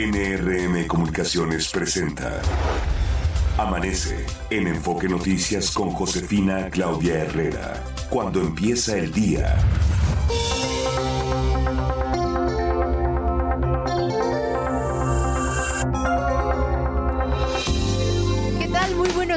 NRM 0.00 0.86
Comunicaciones 0.86 1.68
presenta 1.68 2.40
Amanece 3.58 4.24
en 4.48 4.66
Enfoque 4.66 5.06
Noticias 5.10 5.70
con 5.72 5.90
Josefina 5.90 6.70
Claudia 6.70 7.24
Herrera. 7.24 7.84
Cuando 8.08 8.40
empieza 8.40 8.96
el 8.96 9.12
día. 9.12 9.58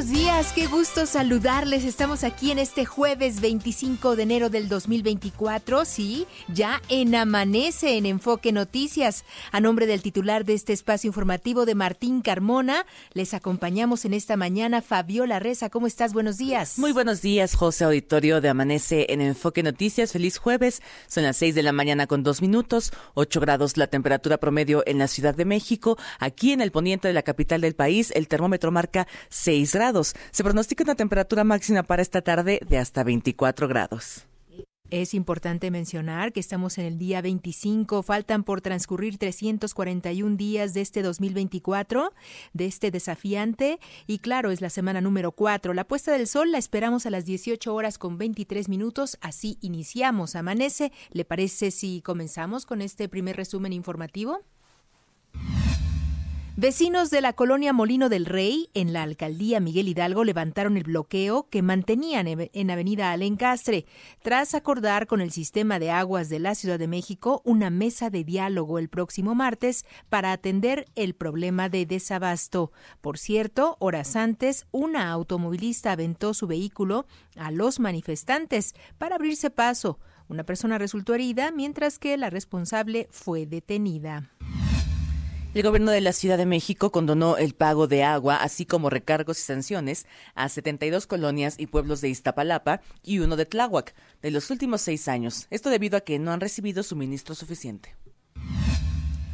Buenos 0.04 0.22
días, 0.22 0.52
qué 0.54 0.68
gusto 0.68 1.06
saludarles. 1.06 1.86
Estamos 1.86 2.26
aquí 2.26 2.52
en 2.52 2.60
este 2.60 2.84
jueves 2.84 3.40
25 3.40 4.18
de 4.18 4.24
enero 4.24 4.50
del 4.50 4.68
2024, 4.68 5.86
sí, 5.86 6.28
ya 6.50 6.82
en 6.90 7.16
Amanece 7.16 7.96
en 7.96 8.06
Enfoque 8.06 8.52
Noticias. 8.52 9.24
A 9.54 9.62
nombre 9.62 9.86
del 9.86 10.02
titular 10.02 10.44
de 10.44 10.56
este 10.56 10.74
espacio 10.74 11.08
informativo 11.08 11.66
de 11.66 11.76
Martín 11.76 12.22
Carmona, 12.22 12.86
les 13.14 13.34
acompañamos 13.34 14.04
en 14.04 14.14
esta 14.14 14.36
mañana 14.36 14.82
Fabiola 14.82 15.40
Reza. 15.40 15.70
¿Cómo 15.70 15.88
estás? 15.88 16.12
Buenos 16.12 16.38
días. 16.38 16.78
Muy 16.80 16.92
buenos 16.92 17.22
días, 17.22 17.56
José 17.56 17.86
Auditorio 17.86 18.42
de 18.42 18.50
Amanece 18.50 19.06
en 19.10 19.22
Enfoque 19.22 19.64
Noticias. 19.64 20.12
Feliz 20.12 20.38
jueves. 20.38 20.82
Son 21.08 21.24
las 21.24 21.38
6 21.38 21.56
de 21.56 21.64
la 21.64 21.72
mañana 21.72 22.08
con 22.08 22.24
dos 22.24 22.42
minutos, 22.42 22.92
8 23.14 23.40
grados 23.40 23.78
la 23.78 23.88
temperatura 23.88 24.38
promedio 24.38 24.84
en 24.86 24.98
la 24.98 25.08
Ciudad 25.08 25.34
de 25.34 25.46
México. 25.46 25.98
Aquí 26.20 26.52
en 26.52 26.60
el 26.60 26.74
poniente 26.74 27.08
de 27.08 27.14
la 27.14 27.22
capital 27.22 27.62
del 27.62 27.76
país, 27.76 28.12
el 28.16 28.28
termómetro 28.28 28.70
marca 28.70 29.08
6 29.30 29.72
grados 29.74 29.93
se 30.32 30.44
pronostica 30.44 30.84
una 30.84 30.96
temperatura 30.96 31.44
máxima 31.44 31.84
para 31.84 32.02
esta 32.02 32.22
tarde 32.22 32.60
de 32.68 32.78
hasta 32.78 33.04
24 33.04 33.68
grados. 33.68 34.26
Es 34.90 35.16
importante 35.16 35.72
mencionar 35.72 36.34
que 36.34 36.40
estamos 36.40 36.78
en 36.78 36.86
el 36.86 37.00
día 37.00 37.20
25, 37.24 38.04
faltan 38.04 38.44
por 38.44 38.62
transcurrir 38.62 39.18
341 39.18 40.36
días 40.36 40.76
de 40.76 40.82
este 40.82 41.02
2024, 41.02 42.14
de 42.54 42.66
este 42.68 42.92
desafiante, 42.92 43.80
y 44.06 44.20
claro, 44.20 44.52
es 44.52 44.62
la 44.62 44.70
semana 44.70 45.02
número 45.02 45.32
4. 45.32 45.74
La 45.74 45.84
puesta 45.84 46.12
del 46.12 46.28
sol 46.28 46.52
la 46.52 46.60
esperamos 46.60 47.08
a 47.08 47.10
las 47.10 47.26
18 47.26 47.74
horas 47.74 47.98
con 47.98 48.20
23 48.20 48.70
minutos, 48.70 49.18
así 49.22 49.58
iniciamos, 49.62 50.36
amanece. 50.36 50.92
¿Le 51.10 51.26
parece 51.26 51.72
si 51.72 52.02
comenzamos 52.02 52.68
con 52.68 52.80
este 52.80 53.10
primer 53.10 53.36
resumen 53.36 53.74
informativo? 53.74 54.42
Vecinos 56.56 57.10
de 57.10 57.22
la 57.22 57.34
colonia 57.34 57.74
Molino 57.74 58.10
del 58.10 58.28
Rey, 58.28 58.70
en 58.76 58.94
la 58.94 59.02
alcaldía 59.02 59.60
Miguel 59.60 59.88
Hidalgo, 59.88 60.24
levantaron 60.24 60.78
el 60.78 60.84
bloqueo 60.84 61.50
que 61.50 61.64
mantenían 61.64 62.28
en 62.28 62.72
Avenida 62.72 63.12
Alencastre, 63.12 63.88
tras 64.22 64.54
acordar 64.54 65.08
con 65.08 65.20
el 65.20 65.32
sistema 65.32 65.80
de 65.80 65.90
aguas 65.90 66.30
de 66.30 66.38
la 66.38 66.54
Ciudad 66.54 66.78
de 66.78 66.88
México 66.88 67.42
una 67.44 67.72
mesa 67.72 68.12
de 68.12 68.24
diálogo 68.24 68.78
el 68.78 68.88
próximo 68.88 69.34
martes 69.34 69.84
para 70.10 70.32
atender 70.32 70.86
el 70.94 71.16
problema 71.16 71.70
de 71.70 71.88
desabasto. 71.88 72.72
Por 73.02 73.18
cierto, 73.18 73.76
horas 73.80 74.16
antes, 74.16 74.68
una 74.70 75.10
automovilista 75.10 75.94
aventó 75.94 76.36
su 76.36 76.46
vehículo 76.46 77.08
a 77.36 77.50
los 77.50 77.80
manifestantes 77.80 78.76
para 79.00 79.16
abrirse 79.16 79.50
paso. 79.50 79.98
Una 80.28 80.44
persona 80.44 80.78
resultó 80.78 81.16
herida, 81.16 81.50
mientras 81.50 81.98
que 81.98 82.16
la 82.16 82.30
responsable 82.30 83.08
fue 83.10 83.48
detenida. 83.48 84.30
El 85.54 85.62
gobierno 85.62 85.92
de 85.92 86.02
la 86.02 86.14
Ciudad 86.14 86.40
de 86.40 86.48
México 86.48 86.92
condonó 86.92 87.38
el 87.38 87.54
pago 87.54 87.86
de 87.86 88.04
agua, 88.04 88.38
así 88.38 88.66
como 88.66 88.90
recargos 88.90 89.38
y 89.38 89.44
sanciones, 89.44 90.08
a 90.34 90.50
72 90.50 91.06
colonias 91.06 91.60
y 91.60 91.68
pueblos 91.68 92.02
de 92.02 92.10
Iztapalapa 92.10 92.82
y 93.04 93.20
uno 93.20 93.36
de 93.36 93.46
Tláhuac 93.46 93.94
de 94.24 94.32
los 94.32 94.50
últimos 94.50 94.82
seis 94.82 95.08
años. 95.08 95.46
Esto 95.52 95.70
debido 95.70 95.96
a 95.96 96.02
que 96.02 96.18
no 96.18 96.32
han 96.32 96.42
recibido 96.42 96.82
suministro 96.82 97.36
suficiente. 97.36 97.96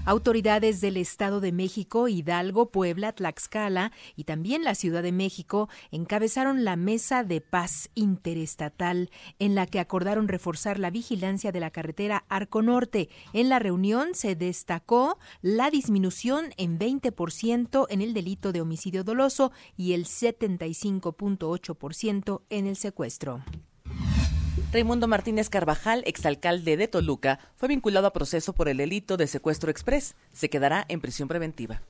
Autoridades 0.09 0.81
del 0.81 0.97
Estado 0.97 1.39
de 1.39 1.51
México, 1.51 2.07
Hidalgo, 2.07 2.71
Puebla, 2.71 3.11
Tlaxcala 3.11 3.91
y 4.15 4.23
también 4.23 4.63
la 4.63 4.73
Ciudad 4.73 5.03
de 5.03 5.11
México 5.11 5.69
encabezaron 5.91 6.63
la 6.63 6.75
Mesa 6.77 7.23
de 7.23 7.41
Paz 7.41 7.91
Interestatal, 7.93 9.11
en 9.37 9.53
la 9.53 9.67
que 9.67 9.79
acordaron 9.79 10.27
reforzar 10.27 10.79
la 10.79 10.89
vigilancia 10.89 11.51
de 11.51 11.59
la 11.59 11.69
carretera 11.69 12.25
Arco 12.27 12.63
Norte. 12.63 13.09
En 13.33 13.49
la 13.49 13.59
reunión 13.59 14.15
se 14.15 14.35
destacó 14.35 15.19
la 15.43 15.69
disminución 15.69 16.55
en 16.57 16.79
20% 16.79 17.85
en 17.87 18.01
el 18.01 18.15
delito 18.15 18.51
de 18.51 18.61
homicidio 18.61 19.03
doloso 19.03 19.51
y 19.77 19.93
el 19.93 20.05
75.8% 20.05 22.41
en 22.49 22.65
el 22.65 22.77
secuestro. 22.77 23.43
Raimundo 24.71 25.07
Martínez 25.07 25.49
Carvajal, 25.49 26.03
exalcalde 26.05 26.77
de 26.77 26.87
Toluca, 26.87 27.39
fue 27.55 27.67
vinculado 27.67 28.07
a 28.07 28.13
proceso 28.13 28.53
por 28.53 28.69
el 28.69 28.77
delito 28.77 29.17
de 29.17 29.27
secuestro 29.27 29.71
express. 29.71 30.15
Se 30.31 30.49
quedará 30.49 30.85
en 30.87 31.01
prisión 31.01 31.27
preventiva. 31.27 31.81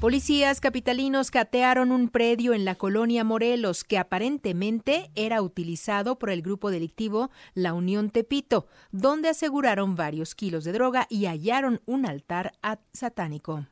Policías 0.00 0.60
capitalinos 0.60 1.32
catearon 1.32 1.90
un 1.90 2.08
predio 2.08 2.54
en 2.54 2.64
la 2.64 2.76
colonia 2.76 3.24
Morelos 3.24 3.82
que 3.82 3.98
aparentemente 3.98 5.10
era 5.16 5.42
utilizado 5.42 6.20
por 6.20 6.30
el 6.30 6.40
grupo 6.40 6.70
delictivo 6.70 7.32
La 7.52 7.74
Unión 7.74 8.10
Tepito, 8.10 8.68
donde 8.92 9.28
aseguraron 9.28 9.96
varios 9.96 10.36
kilos 10.36 10.62
de 10.62 10.70
droga 10.70 11.08
y 11.10 11.26
hallaron 11.26 11.80
un 11.84 12.06
altar 12.06 12.52
satánico. 12.92 13.66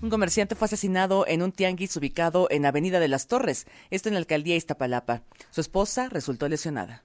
Un 0.00 0.10
comerciante 0.10 0.54
fue 0.54 0.66
asesinado 0.66 1.26
en 1.26 1.42
un 1.42 1.50
tianguis 1.50 1.96
ubicado 1.96 2.46
en 2.50 2.64
Avenida 2.66 3.00
de 3.00 3.08
las 3.08 3.26
Torres, 3.26 3.66
esto 3.90 4.08
en 4.08 4.14
la 4.14 4.20
alcaldía 4.20 4.54
Iztapalapa. 4.54 5.22
Su 5.50 5.60
esposa 5.60 6.08
resultó 6.08 6.48
lesionada. 6.48 7.04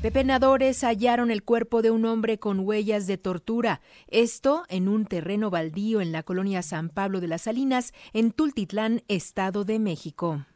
Pepenadores 0.00 0.82
hallaron 0.82 1.30
el 1.30 1.42
cuerpo 1.42 1.82
de 1.82 1.90
un 1.90 2.06
hombre 2.06 2.38
con 2.38 2.60
huellas 2.60 3.06
de 3.06 3.18
tortura, 3.18 3.82
esto 4.06 4.64
en 4.68 4.88
un 4.88 5.04
terreno 5.04 5.50
baldío 5.50 6.00
en 6.00 6.12
la 6.12 6.22
colonia 6.22 6.62
San 6.62 6.88
Pablo 6.88 7.20
de 7.20 7.28
las 7.28 7.42
Salinas, 7.42 7.92
en 8.14 8.30
Tultitlán, 8.30 9.02
Estado 9.08 9.64
de 9.64 9.78
México. 9.78 10.46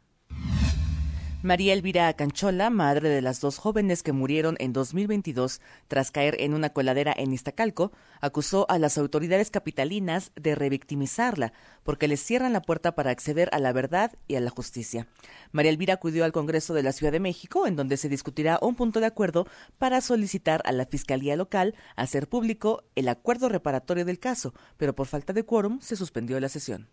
María 1.44 1.72
Elvira 1.72 2.12
Canchola, 2.12 2.70
madre 2.70 3.08
de 3.08 3.20
las 3.20 3.40
dos 3.40 3.58
jóvenes 3.58 4.04
que 4.04 4.12
murieron 4.12 4.54
en 4.60 4.72
2022 4.72 5.60
tras 5.88 6.12
caer 6.12 6.36
en 6.38 6.54
una 6.54 6.70
coladera 6.70 7.12
en 7.16 7.32
Iztacalco, 7.32 7.90
acusó 8.20 8.64
a 8.70 8.78
las 8.78 8.96
autoridades 8.96 9.50
capitalinas 9.50 10.30
de 10.36 10.54
revictimizarla 10.54 11.52
porque 11.82 12.06
les 12.06 12.22
cierran 12.22 12.52
la 12.52 12.62
puerta 12.62 12.94
para 12.94 13.10
acceder 13.10 13.48
a 13.50 13.58
la 13.58 13.72
verdad 13.72 14.12
y 14.28 14.36
a 14.36 14.40
la 14.40 14.50
justicia. 14.50 15.08
María 15.50 15.72
Elvira 15.72 15.94
acudió 15.94 16.24
al 16.24 16.30
Congreso 16.30 16.74
de 16.74 16.84
la 16.84 16.92
Ciudad 16.92 17.10
de 17.10 17.18
México, 17.18 17.66
en 17.66 17.74
donde 17.74 17.96
se 17.96 18.08
discutirá 18.08 18.60
un 18.62 18.76
punto 18.76 19.00
de 19.00 19.06
acuerdo 19.06 19.48
para 19.78 20.00
solicitar 20.00 20.62
a 20.64 20.70
la 20.70 20.86
Fiscalía 20.86 21.34
local 21.34 21.74
hacer 21.96 22.28
público 22.28 22.84
el 22.94 23.08
acuerdo 23.08 23.48
reparatorio 23.48 24.04
del 24.04 24.20
caso, 24.20 24.54
pero 24.76 24.94
por 24.94 25.08
falta 25.08 25.32
de 25.32 25.42
quórum 25.42 25.80
se 25.80 25.96
suspendió 25.96 26.38
la 26.38 26.48
sesión. 26.48 26.88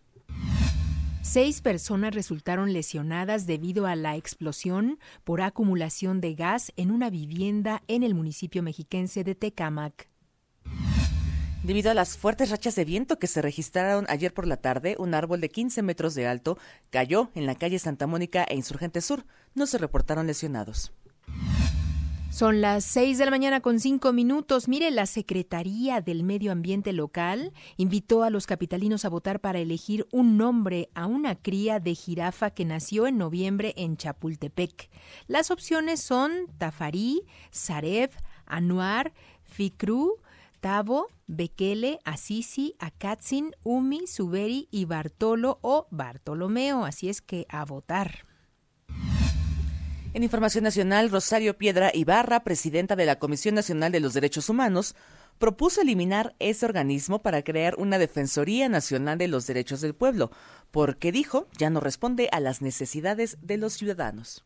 Seis 1.22 1.60
personas 1.60 2.14
resultaron 2.14 2.72
lesionadas 2.72 3.46
debido 3.46 3.86
a 3.86 3.94
la 3.94 4.16
explosión 4.16 4.98
por 5.22 5.42
acumulación 5.42 6.20
de 6.22 6.34
gas 6.34 6.72
en 6.76 6.90
una 6.90 7.10
vivienda 7.10 7.82
en 7.88 8.02
el 8.02 8.14
municipio 8.14 8.62
mexiquense 8.62 9.22
de 9.22 9.34
Tecámac. 9.34 10.08
Debido 11.62 11.90
a 11.90 11.94
las 11.94 12.16
fuertes 12.16 12.48
rachas 12.48 12.74
de 12.74 12.86
viento 12.86 13.18
que 13.18 13.26
se 13.26 13.42
registraron 13.42 14.06
ayer 14.08 14.32
por 14.32 14.46
la 14.46 14.56
tarde, 14.56 14.96
un 14.98 15.12
árbol 15.12 15.42
de 15.42 15.50
15 15.50 15.82
metros 15.82 16.14
de 16.14 16.26
alto 16.26 16.56
cayó 16.88 17.30
en 17.34 17.44
la 17.44 17.54
calle 17.54 17.78
Santa 17.78 18.06
Mónica 18.06 18.44
e 18.44 18.56
Insurgente 18.56 19.02
Sur. 19.02 19.26
No 19.54 19.66
se 19.66 19.76
reportaron 19.76 20.26
lesionados. 20.26 20.94
Son 22.30 22.60
las 22.60 22.84
seis 22.84 23.18
de 23.18 23.24
la 23.24 23.32
mañana 23.32 23.60
con 23.60 23.80
cinco 23.80 24.12
minutos. 24.12 24.68
Mire, 24.68 24.92
la 24.92 25.06
Secretaría 25.06 26.00
del 26.00 26.22
Medio 26.22 26.52
Ambiente 26.52 26.92
Local 26.92 27.52
invitó 27.76 28.22
a 28.22 28.30
los 28.30 28.46
capitalinos 28.46 29.04
a 29.04 29.08
votar 29.08 29.40
para 29.40 29.58
elegir 29.58 30.06
un 30.12 30.38
nombre 30.38 30.88
a 30.94 31.06
una 31.06 31.34
cría 31.34 31.80
de 31.80 31.94
jirafa 31.94 32.50
que 32.50 32.64
nació 32.64 33.08
en 33.08 33.18
noviembre 33.18 33.74
en 33.76 33.96
Chapultepec. 33.96 34.90
Las 35.26 35.50
opciones 35.50 36.00
son 36.00 36.46
Tafarí, 36.56 37.26
Sareb, 37.50 38.10
Anuar, 38.46 39.12
Ficru, 39.42 40.22
Tavo, 40.60 41.08
Bekele, 41.26 41.98
Asisi, 42.04 42.74
Akatzin, 42.78 43.56
Umi, 43.64 44.06
Suberi 44.06 44.68
y 44.70 44.84
Bartolo 44.84 45.58
o 45.62 45.88
Bartolomeo. 45.90 46.84
Así 46.84 47.08
es 47.08 47.20
que 47.22 47.44
a 47.48 47.64
votar. 47.64 48.29
En 50.12 50.24
Información 50.24 50.64
Nacional, 50.64 51.08
Rosario 51.08 51.56
Piedra 51.56 51.92
Ibarra, 51.94 52.42
presidenta 52.42 52.96
de 52.96 53.06
la 53.06 53.20
Comisión 53.20 53.54
Nacional 53.54 53.92
de 53.92 54.00
los 54.00 54.12
Derechos 54.12 54.48
Humanos, 54.48 54.96
propuso 55.38 55.82
eliminar 55.82 56.34
ese 56.40 56.66
organismo 56.66 57.22
para 57.22 57.42
crear 57.44 57.76
una 57.78 57.96
Defensoría 57.96 58.68
Nacional 58.68 59.18
de 59.18 59.28
los 59.28 59.46
Derechos 59.46 59.80
del 59.82 59.94
Pueblo, 59.94 60.32
porque 60.72 61.12
dijo 61.12 61.46
ya 61.56 61.70
no 61.70 61.78
responde 61.78 62.28
a 62.32 62.40
las 62.40 62.60
necesidades 62.60 63.38
de 63.40 63.56
los 63.56 63.74
ciudadanos. 63.74 64.44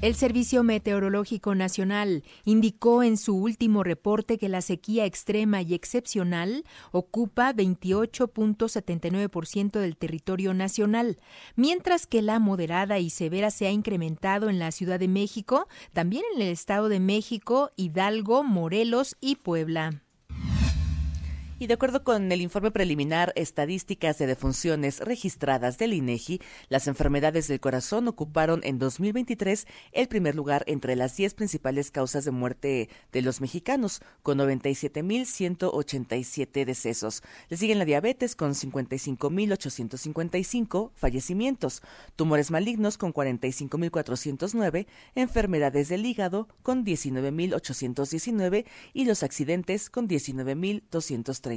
El 0.00 0.14
Servicio 0.14 0.62
Meteorológico 0.62 1.56
Nacional 1.56 2.22
indicó 2.44 3.02
en 3.02 3.16
su 3.16 3.36
último 3.36 3.82
reporte 3.82 4.38
que 4.38 4.48
la 4.48 4.60
sequía 4.60 5.06
extrema 5.06 5.60
y 5.60 5.74
excepcional 5.74 6.64
ocupa 6.92 7.52
28.79% 7.52 9.80
del 9.80 9.96
territorio 9.96 10.54
nacional, 10.54 11.18
mientras 11.56 12.06
que 12.06 12.22
la 12.22 12.38
moderada 12.38 13.00
y 13.00 13.10
severa 13.10 13.50
se 13.50 13.66
ha 13.66 13.72
incrementado 13.72 14.48
en 14.48 14.60
la 14.60 14.70
Ciudad 14.70 15.00
de 15.00 15.08
México, 15.08 15.66
también 15.92 16.22
en 16.36 16.42
el 16.42 16.48
Estado 16.48 16.88
de 16.88 17.00
México, 17.00 17.72
Hidalgo, 17.74 18.44
Morelos 18.44 19.16
y 19.20 19.34
Puebla. 19.34 20.04
Y 21.60 21.66
de 21.66 21.74
acuerdo 21.74 22.04
con 22.04 22.30
el 22.30 22.40
informe 22.40 22.70
preliminar 22.70 23.32
Estadísticas 23.34 24.16
de 24.18 24.28
defunciones 24.28 25.00
registradas 25.00 25.76
del 25.76 25.92
INEGI, 25.92 26.40
las 26.68 26.86
enfermedades 26.86 27.48
del 27.48 27.58
corazón 27.58 28.06
ocuparon 28.06 28.60
en 28.62 28.78
2023 28.78 29.66
el 29.90 30.06
primer 30.06 30.36
lugar 30.36 30.62
entre 30.68 30.94
las 30.94 31.16
10 31.16 31.34
principales 31.34 31.90
causas 31.90 32.24
de 32.24 32.30
muerte 32.30 32.88
de 33.10 33.22
los 33.22 33.40
mexicanos, 33.40 34.02
con 34.22 34.38
97.187 34.38 36.64
decesos. 36.64 37.24
Le 37.48 37.56
siguen 37.56 37.80
la 37.80 37.86
diabetes 37.86 38.36
con 38.36 38.54
55.855 38.54 40.92
fallecimientos, 40.94 41.82
tumores 42.14 42.52
malignos 42.52 42.98
con 42.98 43.12
45.409, 43.12 44.86
enfermedades 45.16 45.88
del 45.88 46.06
hígado 46.06 46.46
con 46.62 46.84
19.819 46.84 48.64
y 48.92 49.06
los 49.06 49.24
accidentes 49.24 49.90
con 49.90 50.06
19.230. 50.06 51.47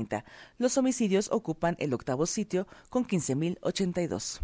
Los 0.57 0.77
homicidios 0.77 1.29
ocupan 1.31 1.75
el 1.79 1.93
octavo 1.93 2.25
sitio 2.25 2.67
con 2.89 3.05
15.082. 3.05 4.41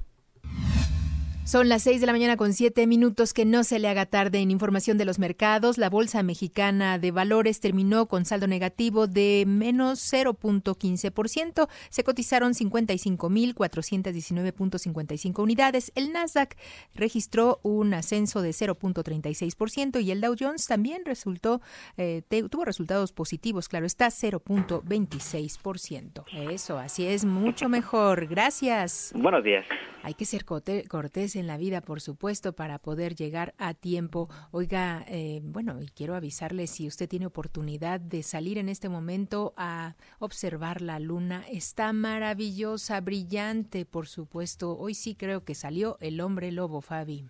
Son 1.47 1.69
las 1.69 1.83
6 1.83 2.01
de 2.01 2.07
la 2.07 2.11
mañana 2.11 2.35
con 2.35 2.51
7 2.51 2.85
minutos. 2.87 3.33
Que 3.33 3.45
no 3.45 3.63
se 3.63 3.79
le 3.79 3.87
haga 3.87 4.05
tarde 4.05 4.39
en 4.39 4.51
información 4.51 4.97
de 4.97 5.05
los 5.05 5.17
mercados. 5.17 5.77
La 5.77 5.89
Bolsa 5.89 6.21
Mexicana 6.21 6.99
de 6.99 7.11
Valores 7.11 7.61
terminó 7.61 8.09
con 8.09 8.25
saldo 8.25 8.47
negativo 8.47 9.07
de 9.07 9.45
menos 9.47 10.11
0.15%. 10.11 11.69
Se 11.87 12.03
cotizaron 12.03 12.51
55.419.55 12.51 15.41
unidades. 15.41 15.93
El 15.95 16.11
Nasdaq 16.11 16.57
registró 16.93 17.61
un 17.63 17.93
ascenso 17.93 18.41
de 18.41 18.49
0.36% 18.49 20.03
y 20.03 20.11
el 20.11 20.19
Dow 20.19 20.35
Jones 20.37 20.67
también 20.67 21.05
resultó, 21.05 21.61
eh, 21.95 22.23
tuvo 22.51 22.65
resultados 22.65 23.13
positivos. 23.13 23.69
Claro, 23.69 23.85
está 23.85 24.07
0.26%. 24.07 26.25
Eso, 26.51 26.77
así 26.77 27.05
es, 27.05 27.23
mucho 27.23 27.69
mejor. 27.69 28.27
Gracias. 28.27 29.13
Buenos 29.15 29.45
días. 29.45 29.65
Hay 30.03 30.13
que 30.13 30.25
ser 30.25 30.43
cortés 30.43 31.36
en 31.37 31.47
la 31.47 31.57
vida, 31.57 31.81
por 31.81 32.01
supuesto, 32.01 32.53
para 32.53 32.79
poder 32.79 33.15
llegar 33.15 33.53
a 33.57 33.73
tiempo. 33.73 34.29
Oiga, 34.51 35.05
eh, 35.07 35.41
bueno, 35.43 35.81
y 35.81 35.87
quiero 35.87 36.15
avisarle 36.15 36.67
si 36.67 36.87
usted 36.87 37.07
tiene 37.07 37.25
oportunidad 37.25 37.99
de 37.99 38.23
salir 38.23 38.57
en 38.57 38.69
este 38.69 38.89
momento 38.89 39.53
a 39.57 39.95
observar 40.19 40.81
la 40.81 40.99
luna. 40.99 41.45
Está 41.49 41.93
maravillosa, 41.93 42.99
brillante, 43.01 43.85
por 43.85 44.07
supuesto. 44.07 44.77
Hoy 44.77 44.93
sí 44.93 45.15
creo 45.15 45.43
que 45.43 45.55
salió 45.55 45.97
el 45.99 46.21
hombre 46.21 46.51
lobo, 46.51 46.81
Fabi. 46.81 47.25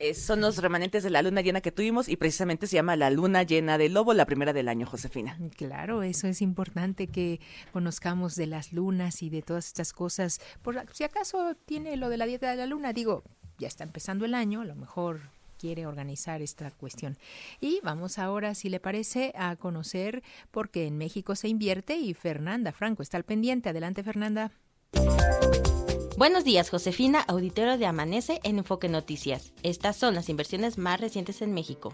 Eh, 0.00 0.14
son 0.14 0.40
los 0.40 0.58
remanentes 0.58 1.04
de 1.04 1.10
la 1.10 1.22
luna 1.22 1.40
llena 1.40 1.60
que 1.60 1.70
tuvimos 1.70 2.08
y 2.08 2.16
precisamente 2.16 2.66
se 2.66 2.74
llama 2.74 2.96
la 2.96 3.10
luna 3.10 3.44
llena 3.44 3.78
del 3.78 3.94
lobo, 3.94 4.12
la 4.12 4.26
primera 4.26 4.52
del 4.52 4.68
año, 4.68 4.86
Josefina. 4.86 5.38
Claro, 5.56 6.02
eso 6.02 6.26
es 6.26 6.42
importante 6.42 7.06
que 7.06 7.40
conozcamos 7.72 8.34
de 8.34 8.46
las 8.46 8.72
lunas 8.72 9.22
y 9.22 9.30
de 9.30 9.42
todas 9.42 9.68
estas 9.68 9.92
cosas. 9.92 10.40
Por 10.62 10.84
si 10.92 11.04
acaso 11.04 11.54
tiene 11.64 11.96
lo 11.96 12.08
de 12.08 12.16
la 12.16 12.26
dieta 12.26 12.50
de 12.50 12.56
la 12.56 12.66
luna, 12.66 12.92
digo, 12.92 13.22
ya 13.58 13.68
está 13.68 13.84
empezando 13.84 14.24
el 14.24 14.34
año, 14.34 14.62
a 14.62 14.64
lo 14.64 14.74
mejor 14.74 15.20
quiere 15.58 15.86
organizar 15.86 16.42
esta 16.42 16.70
cuestión. 16.72 17.16
Y 17.60 17.80
vamos 17.82 18.18
ahora, 18.18 18.54
si 18.54 18.68
le 18.68 18.80
parece, 18.80 19.32
a 19.36 19.54
conocer 19.56 20.22
por 20.50 20.70
qué 20.70 20.86
en 20.86 20.98
México 20.98 21.36
se 21.36 21.48
invierte 21.48 21.96
y 21.96 22.14
Fernanda 22.14 22.72
Franco 22.72 23.02
está 23.02 23.16
al 23.16 23.24
pendiente. 23.24 23.68
Adelante, 23.68 24.02
Fernanda. 24.02 24.50
Buenos 26.16 26.44
días, 26.44 26.70
Josefina, 26.70 27.20
auditorio 27.20 27.76
de 27.76 27.86
Amanece 27.86 28.40
en 28.44 28.58
Enfoque 28.58 28.88
Noticias. 28.88 29.52
Estas 29.62 29.96
son 29.96 30.14
las 30.14 30.28
inversiones 30.28 30.78
más 30.78 31.00
recientes 31.00 31.42
en 31.42 31.52
México. 31.52 31.92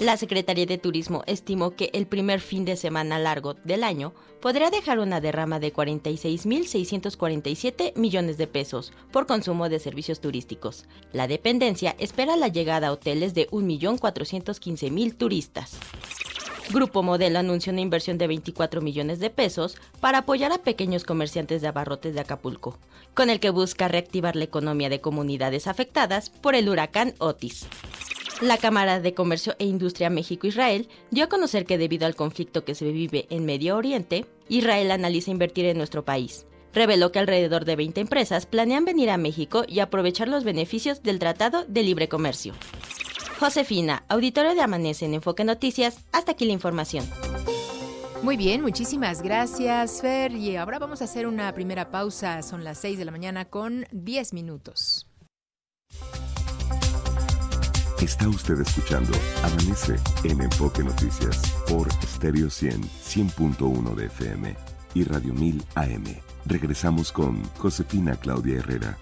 La 0.00 0.16
Secretaría 0.16 0.64
de 0.64 0.78
Turismo 0.78 1.22
estimó 1.26 1.76
que 1.76 1.90
el 1.92 2.06
primer 2.06 2.40
fin 2.40 2.64
de 2.64 2.76
semana 2.76 3.18
largo 3.18 3.52
del 3.52 3.84
año 3.84 4.14
podría 4.40 4.70
dejar 4.70 4.98
una 4.98 5.20
derrama 5.20 5.60
de 5.60 5.74
46.647 5.74 7.94
millones 7.96 8.38
de 8.38 8.46
pesos 8.46 8.94
por 9.12 9.26
consumo 9.26 9.68
de 9.68 9.78
servicios 9.78 10.20
turísticos. 10.20 10.86
La 11.12 11.28
dependencia 11.28 11.96
espera 11.98 12.36
la 12.36 12.48
llegada 12.48 12.88
a 12.88 12.92
hoteles 12.92 13.34
de 13.34 13.46
1.415.000 13.50 15.18
turistas. 15.18 15.78
Grupo 16.72 17.02
Modelo 17.02 17.40
anunció 17.40 17.72
una 17.72 17.80
inversión 17.80 18.16
de 18.16 18.28
24 18.28 18.80
millones 18.80 19.18
de 19.18 19.28
pesos 19.28 19.76
para 20.00 20.18
apoyar 20.18 20.52
a 20.52 20.58
pequeños 20.58 21.02
comerciantes 21.02 21.62
de 21.62 21.68
abarrotes 21.68 22.14
de 22.14 22.20
Acapulco, 22.20 22.78
con 23.12 23.28
el 23.28 23.40
que 23.40 23.50
busca 23.50 23.88
reactivar 23.88 24.36
la 24.36 24.44
economía 24.44 24.88
de 24.88 25.00
comunidades 25.00 25.66
afectadas 25.66 26.30
por 26.30 26.54
el 26.54 26.68
huracán 26.68 27.14
Otis. 27.18 27.66
La 28.40 28.56
Cámara 28.56 29.00
de 29.00 29.14
Comercio 29.14 29.56
e 29.58 29.64
Industria 29.64 30.10
México-Israel 30.10 30.88
dio 31.10 31.24
a 31.24 31.28
conocer 31.28 31.66
que 31.66 31.76
debido 31.76 32.06
al 32.06 32.14
conflicto 32.14 32.64
que 32.64 32.76
se 32.76 32.92
vive 32.92 33.26
en 33.30 33.44
Medio 33.46 33.76
Oriente, 33.76 34.26
Israel 34.48 34.92
analiza 34.92 35.32
invertir 35.32 35.64
en 35.64 35.76
nuestro 35.76 36.04
país. 36.04 36.46
Reveló 36.72 37.10
que 37.10 37.18
alrededor 37.18 37.64
de 37.64 37.74
20 37.74 38.00
empresas 38.00 38.46
planean 38.46 38.84
venir 38.84 39.10
a 39.10 39.18
México 39.18 39.64
y 39.66 39.80
aprovechar 39.80 40.28
los 40.28 40.44
beneficios 40.44 41.02
del 41.02 41.18
Tratado 41.18 41.64
de 41.66 41.82
Libre 41.82 42.08
Comercio. 42.08 42.54
Josefina, 43.40 44.04
auditorio 44.08 44.54
de 44.54 44.60
Amanece 44.60 45.06
en 45.06 45.14
Enfoque 45.14 45.44
Noticias, 45.44 45.96
hasta 46.12 46.32
aquí 46.32 46.44
la 46.44 46.52
información. 46.52 47.08
Muy 48.22 48.36
bien, 48.36 48.60
muchísimas 48.60 49.22
gracias, 49.22 50.02
Fer. 50.02 50.32
Y 50.32 50.56
ahora 50.56 50.78
vamos 50.78 51.00
a 51.00 51.04
hacer 51.04 51.26
una 51.26 51.50
primera 51.54 51.90
pausa. 51.90 52.42
Son 52.42 52.64
las 52.64 52.76
6 52.76 52.98
de 52.98 53.06
la 53.06 53.12
mañana 53.12 53.46
con 53.46 53.86
10 53.92 54.34
minutos. 54.34 55.08
Está 58.02 58.28
usted 58.28 58.60
escuchando 58.60 59.12
Amanece 59.42 59.96
en 60.24 60.42
Enfoque 60.42 60.84
Noticias 60.84 61.40
por 61.66 61.90
Stereo 62.04 62.50
100, 62.50 62.82
100.1 62.82 63.94
de 63.94 64.04
FM 64.04 64.54
y 64.92 65.04
Radio 65.04 65.32
1000 65.32 65.64
AM. 65.76 66.04
Regresamos 66.44 67.10
con 67.10 67.42
Josefina 67.56 68.16
Claudia 68.16 68.58
Herrera. 68.58 68.98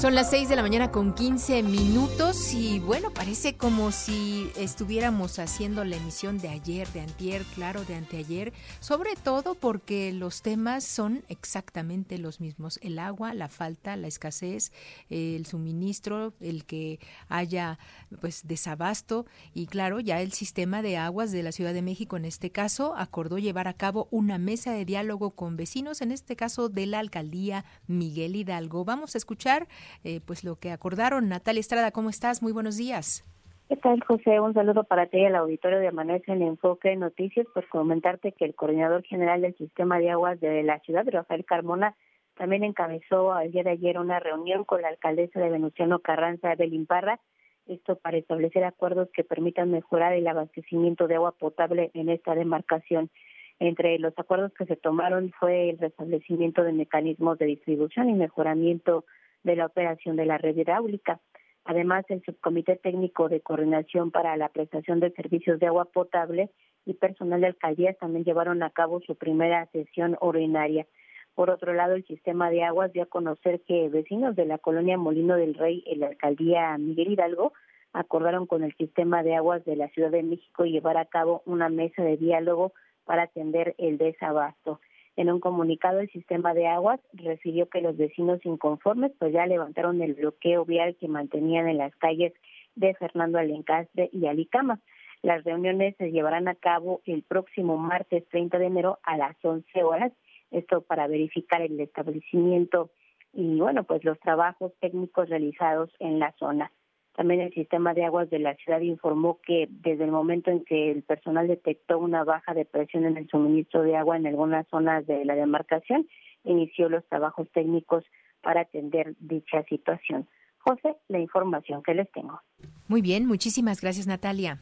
Son 0.00 0.14
las 0.14 0.30
6 0.30 0.48
de 0.48 0.54
la 0.54 0.62
mañana 0.62 0.92
con 0.92 1.12
15 1.12 1.64
minutos 1.64 2.54
y 2.54 2.78
bueno, 2.78 3.10
parece 3.12 3.56
como 3.56 3.90
si 3.90 4.48
estuviéramos 4.56 5.40
haciendo 5.40 5.84
la 5.84 5.96
emisión 5.96 6.38
de 6.38 6.50
ayer, 6.50 6.86
de 6.92 7.00
antier, 7.00 7.42
claro, 7.56 7.84
de 7.84 7.96
anteayer, 7.96 8.52
sobre 8.78 9.16
todo 9.16 9.56
porque 9.56 10.12
los 10.12 10.40
temas 10.42 10.84
son 10.84 11.24
exactamente 11.28 12.16
los 12.18 12.38
mismos. 12.38 12.78
El 12.80 13.00
agua, 13.00 13.34
la 13.34 13.48
falta, 13.48 13.96
la 13.96 14.06
escasez, 14.06 14.70
el 15.10 15.46
suministro, 15.46 16.32
el 16.38 16.64
que 16.64 17.00
haya 17.28 17.80
pues 18.20 18.46
desabasto 18.46 19.26
y 19.52 19.66
claro, 19.66 19.98
ya 19.98 20.20
el 20.20 20.30
sistema 20.30 20.80
de 20.80 20.96
aguas 20.96 21.32
de 21.32 21.42
la 21.42 21.50
Ciudad 21.50 21.74
de 21.74 21.82
México 21.82 22.16
en 22.16 22.24
este 22.24 22.52
caso 22.52 22.94
acordó 22.96 23.38
llevar 23.38 23.66
a 23.66 23.74
cabo 23.74 24.06
una 24.12 24.38
mesa 24.38 24.70
de 24.70 24.84
diálogo 24.84 25.32
con 25.32 25.56
vecinos, 25.56 26.02
en 26.02 26.12
este 26.12 26.36
caso 26.36 26.68
de 26.68 26.86
la 26.86 27.00
alcaldía 27.00 27.64
Miguel 27.88 28.36
Hidalgo. 28.36 28.84
Vamos 28.84 29.16
a 29.16 29.18
escuchar 29.18 29.66
eh, 30.04 30.20
pues 30.24 30.44
lo 30.44 30.56
que 30.56 30.70
acordaron. 30.70 31.28
Natalia 31.28 31.60
Estrada, 31.60 31.90
¿cómo 31.90 32.10
estás? 32.10 32.42
Muy 32.42 32.52
buenos 32.52 32.76
días. 32.76 33.24
¿Qué 33.68 33.76
tal, 33.76 34.02
José? 34.02 34.40
Un 34.40 34.54
saludo 34.54 34.84
para 34.84 35.06
ti 35.06 35.18
y 35.18 35.26
al 35.26 35.36
auditorio 35.36 35.78
de 35.78 35.88
Amanece 35.88 36.32
en 36.32 36.42
Enfoque 36.42 36.96
Noticias. 36.96 37.46
Pues 37.52 37.66
comentarte 37.66 38.32
que 38.32 38.46
el 38.46 38.54
coordinador 38.54 39.02
general 39.04 39.42
del 39.42 39.54
sistema 39.56 39.98
de 39.98 40.10
aguas 40.10 40.40
de 40.40 40.62
la 40.62 40.78
ciudad, 40.80 41.04
Rafael 41.06 41.44
Carmona, 41.44 41.94
también 42.34 42.64
encabezó 42.64 43.38
el 43.38 43.52
día 43.52 43.64
de 43.64 43.70
ayer 43.70 43.98
una 43.98 44.20
reunión 44.20 44.64
con 44.64 44.80
la 44.80 44.88
alcaldesa 44.88 45.40
de 45.40 45.50
Venustiano 45.50 45.98
Carranza, 45.98 46.52
Evelyn 46.52 46.86
Parra, 46.86 47.20
esto 47.66 47.96
para 47.96 48.16
establecer 48.16 48.64
acuerdos 48.64 49.10
que 49.12 49.24
permitan 49.24 49.70
mejorar 49.70 50.14
el 50.14 50.26
abastecimiento 50.26 51.06
de 51.06 51.16
agua 51.16 51.32
potable 51.32 51.90
en 51.94 52.08
esta 52.08 52.34
demarcación. 52.34 53.10
Entre 53.58 53.98
los 53.98 54.16
acuerdos 54.16 54.52
que 54.54 54.66
se 54.66 54.76
tomaron 54.76 55.32
fue 55.38 55.70
el 55.70 55.78
restablecimiento 55.78 56.62
de 56.62 56.72
mecanismos 56.72 57.38
de 57.38 57.46
distribución 57.46 58.08
y 58.08 58.14
mejoramiento 58.14 59.04
de 59.42 59.56
la 59.56 59.66
operación 59.66 60.16
de 60.16 60.26
la 60.26 60.38
red 60.38 60.56
hidráulica. 60.56 61.20
Además, 61.64 62.04
el 62.08 62.22
Subcomité 62.22 62.76
Técnico 62.76 63.28
de 63.28 63.40
Coordinación 63.40 64.10
para 64.10 64.36
la 64.36 64.48
Prestación 64.48 65.00
de 65.00 65.10
Servicios 65.10 65.60
de 65.60 65.66
Agua 65.66 65.84
Potable 65.86 66.50
y 66.86 66.94
personal 66.94 67.42
de 67.42 67.48
alcaldías 67.48 67.98
también 67.98 68.24
llevaron 68.24 68.62
a 68.62 68.70
cabo 68.70 69.00
su 69.00 69.16
primera 69.16 69.66
sesión 69.66 70.16
ordinaria. 70.20 70.86
Por 71.34 71.50
otro 71.50 71.72
lado, 71.74 71.94
el 71.94 72.06
sistema 72.06 72.50
de 72.50 72.64
aguas 72.64 72.92
dio 72.92 73.02
a 73.02 73.06
conocer 73.06 73.60
que 73.62 73.88
vecinos 73.90 74.34
de 74.34 74.46
la 74.46 74.58
colonia 74.58 74.96
Molino 74.96 75.36
del 75.36 75.54
Rey 75.54 75.84
en 75.86 76.00
la 76.00 76.08
alcaldía 76.08 76.76
Miguel 76.78 77.12
Hidalgo 77.12 77.52
acordaron 77.92 78.46
con 78.46 78.64
el 78.64 78.74
sistema 78.76 79.22
de 79.22 79.36
aguas 79.36 79.64
de 79.64 79.76
la 79.76 79.88
Ciudad 79.90 80.10
de 80.10 80.22
México 80.22 80.64
llevar 80.64 80.96
a 80.96 81.04
cabo 81.04 81.42
una 81.46 81.68
mesa 81.68 82.02
de 82.02 82.16
diálogo 82.16 82.72
para 83.04 83.22
atender 83.22 83.74
el 83.78 83.98
desabasto. 83.98 84.80
En 85.18 85.32
un 85.32 85.40
comunicado, 85.40 85.98
el 85.98 86.08
sistema 86.10 86.54
de 86.54 86.68
aguas 86.68 87.00
refirió 87.12 87.68
que 87.68 87.80
los 87.80 87.96
vecinos 87.96 88.38
inconformes 88.44 89.10
pues 89.18 89.32
ya 89.32 89.46
levantaron 89.46 90.00
el 90.00 90.14
bloqueo 90.14 90.64
vial 90.64 90.94
que 90.94 91.08
mantenían 91.08 91.68
en 91.68 91.78
las 91.78 91.92
calles 91.96 92.32
de 92.76 92.94
Fernando 92.94 93.36
Alencastre 93.36 94.10
y 94.12 94.26
Alicama. 94.26 94.78
Las 95.22 95.42
reuniones 95.42 95.96
se 95.96 96.12
llevarán 96.12 96.46
a 96.46 96.54
cabo 96.54 97.00
el 97.04 97.24
próximo 97.24 97.76
martes 97.78 98.28
30 98.28 98.60
de 98.60 98.66
enero 98.66 99.00
a 99.02 99.16
las 99.16 99.36
11 99.42 99.82
horas, 99.82 100.12
esto 100.52 100.82
para 100.82 101.08
verificar 101.08 101.62
el 101.62 101.80
establecimiento 101.80 102.90
y 103.32 103.58
bueno, 103.58 103.82
pues 103.82 104.04
los 104.04 104.20
trabajos 104.20 104.72
técnicos 104.78 105.28
realizados 105.28 105.90
en 105.98 106.20
la 106.20 106.30
zona. 106.38 106.70
También 107.18 107.40
el 107.40 107.52
sistema 107.52 107.94
de 107.94 108.04
aguas 108.04 108.30
de 108.30 108.38
la 108.38 108.54
ciudad 108.54 108.78
informó 108.78 109.40
que 109.44 109.66
desde 109.68 110.04
el 110.04 110.12
momento 110.12 110.52
en 110.52 110.64
que 110.64 110.92
el 110.92 111.02
personal 111.02 111.48
detectó 111.48 111.98
una 111.98 112.22
baja 112.22 112.54
de 112.54 112.64
presión 112.64 113.06
en 113.06 113.16
el 113.16 113.26
suministro 113.28 113.82
de 113.82 113.96
agua 113.96 114.16
en 114.16 114.28
algunas 114.28 114.68
zonas 114.68 115.04
de 115.04 115.24
la 115.24 115.34
demarcación, 115.34 116.06
inició 116.44 116.88
los 116.88 117.04
trabajos 117.08 117.48
técnicos 117.52 118.04
para 118.40 118.60
atender 118.60 119.16
dicha 119.18 119.64
situación. 119.64 120.28
José, 120.58 120.94
la 121.08 121.18
información 121.18 121.82
que 121.82 121.94
les 121.94 122.08
tengo. 122.12 122.40
Muy 122.86 123.02
bien, 123.02 123.26
muchísimas 123.26 123.80
gracias 123.80 124.06
Natalia. 124.06 124.60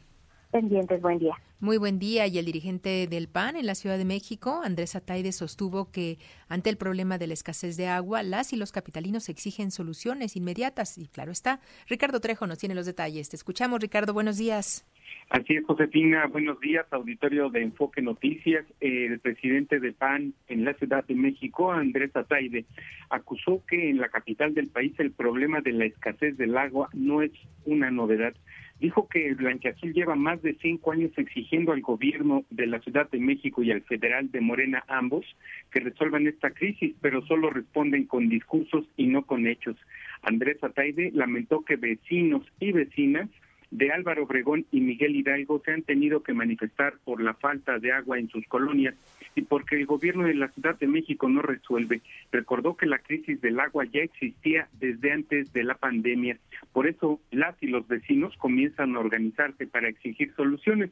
Pendientes, 0.51 1.01
buen 1.01 1.19
día. 1.19 1.35
Muy 1.59 1.77
buen 1.77 1.99
día. 1.99 2.27
Y 2.27 2.37
el 2.37 2.45
dirigente 2.45 3.07
del 3.07 3.27
PAN 3.27 3.55
en 3.55 3.65
la 3.65 3.75
Ciudad 3.75 3.97
de 3.97 4.05
México, 4.05 4.61
Andrés 4.63 4.95
Ataide, 4.95 5.31
sostuvo 5.31 5.91
que 5.91 6.19
ante 6.47 6.69
el 6.69 6.77
problema 6.77 7.17
de 7.17 7.27
la 7.27 7.33
escasez 7.33 7.77
de 7.77 7.87
agua, 7.87 8.23
las 8.23 8.53
y 8.53 8.57
los 8.57 8.71
capitalinos 8.71 9.27
exigen 9.27 9.71
soluciones 9.71 10.35
inmediatas. 10.35 10.97
Y 10.97 11.07
claro 11.07 11.31
está, 11.31 11.59
Ricardo 11.87 12.19
Trejo 12.19 12.47
nos 12.47 12.59
tiene 12.59 12.75
los 12.75 12.85
detalles. 12.85 13.29
Te 13.29 13.35
escuchamos, 13.35 13.81
Ricardo. 13.81 14.13
Buenos 14.13 14.37
días. 14.37 14.85
Así 15.29 15.55
es, 15.55 15.65
Josefina. 15.65 16.27
Buenos 16.27 16.59
días, 16.61 16.85
auditorio 16.91 17.49
de 17.49 17.63
Enfoque 17.63 18.01
Noticias. 18.01 18.65
El 18.79 19.19
presidente 19.19 19.79
del 19.79 19.93
PAN 19.93 20.33
en 20.47 20.63
la 20.63 20.73
Ciudad 20.75 21.03
de 21.05 21.15
México, 21.15 21.71
Andrés 21.71 22.15
Ataide, 22.15 22.65
acusó 23.09 23.61
que 23.67 23.89
en 23.89 23.97
la 23.97 24.07
capital 24.07 24.53
del 24.53 24.67
país 24.67 24.93
el 24.99 25.11
problema 25.11 25.59
de 25.59 25.73
la 25.73 25.85
escasez 25.85 26.37
del 26.37 26.57
agua 26.57 26.89
no 26.93 27.21
es 27.21 27.31
una 27.65 27.91
novedad 27.91 28.33
dijo 28.79 29.07
que 29.07 29.27
el 29.27 29.35
Blanquiazul 29.35 29.93
lleva 29.93 30.15
más 30.15 30.41
de 30.41 30.55
cinco 30.61 30.91
años 30.91 31.11
exigiendo 31.17 31.71
al 31.71 31.81
gobierno 31.81 32.43
de 32.49 32.67
la 32.67 32.79
Ciudad 32.79 33.09
de 33.09 33.19
México 33.19 33.63
y 33.63 33.71
al 33.71 33.81
federal 33.81 34.31
de 34.31 34.41
Morena 34.41 34.83
ambos 34.87 35.25
que 35.71 35.79
resuelvan 35.79 36.27
esta 36.27 36.51
crisis, 36.51 36.95
pero 37.01 37.25
solo 37.25 37.49
responden 37.49 38.05
con 38.05 38.29
discursos 38.29 38.85
y 38.95 39.07
no 39.07 39.23
con 39.23 39.47
hechos. 39.47 39.75
Andrés 40.21 40.63
Ataide 40.63 41.11
lamentó 41.13 41.63
que 41.63 41.75
vecinos 41.75 42.43
y 42.59 42.71
vecinas 42.71 43.29
de 43.71 43.91
Álvaro 43.91 44.23
Obregón 44.23 44.65
y 44.71 44.81
Miguel 44.81 45.15
Hidalgo 45.15 45.61
se 45.63 45.71
han 45.71 45.83
tenido 45.83 46.23
que 46.23 46.33
manifestar 46.33 46.95
por 47.03 47.21
la 47.21 47.33
falta 47.33 47.79
de 47.79 47.91
agua 47.91 48.17
en 48.17 48.29
sus 48.29 48.45
colonias 48.47 48.95
y 49.35 49.41
porque 49.41 49.75
el 49.75 49.85
gobierno 49.85 50.23
de 50.23 50.33
la 50.33 50.47
Ciudad 50.49 50.77
de 50.79 50.87
México 50.87 51.29
no 51.29 51.41
resuelve. 51.41 52.01
Recordó 52.31 52.75
que 52.75 52.85
la 52.85 52.99
crisis 52.99 53.39
del 53.41 53.59
agua 53.59 53.85
ya 53.85 54.01
existía 54.01 54.67
desde 54.79 55.11
antes 55.11 55.53
de 55.53 55.63
la 55.63 55.75
pandemia. 55.75 56.37
Por 56.73 56.87
eso 56.87 57.19
las 57.31 57.55
y 57.61 57.67
los 57.67 57.87
vecinos 57.87 58.35
comienzan 58.37 58.95
a 58.95 58.99
organizarse 58.99 59.67
para 59.67 59.89
exigir 59.89 60.33
soluciones. 60.35 60.91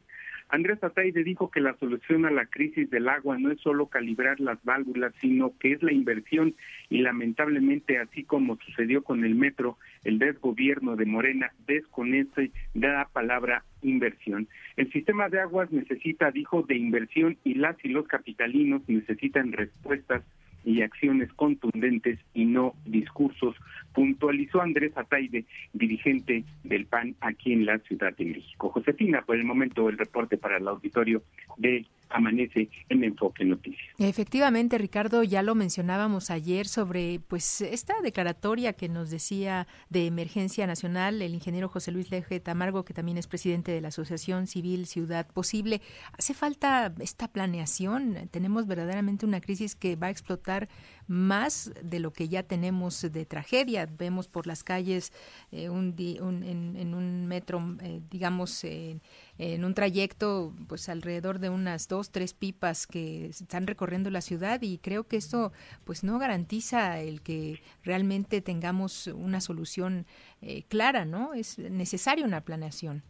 Andrés 0.50 0.84
Ataide 0.84 1.24
dijo 1.24 1.50
que 1.50 1.60
la 1.60 1.76
solución 1.78 2.26
a 2.26 2.32
la 2.32 2.46
crisis 2.46 2.90
del 2.92 3.10
agua 3.10 3.38
no 3.40 3.52
es 3.52 3.60
solo 3.62 3.88
calibrar 3.88 4.40
las 4.40 4.64
válvulas, 4.64 5.14
sino 5.20 5.58
que 5.58 5.72
es 5.72 5.82
la 5.82 5.92
inversión 5.92 6.54
y 6.90 7.00
lamentablemente 7.00 7.98
así 7.98 8.24
como 8.24 8.58
sucedió 8.58 9.04
con 9.04 9.24
el 9.26 9.34
metro, 9.34 9.78
el 10.06 10.20
desgobierno 10.20 10.96
de 10.96 11.06
Morena 11.06 11.52
desconoce 11.68 12.52
la 12.74 13.10
palabra 13.12 13.66
inversión. 13.82 14.48
El 14.78 14.92
sistema 14.92 15.28
de 15.30 15.42
aguas 15.42 15.72
necesita, 15.72 16.32
dijo, 16.32 16.62
de 16.62 16.76
inversión 16.76 17.38
y 17.44 17.56
las 17.56 17.76
y 17.84 17.90
los 17.90 18.08
capitalinos 18.08 18.82
necesitan 18.88 19.52
respuestas 19.52 20.24
y 20.66 20.82
acciones 20.82 21.32
contundentes 21.34 22.20
y 22.34 22.46
no 22.46 22.74
discursos, 22.86 23.56
puntualizó 23.94 24.62
Andrés 24.62 24.98
Ataide, 24.98 25.46
dirigente 25.74 26.44
del 26.64 26.86
PAN 26.86 27.16
aquí 27.22 27.54
en 27.54 27.66
la 27.66 27.78
Ciudad 27.80 28.16
de 28.18 28.26
México. 28.26 28.70
Josefina, 28.70 29.22
por 29.22 29.36
el 29.36 29.44
momento 29.44 29.88
el 29.90 29.98
reporte 29.98 30.38
para 30.38 30.58
el 30.58 30.68
auditorio 30.68 31.22
de 31.58 31.86
amanece 32.10 32.70
en 32.90 33.04
Enfoque 33.04 33.46
Noticias. 33.46 33.82
Efectivamente, 33.98 34.78
Ricardo, 34.78 35.24
ya 35.24 35.42
lo 35.42 35.56
mencionábamos 35.56 36.30
ayer 36.32 36.68
sobre 36.68 37.20
pues 37.28 37.62
esta 37.62 37.94
declaratoria 38.02 38.74
que 38.74 38.90
nos 38.90 39.10
decía 39.10 39.68
de 39.90 40.06
emergencia 40.06 40.68
nacional 40.68 41.22
el 41.22 41.34
ingeniero 41.34 41.70
José 41.70 41.92
Luis 41.92 42.12
Leje 42.12 42.40
Tamargo, 42.40 42.86
que 42.86 42.94
también 42.94 43.18
es 43.18 43.28
presidente 43.28 43.72
de 43.72 43.82
la 43.82 43.90
Asociación 43.90 44.48
Civil 44.48 44.86
Ciudad 44.86 45.28
Posible. 45.28 45.82
Hace 46.18 46.34
falta 46.34 46.94
esta 47.00 47.28
planeación. 47.28 48.30
Tenemos 48.32 48.68
verdaderamente 48.68 49.26
una 49.26 49.42
crisis 49.42 49.76
que 49.76 49.96
va 49.96 50.08
a 50.08 50.12
explotar 50.12 50.70
más 51.08 51.74
de 51.84 52.00
lo 52.00 52.12
que 52.12 52.28
ya 52.28 52.44
tenemos 52.44 53.02
de 53.02 53.26
tragedia. 53.26 53.88
Vemos 53.98 54.28
por 54.28 54.48
las 54.48 54.64
calles 54.64 55.14
eh, 55.52 55.70
un, 55.70 55.96
en, 55.98 56.94
un 56.94 57.26
metro, 57.28 57.78
eh, 57.82 58.02
digamos, 58.10 58.64
en 58.64 59.66
un 59.66 59.74
trayecto, 59.74 60.54
pues 60.68 60.90
alrededor 60.90 61.40
de 61.40 61.50
unas 61.50 61.88
dos, 61.88 62.12
tres 62.12 62.34
pipas 62.34 62.88
que 62.88 63.28
están 63.28 63.68
recorriendo 63.68 64.10
la 64.10 64.22
ciudad 64.22 64.62
y 64.62 64.78
creo 64.78 65.08
que 65.08 65.18
esto, 65.18 65.52
pues 65.84 66.04
no 66.04 66.20
garantiza 66.20 67.02
el 67.02 67.22
que 67.22 67.62
realmente 67.84 68.42
tengamos 68.42 69.08
una 69.08 69.42
solución 69.42 70.06
eh, 70.42 70.64
clara, 70.68 71.06
¿no? 71.06 71.34
Es 71.34 71.60
necesaria 71.60 72.26
una 72.26 72.42
planeación. 72.42 73.04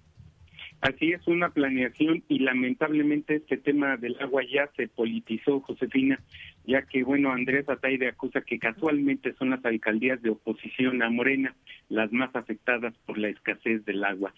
Así 0.81 1.11
es, 1.11 1.25
una 1.27 1.49
planeación 1.49 2.23
y 2.27 2.39
lamentablemente 2.39 3.35
este 3.35 3.57
tema 3.57 3.97
del 3.97 4.17
agua 4.19 4.43
ya 4.43 4.69
se 4.75 4.87
politizó, 4.87 5.61
Josefina, 5.61 6.19
ya 6.67 6.81
que, 6.83 7.03
bueno, 7.03 7.31
Andrés 7.31 7.67
Ataide 7.69 8.07
acusa 8.07 8.41
que 8.41 8.59
casualmente 8.59 9.33
son 9.33 9.49
las 9.51 9.63
alcaldías 9.65 10.21
de 10.21 10.31
oposición 10.31 11.01
a 11.01 11.09
Morena 11.09 11.55
las 11.89 12.11
más 12.11 12.35
afectadas 12.35 12.93
por 13.05 13.17
la 13.17 13.29
escasez 13.29 13.85
del 13.85 14.03
agua. 14.03 14.33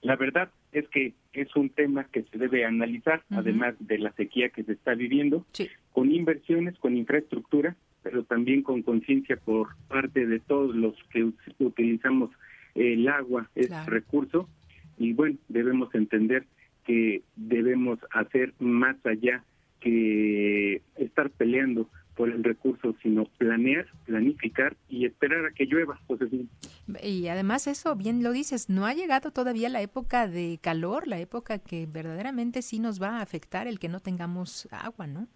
La 0.00 0.16
verdad 0.16 0.50
es 0.72 0.88
que 0.88 1.14
es 1.32 1.54
un 1.56 1.70
tema 1.70 2.04
que 2.04 2.22
se 2.22 2.38
debe 2.38 2.64
analizar, 2.64 3.22
además 3.30 3.74
de 3.80 3.98
la 3.98 4.12
sequía 4.12 4.48
que 4.50 4.62
se 4.62 4.72
está 4.72 4.94
viviendo, 4.94 5.44
con 5.92 6.12
inversiones, 6.12 6.78
con 6.78 6.96
infraestructura, 6.96 7.76
pero 8.02 8.22
también 8.22 8.62
con 8.62 8.82
conciencia 8.82 9.36
por 9.36 9.68
parte 9.88 10.26
de 10.26 10.38
todos 10.38 10.74
los 10.74 10.94
que 11.10 11.30
utilizamos 11.58 12.30
el 12.74 13.08
agua, 13.08 13.50
es 13.56 13.70
recurso, 13.86 14.48
y 14.98 15.12
bueno, 15.12 15.36
debemos 15.48 15.92
entender 15.94 16.44
que 16.84 17.22
debemos 17.36 17.98
hacer 18.12 18.54
más 18.60 18.96
allá 19.04 19.44
que 19.80 20.82
estar 20.96 21.30
peleando 21.30 21.88
por 22.18 22.30
el 22.30 22.42
recurso, 22.42 22.96
sino 23.00 23.26
planear, 23.38 23.86
planificar 24.04 24.76
y 24.88 25.06
esperar 25.06 25.46
a 25.46 25.52
que 25.52 25.66
llueva, 25.66 26.00
Y 27.00 27.28
además 27.28 27.68
eso, 27.68 27.94
bien 27.94 28.24
lo 28.24 28.32
dices, 28.32 28.68
no 28.68 28.86
ha 28.86 28.92
llegado 28.92 29.30
todavía 29.30 29.68
la 29.68 29.82
época 29.82 30.26
de 30.26 30.58
calor, 30.60 31.06
la 31.06 31.20
época 31.20 31.60
que 31.60 31.86
verdaderamente 31.86 32.62
sí 32.62 32.80
nos 32.80 33.00
va 33.00 33.18
a 33.18 33.22
afectar 33.22 33.68
el 33.68 33.78
que 33.78 33.88
no 33.88 34.00
tengamos 34.00 34.66
agua, 34.72 35.06
¿no? 35.06 35.28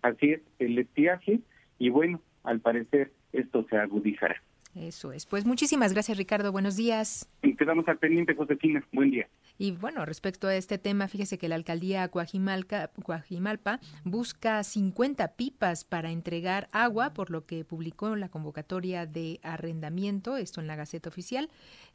Así 0.00 0.30
es, 0.30 0.40
el 0.58 0.78
estiaje 0.78 1.40
y 1.78 1.90
bueno, 1.90 2.22
al 2.42 2.60
parecer 2.60 3.12
esto 3.34 3.66
se 3.68 3.76
agudizará. 3.76 4.42
Eso 4.74 5.12
es. 5.12 5.26
Pues 5.26 5.44
muchísimas 5.44 5.92
gracias, 5.92 6.16
Ricardo. 6.16 6.52
Buenos 6.52 6.76
días. 6.76 7.28
Quedamos 7.58 7.86
al 7.88 7.98
pendiente, 7.98 8.34
Josefina. 8.34 8.82
Buen 8.92 9.10
día. 9.10 9.28
Y 9.58 9.72
bueno, 9.72 10.04
respecto 10.04 10.48
a 10.48 10.54
este 10.54 10.78
tema, 10.78 11.08
fíjese 11.08 11.38
que 11.38 11.48
la 11.48 11.54
alcaldía 11.54 12.08
Coajimalpa 12.08 13.80
busca 14.04 14.64
50 14.64 15.28
pipas 15.34 15.84
para 15.84 16.10
entregar 16.10 16.68
agua, 16.72 17.12
por 17.12 17.30
lo 17.30 17.46
que 17.46 17.64
publicó 17.64 18.16
la 18.16 18.28
convocatoria 18.28 19.06
de 19.06 19.40
arrendamiento, 19.42 20.36
esto 20.36 20.60
en 20.60 20.66
la 20.66 20.76
Gaceta 20.76 21.08
Oficial 21.08 21.50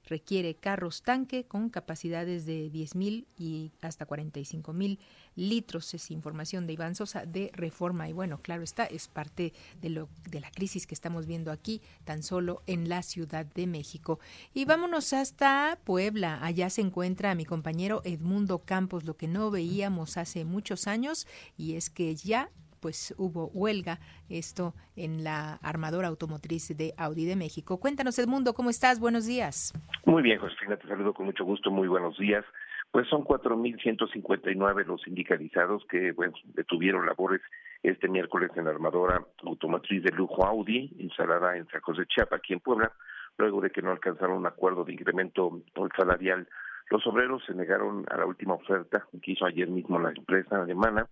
requiere 0.08 0.56
carros 0.56 1.04
tanque 1.04 1.46
con 1.46 1.70
capacidades 1.70 2.46
de 2.46 2.72
10.000 2.72 3.26
y 3.38 3.72
hasta 3.82 4.08
45.000 4.08 4.98
litros. 5.36 5.94
Es 5.94 6.12
información 6.12 6.68
de 6.68 6.74
Iván 6.74 6.96
Sosa 6.96 7.26
de 7.26 7.52
Reforma. 7.54 8.10
Y 8.10 8.14
bueno, 8.14 8.42
claro 8.42 8.64
está, 8.64 8.86
es 8.86 9.08
parte 9.08 9.54
de, 9.82 9.90
lo, 9.90 10.10
de 10.30 10.40
la 10.40 10.52
crisis 10.52 10.88
que 10.88 10.96
estamos 10.96 11.26
viendo 11.26 11.52
aquí, 11.52 11.82
tan 12.04 12.24
solo 12.24 12.64
en 12.68 12.90
la 12.90 13.04
Ciudad 13.04 13.46
de 13.46 13.68
México. 13.68 14.20
Y 14.54 14.66
vámonos 14.66 15.14
hasta 15.14 15.80
Puebla. 15.84 16.44
Allá 16.44 16.70
se 16.70 16.82
encuentra 16.82 17.36
mi 17.36 17.46
compañero 17.46 18.02
Edmundo 18.04 18.60
Campos, 18.60 19.04
lo 19.04 19.18
que 19.18 19.28
no 19.28 19.52
veíamos 19.52 20.18
hace 20.18 20.46
muchos 20.46 20.88
años, 20.88 21.28
y 21.58 21.76
es 21.76 21.90
que 21.90 22.16
ya 22.16 22.50
pues 22.80 23.14
hubo 23.18 23.48
huelga, 23.54 24.00
esto 24.30 24.74
en 24.96 25.24
la 25.24 25.54
armadora 25.56 26.08
automotriz 26.08 26.76
de 26.76 26.94
Audi 26.98 27.26
de 27.26 27.36
México. 27.36 27.80
Cuéntanos, 27.80 28.18
Edmundo, 28.20 28.54
¿cómo 28.54 28.70
estás? 28.70 29.00
Buenos 29.00 29.26
días. 29.26 29.74
Muy 30.06 30.24
bien, 30.24 30.40
Josefina, 30.40 30.78
te 30.78 30.88
saludo 30.88 31.14
con 31.14 31.26
mucho 31.26 31.44
gusto, 31.44 31.72
muy 31.72 31.88
buenos 31.88 32.18
días. 32.18 32.46
Pues 32.92 33.08
son 33.10 33.24
4.159 33.24 34.86
los 34.86 35.02
sindicalizados 35.02 35.84
que 35.90 36.14
detuvieron 36.56 37.06
labores 37.06 37.42
este 37.84 38.08
miércoles 38.08 38.50
en 38.56 38.66
la 38.66 38.72
armadora 38.72 39.26
automotriz 39.44 40.04
de 40.04 40.12
lujo 40.12 40.46
Audi, 40.46 40.94
instalada 40.98 41.58
en 41.58 41.68
San 41.68 41.82
José 41.82 42.06
Chiapa, 42.08 42.38
aquí 42.38 42.54
en 42.54 42.60
Puebla, 42.60 42.92
luego 43.38 43.62
de 43.62 43.72
que 43.72 43.82
no 43.82 43.92
alcanzaron 43.92 44.38
un 44.38 44.48
acuerdo 44.48 44.84
de 44.84 44.94
incremento 44.94 45.62
salarial. 45.96 46.48
Los 46.90 47.06
obreros 47.06 47.44
se 47.46 47.54
negaron 47.54 48.06
a 48.10 48.18
la 48.18 48.26
última 48.26 48.54
oferta 48.54 49.06
que 49.22 49.32
hizo 49.32 49.46
ayer 49.46 49.68
mismo 49.68 50.00
la 50.00 50.12
empresa 50.12 50.62
alemana 50.62 51.08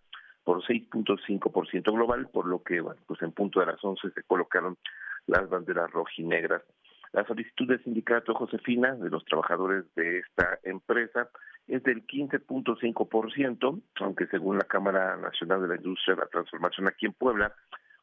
por 0.45 0.63
6.5% 0.63 1.91
global, 1.91 2.29
por 2.31 2.45
lo 2.45 2.63
que, 2.63 2.79
bueno, 2.79 3.01
pues 3.07 3.21
en 3.23 3.33
punto 3.33 3.59
de 3.59 3.65
las 3.65 3.83
11 3.83 4.11
se 4.11 4.23
colocaron 4.23 4.77
las 5.27 5.49
banderas 5.49 5.91
rojinegras. 5.91 6.61
La 7.11 7.25
solicitud 7.25 7.67
del 7.67 7.83
sindicato 7.83 8.33
Josefina 8.35 8.93
de 8.95 9.09
los 9.09 9.25
trabajadores 9.25 9.85
de 9.95 10.19
esta 10.19 10.59
empresa 10.63 11.29
es 11.67 11.81
del 11.83 12.05
15.5%, 12.05 13.81
aunque 14.01 14.27
según 14.27 14.57
la 14.57 14.65
Cámara 14.65 15.17
Nacional 15.17 15.61
de 15.63 15.67
la 15.69 15.75
Industria 15.77 16.15
de 16.15 16.21
la 16.21 16.27
Transformación 16.27 16.87
aquí 16.87 17.07
en 17.07 17.13
Puebla, 17.13 17.53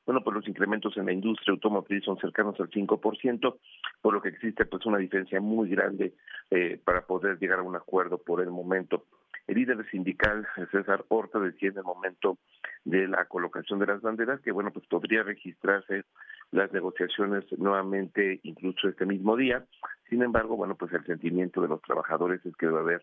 bueno, 0.05 0.23
pues 0.25 0.35
los 0.35 0.49
incrementos 0.49 0.97
en 0.97 1.07
la 1.07 1.13
industria 1.13 1.53
automotriz 1.53 2.05
son 2.05 2.19
cercanos 2.19 2.59
al 2.59 2.71
5%, 2.71 3.57
por 4.01 4.15
lo 4.15 4.21
que 4.21 4.31
existe 4.31 4.65
pues 4.65 4.85
una 4.85 4.99
diferencia 4.99 5.41
muy 5.41 5.69
grande 5.71 6.15
eh, 6.51 6.81
para 6.85 7.07
poder 7.07 7.39
llegar 7.39 7.61
a 7.61 7.63
un 7.63 7.77
acuerdo 7.77 8.19
por 8.19 8.41
el 8.41 8.51
momento. 8.51 9.05
El 9.47 9.57
líder 9.57 9.85
sindical, 9.91 10.47
César 10.71 11.05
Horta, 11.09 11.39
decía 11.41 11.71
en 11.71 11.79
el 11.79 11.85
momento 11.85 12.39
de 12.85 13.09
la 13.09 13.25
colocación 13.25 13.79
de 13.79 13.87
las 13.87 14.01
banderas 14.01 14.41
que, 14.41 14.53
bueno, 14.53 14.71
pues 14.71 14.87
podría 14.87 15.23
registrarse 15.23 16.05
las 16.53 16.73
negociaciones 16.73 17.45
nuevamente 17.59 18.41
incluso 18.45 18.89
este 18.89 19.07
mismo 19.07 19.37
día. 19.37 19.65
Sin 20.09 20.23
embargo, 20.23 20.57
bueno, 20.57 20.77
pues 20.77 20.93
el 20.93 21.05
sentimiento 21.05 21.61
de 21.61 21.69
los 21.69 21.83
trabajadores 21.83 22.45
es 22.47 22.55
que 22.57 22.67
debe 22.67 22.81
haber 22.81 23.03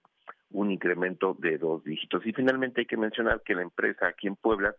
un 0.51 0.71
incremento 0.71 1.35
de 1.39 1.57
dos 1.57 1.83
dígitos. 1.83 2.25
Y 2.25 2.33
finalmente 2.33 2.81
hay 2.81 2.87
que 2.87 2.97
mencionar 2.97 3.41
que 3.43 3.55
la 3.55 3.63
empresa 3.63 4.07
aquí 4.07 4.27
en 4.27 4.35
Puebla, 4.35 4.75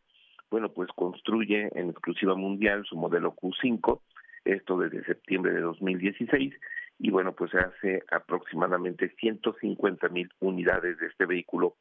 bueno, 0.50 0.70
pues 0.70 0.88
construye 0.94 1.68
en 1.78 1.90
exclusiva 1.90 2.34
mundial 2.34 2.84
su 2.84 2.96
modelo 2.96 3.34
Q5, 3.34 4.00
esto 4.44 4.78
desde 4.78 5.04
septiembre 5.04 5.52
de 5.52 5.60
2016, 5.60 6.54
y 7.00 7.10
bueno, 7.10 7.32
pues 7.32 7.50
se 7.50 7.58
hace 7.58 8.04
aproximadamente 8.10 9.08
150 9.18 10.08
mil 10.10 10.30
unidades 10.40 10.98
de 10.98 11.06
este 11.06 11.24
vehículo 11.24 11.76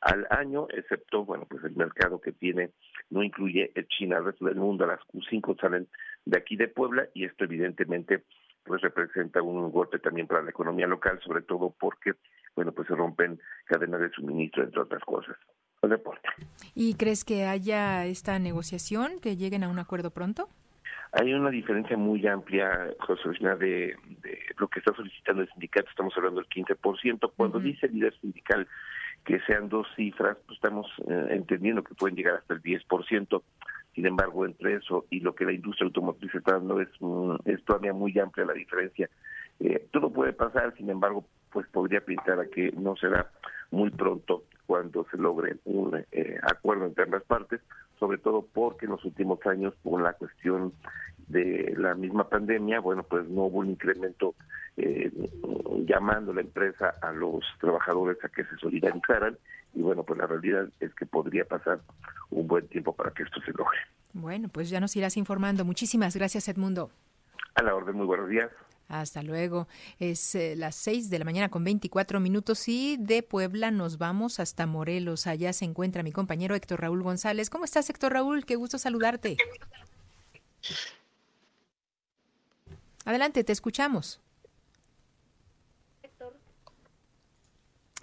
al 0.00 0.26
año, 0.30 0.66
excepto, 0.70 1.24
bueno, 1.24 1.46
pues 1.48 1.62
el 1.62 1.76
mercado 1.76 2.20
que 2.20 2.32
tiene 2.32 2.70
no 3.10 3.22
incluye 3.22 3.70
China, 3.88 4.16
el 4.16 4.24
resto 4.24 4.46
del 4.46 4.56
mundo, 4.56 4.86
las 4.86 5.00
Q5 5.12 5.60
salen 5.60 5.88
de 6.24 6.38
aquí 6.38 6.56
de 6.56 6.68
Puebla 6.68 7.06
y 7.14 7.24
esto 7.24 7.44
evidentemente 7.44 8.24
pues 8.64 8.80
representa 8.80 9.42
un 9.42 9.70
golpe 9.70 9.98
también 9.98 10.26
para 10.26 10.42
la 10.42 10.50
economía 10.50 10.86
local, 10.86 11.20
sobre 11.22 11.42
todo 11.42 11.74
porque, 11.78 12.12
bueno, 12.56 12.72
pues 12.72 12.88
se 12.88 12.94
rompen 12.94 13.40
cadenas 13.66 14.00
de 14.00 14.10
suministro, 14.10 14.62
entre 14.62 14.80
otras 14.80 15.02
cosas. 15.04 15.36
El 15.82 15.90
deporte. 15.90 16.28
¿Y 16.74 16.94
crees 16.94 17.24
que 17.24 17.44
haya 17.44 18.06
esta 18.06 18.38
negociación, 18.38 19.18
que 19.20 19.36
lleguen 19.36 19.64
a 19.64 19.68
un 19.68 19.80
acuerdo 19.80 20.12
pronto? 20.12 20.48
Hay 21.12 21.34
una 21.34 21.50
diferencia 21.50 21.96
muy 21.96 22.26
amplia, 22.26 22.90
José 23.00 23.28
de, 23.40 23.96
de 24.22 24.38
lo 24.56 24.68
que 24.68 24.78
está 24.78 24.94
solicitando 24.94 25.42
el 25.42 25.50
sindicato, 25.50 25.88
estamos 25.90 26.14
hablando 26.16 26.40
del 26.40 26.48
15%. 26.48 27.32
Cuando 27.36 27.60
dice 27.60 27.86
el 27.86 27.92
líder 27.92 28.18
sindical 28.18 28.66
que 29.24 29.38
sean 29.40 29.68
dos 29.68 29.86
cifras, 29.94 30.38
pues 30.46 30.56
estamos 30.56 30.86
eh, 31.08 31.26
entendiendo 31.30 31.84
que 31.84 31.94
pueden 31.94 32.16
llegar 32.16 32.36
hasta 32.36 32.54
el 32.54 32.62
10%. 32.62 33.42
Sin 33.94 34.06
embargo, 34.06 34.46
entre 34.46 34.76
eso 34.76 35.04
y 35.10 35.20
lo 35.20 35.34
que 35.34 35.44
la 35.44 35.52
industria 35.52 35.86
automotriz 35.86 36.34
está 36.34 36.52
dando 36.52 36.80
es, 36.80 36.88
es 37.44 37.62
todavía 37.64 37.92
muy 37.92 38.18
amplia 38.18 38.46
la 38.46 38.54
diferencia. 38.54 39.10
Eh, 39.60 39.86
todo 39.92 40.10
puede 40.10 40.32
pasar, 40.32 40.74
sin 40.76 40.88
embargo, 40.88 41.26
pues 41.50 41.66
podría 41.68 42.00
pintar 42.00 42.40
a 42.40 42.46
que 42.46 42.72
no 42.72 42.96
será 42.96 43.30
muy 43.70 43.90
pronto 43.90 44.44
cuando 44.66 45.06
se 45.10 45.18
logre 45.18 45.56
un 45.64 46.02
eh, 46.10 46.38
acuerdo 46.42 46.86
entre 46.86 47.04
ambas 47.04 47.22
partes, 47.24 47.60
sobre 48.02 48.18
todo 48.18 48.44
porque 48.52 48.86
en 48.86 48.90
los 48.90 49.04
últimos 49.04 49.38
años, 49.46 49.74
por 49.80 50.02
la 50.02 50.14
cuestión 50.14 50.72
de 51.28 51.72
la 51.78 51.94
misma 51.94 52.28
pandemia, 52.28 52.80
bueno, 52.80 53.04
pues 53.04 53.28
no 53.28 53.42
hubo 53.42 53.58
un 53.60 53.70
incremento 53.70 54.34
eh, 54.76 55.12
llamando 55.86 56.32
a 56.32 56.34
la 56.34 56.40
empresa 56.40 56.94
a 57.00 57.12
los 57.12 57.44
trabajadores 57.60 58.18
a 58.24 58.28
que 58.28 58.42
se 58.42 58.56
solidarizaran 58.56 59.38
y 59.72 59.82
bueno, 59.82 60.02
pues 60.02 60.18
la 60.18 60.26
realidad 60.26 60.68
es 60.80 60.92
que 60.96 61.06
podría 61.06 61.44
pasar 61.44 61.78
un 62.30 62.48
buen 62.48 62.66
tiempo 62.66 62.92
para 62.92 63.12
que 63.12 63.22
esto 63.22 63.40
se 63.42 63.52
logre. 63.52 63.78
Bueno, 64.14 64.48
pues 64.48 64.68
ya 64.68 64.80
nos 64.80 64.96
irás 64.96 65.16
informando. 65.16 65.64
Muchísimas 65.64 66.16
gracias, 66.16 66.48
Edmundo. 66.48 66.90
A 67.54 67.62
la 67.62 67.72
orden, 67.72 67.94
muy 67.94 68.06
buenos 68.06 68.28
días. 68.28 68.50
Hasta 68.92 69.22
luego. 69.22 69.68
Es 69.98 70.34
eh, 70.34 70.54
las 70.54 70.76
6 70.76 71.08
de 71.08 71.18
la 71.18 71.24
mañana 71.24 71.48
con 71.48 71.64
24 71.64 72.20
minutos 72.20 72.68
y 72.68 72.98
de 72.98 73.22
Puebla 73.22 73.70
nos 73.70 73.96
vamos 73.96 74.38
hasta 74.38 74.66
Morelos. 74.66 75.26
Allá 75.26 75.54
se 75.54 75.64
encuentra 75.64 76.02
mi 76.02 76.12
compañero 76.12 76.54
Héctor 76.54 76.82
Raúl 76.82 77.02
González. 77.02 77.48
¿Cómo 77.48 77.64
estás, 77.64 77.88
Héctor 77.88 78.12
Raúl? 78.12 78.44
Qué 78.44 78.56
gusto 78.56 78.76
saludarte. 78.78 79.38
Adelante, 83.06 83.42
te 83.44 83.52
escuchamos. 83.52 84.20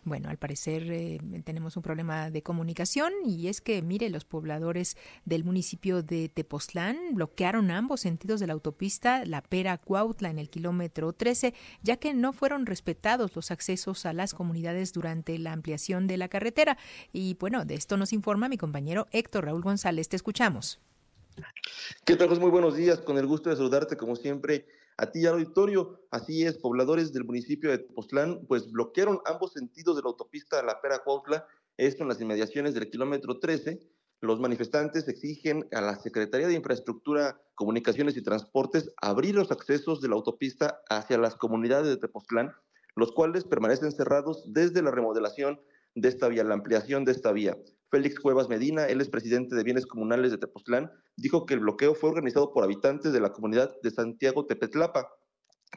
Bueno, 0.09 0.29
al 0.29 0.37
parecer 0.37 0.91
eh, 0.91 1.19
tenemos 1.45 1.77
un 1.77 1.83
problema 1.83 2.31
de 2.31 2.41
comunicación 2.41 3.13
y 3.23 3.47
es 3.47 3.61
que, 3.61 3.83
mire, 3.83 4.09
los 4.09 4.25
pobladores 4.25 4.97
del 5.23 5.43
municipio 5.43 6.01
de 6.01 6.29
Tepoztlán 6.29 6.97
bloquearon 7.13 7.69
ambos 7.69 8.01
sentidos 8.01 8.39
de 8.39 8.47
la 8.47 8.53
autopista 8.53 9.23
La 9.25 9.43
Pera 9.43 9.77
Cuautla 9.77 10.31
en 10.31 10.39
el 10.39 10.49
kilómetro 10.49 11.13
13, 11.13 11.53
ya 11.83 11.97
que 11.97 12.15
no 12.15 12.33
fueron 12.33 12.65
respetados 12.65 13.35
los 13.35 13.51
accesos 13.51 14.07
a 14.07 14.13
las 14.13 14.33
comunidades 14.33 14.93
durante 14.93 15.37
la 15.37 15.53
ampliación 15.53 16.07
de 16.07 16.17
la 16.17 16.27
carretera. 16.27 16.79
Y 17.13 17.35
bueno, 17.39 17.63
de 17.63 17.75
esto 17.75 17.95
nos 17.95 18.11
informa 18.11 18.49
mi 18.49 18.57
compañero 18.57 19.05
Héctor 19.11 19.45
Raúl 19.45 19.61
González. 19.61 20.09
Te 20.09 20.15
escuchamos. 20.15 20.79
¿Qué 22.03 22.15
tal? 22.15 22.29
Muy 22.39 22.49
buenos 22.49 22.75
días. 22.75 22.99
Con 22.99 23.19
el 23.19 23.27
gusto 23.27 23.51
de 23.51 23.57
saludarte, 23.57 23.95
como 23.95 24.15
siempre, 24.15 24.65
a 24.99 25.11
ti 25.11 25.25
al 25.25 25.35
auditorio. 25.35 26.01
Así 26.11 26.43
es, 26.43 26.57
pobladores 26.57 27.13
del 27.13 27.23
municipio 27.23 27.71
de 27.71 27.79
Tepoztlán, 27.79 28.45
pues 28.47 28.69
bloquearon 28.69 29.21
ambos 29.25 29.53
sentidos 29.53 29.95
de 29.95 30.01
la 30.01 30.09
autopista 30.09 30.61
La 30.61 30.81
Pera 30.81 30.99
Cuautla, 30.99 31.47
esto 31.77 32.03
en 32.03 32.09
las 32.09 32.19
inmediaciones 32.19 32.73
del 32.73 32.89
kilómetro 32.89 33.39
13. 33.39 33.79
Los 34.21 34.41
manifestantes 34.41 35.07
exigen 35.07 35.65
a 35.71 35.79
la 35.79 35.95
Secretaría 35.95 36.47
de 36.47 36.53
Infraestructura, 36.53 37.41
Comunicaciones 37.55 38.17
y 38.17 38.21
Transportes 38.21 38.91
abrir 39.01 39.35
los 39.35 39.51
accesos 39.51 40.01
de 40.01 40.09
la 40.09 40.15
autopista 40.15 40.81
hacia 40.89 41.17
las 41.17 41.35
comunidades 41.35 41.87
de 41.87 41.97
Tepoztlán, 41.97 42.51
los 42.95 43.13
cuales 43.13 43.45
permanecen 43.45 43.93
cerrados 43.93 44.51
desde 44.51 44.81
la 44.81 44.91
remodelación 44.91 45.61
de 45.95 46.09
esta 46.09 46.27
vía, 46.27 46.43
la 46.43 46.55
ampliación 46.55 47.05
de 47.05 47.13
esta 47.13 47.31
vía. 47.31 47.57
Félix 47.89 48.19
Cuevas 48.19 48.49
Medina, 48.49 48.85
él 48.85 48.99
es 48.99 49.09
presidente 49.09 49.55
de 49.55 49.63
Bienes 49.63 49.87
Comunales 49.87 50.31
de 50.31 50.37
Tepoztlán, 50.37 50.91
dijo 51.19 51.45
que 51.45 51.53
el 51.53 51.59
bloqueo 51.61 51.93
fue 51.95 52.09
organizado 52.09 52.53
por 52.53 52.63
habitantes 52.63 53.13
de 53.13 53.19
la 53.19 53.31
comunidad 53.31 53.71
de 53.81 53.91
Santiago 53.91 54.45
Tepetlapa, 54.45 55.09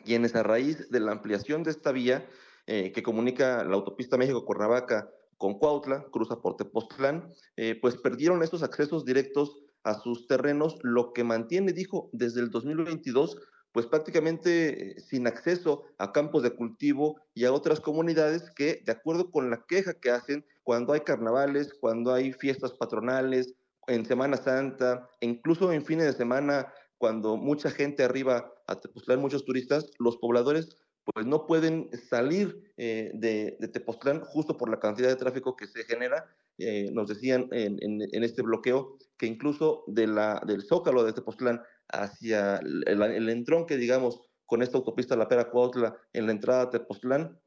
quienes 0.04 0.34
a 0.34 0.42
raíz 0.42 0.88
de 0.90 1.00
la 1.00 1.12
ampliación 1.12 1.62
de 1.62 1.70
esta 1.70 1.92
vía 1.92 2.28
eh, 2.66 2.92
que 2.92 3.02
comunica 3.02 3.64
la 3.64 3.74
autopista 3.74 4.16
México-Cuernavaca 4.16 5.10
con 5.36 5.58
Cuautla, 5.58 6.06
cruza 6.12 6.40
por 6.40 6.56
Tepoztlán, 6.56 7.28
eh, 7.56 7.78
pues 7.80 7.96
perdieron 7.96 8.42
estos 8.42 8.62
accesos 8.62 9.04
directos 9.04 9.58
a 9.82 9.94
sus 9.94 10.28
terrenos, 10.28 10.78
lo 10.82 11.12
que 11.12 11.24
mantiene, 11.24 11.72
dijo, 11.72 12.08
desde 12.12 12.40
el 12.40 12.50
2022 12.50 13.36
pues 13.72 13.86
prácticamente 13.86 14.90
eh, 14.90 15.00
sin 15.00 15.26
acceso 15.26 15.84
a 15.98 16.12
campos 16.12 16.42
de 16.42 16.54
cultivo 16.54 17.20
y 17.34 17.44
a 17.44 17.52
otras 17.52 17.80
comunidades 17.80 18.50
que, 18.54 18.82
de 18.84 18.92
acuerdo 18.92 19.30
con 19.30 19.50
la 19.50 19.64
queja 19.66 19.94
que 19.94 20.10
hacen, 20.10 20.44
cuando 20.62 20.92
hay 20.92 21.00
carnavales, 21.00 21.74
cuando 21.80 22.12
hay 22.12 22.32
fiestas 22.32 22.72
patronales, 22.72 23.54
en 23.86 24.04
Semana 24.06 24.36
Santa, 24.36 25.08
e 25.20 25.26
incluso 25.26 25.72
en 25.72 25.84
fines 25.84 26.06
de 26.06 26.12
semana, 26.12 26.72
cuando 26.98 27.36
mucha 27.36 27.70
gente 27.70 28.04
arriba 28.04 28.52
a 28.66 28.80
Tepoztlán, 28.80 29.20
muchos 29.20 29.44
turistas, 29.44 29.90
los 29.98 30.16
pobladores 30.18 30.76
pues 31.04 31.26
no 31.26 31.46
pueden 31.46 31.90
salir 32.08 32.72
eh, 32.76 33.10
de, 33.14 33.58
Tepoztlán 33.72 34.20
justo 34.20 34.56
por 34.56 34.70
la 34.70 34.78
cantidad 34.78 35.08
de 35.08 35.16
tráfico 35.16 35.56
que 35.56 35.66
se 35.66 35.84
genera. 35.84 36.26
Eh, 36.58 36.90
nos 36.92 37.08
decían 37.08 37.48
en, 37.50 38.22
este 38.22 38.42
bloqueo 38.42 38.98
que 39.18 39.26
incluso 39.26 39.84
de 39.88 40.06
la, 40.06 40.40
del 40.46 40.62
zócalo 40.62 41.02
de 41.02 41.12
Tepoztlán 41.12 41.60
hacia 41.88 42.58
el, 42.58 43.28
entronque, 43.28 43.76
digamos, 43.76 44.20
con 44.46 44.62
esta 44.62 44.78
autopista 44.78 45.16
La 45.16 45.28
Pera 45.28 45.50
Cuautla 45.50 45.96
en 46.12 46.26
la 46.26 46.32
entrada 46.32 46.62
a 46.62 46.70
Tepoztlán, 46.70 47.38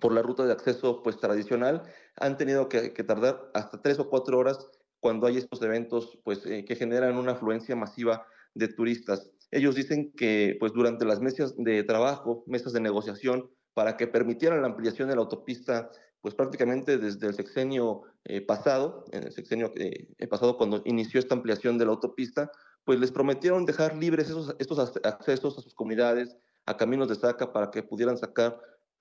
por 0.00 0.12
la 0.12 0.22
ruta 0.22 0.46
de 0.46 0.52
acceso 0.52 1.02
pues 1.02 1.18
tradicional, 1.18 1.82
han 2.16 2.36
tenido 2.36 2.68
que, 2.68 2.90
tardar 2.90 3.50
hasta 3.54 3.82
tres 3.82 3.98
o 3.98 4.08
cuatro 4.08 4.38
horas 4.38 4.68
cuando 5.04 5.26
hay 5.26 5.36
estos 5.36 5.60
eventos 5.60 6.18
pues 6.24 6.46
eh, 6.46 6.64
que 6.64 6.76
generan 6.76 7.18
una 7.18 7.32
afluencia 7.32 7.76
masiva 7.76 8.26
de 8.54 8.68
turistas. 8.68 9.30
Ellos 9.50 9.74
dicen 9.74 10.12
que 10.16 10.56
pues 10.58 10.72
durante 10.72 11.04
las 11.04 11.20
mesas 11.20 11.54
de 11.58 11.82
trabajo, 11.82 12.42
mesas 12.46 12.72
de 12.72 12.80
negociación, 12.80 13.50
para 13.74 13.98
que 13.98 14.06
permitieran 14.06 14.62
la 14.62 14.68
ampliación 14.68 15.10
de 15.10 15.16
la 15.16 15.20
autopista, 15.20 15.90
pues 16.22 16.34
prácticamente 16.34 16.96
desde 16.96 17.26
el 17.26 17.34
sexenio 17.34 18.04
eh, 18.24 18.40
pasado, 18.40 19.04
en 19.12 19.24
el 19.24 19.32
sexenio 19.32 19.74
eh, 19.76 20.26
pasado 20.26 20.56
cuando 20.56 20.80
inició 20.86 21.20
esta 21.20 21.34
ampliación 21.34 21.76
de 21.76 21.84
la 21.84 21.90
autopista, 21.90 22.50
pues 22.84 22.98
les 22.98 23.12
prometieron 23.12 23.66
dejar 23.66 23.94
libres 23.94 24.30
esos, 24.30 24.56
estos 24.58 24.78
accesos 25.04 25.58
a 25.58 25.60
sus 25.60 25.74
comunidades, 25.74 26.34
a 26.64 26.78
caminos 26.78 27.10
de 27.10 27.16
saca, 27.16 27.52
para 27.52 27.70
que 27.70 27.82
pudieran 27.82 28.16
sacar 28.16 28.58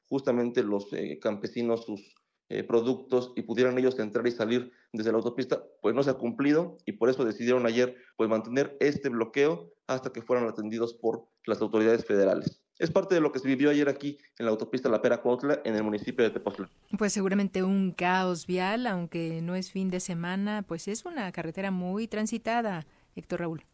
justamente 0.10 0.64
los 0.64 0.92
eh, 0.92 1.18
campesinos 1.22 1.86
sus 1.86 2.14
eh, 2.54 2.64
productos 2.64 3.34
y 3.36 3.42
pudieran 3.42 3.80
ellos 3.80 3.98
entrar 3.98 4.28
y 4.28 4.32
salir 4.32 4.72
desde 4.92 5.12
la 5.12 5.18
autopista, 5.18 5.64
pues 5.82 5.96
no 5.96 6.04
se 6.04 6.12
ha 6.12 6.14
cumplido 6.14 6.78
y 6.86 6.92
por 6.92 7.10
eso 7.10 7.26
decidieron 7.26 7.66
ayer 7.66 7.96
pues 8.16 8.30
mantener 8.30 8.78
este 8.80 9.10
bloqueo 9.10 9.74
hasta 9.88 10.12
que 10.12 10.22
fueran 10.22 10.48
atendidos 10.48 10.94
por 10.94 11.26
las 11.46 11.60
autoridades 11.62 12.06
federales. 12.06 12.62
Es 12.78 12.92
parte 12.92 13.16
de 13.16 13.22
lo 13.22 13.32
que 13.32 13.40
se 13.40 13.48
vivió 13.48 13.72
ayer 13.72 13.90
aquí 13.90 14.20
en 14.38 14.46
la 14.46 14.52
autopista 14.52 14.88
La 14.88 15.02
Pera 15.02 15.20
Cuautla, 15.20 15.62
en 15.64 15.76
el 15.76 15.82
municipio 15.82 16.24
de 16.24 16.30
Tepoztlán. 16.30 16.70
Pues 16.96 17.12
seguramente 17.12 17.64
un 17.64 17.92
caos 17.92 18.46
vial, 18.46 18.86
aunque 18.86 19.42
no 19.42 19.56
es 19.56 19.72
fin 19.72 19.90
de 19.90 20.00
semana, 20.00 20.62
pues 20.68 20.88
es 20.88 21.06
una 21.06 21.32
carretera 21.32 21.72
muy 21.72 22.08
transitada, 22.08 22.86
Héctor 23.16 23.40
Raúl. 23.40 23.66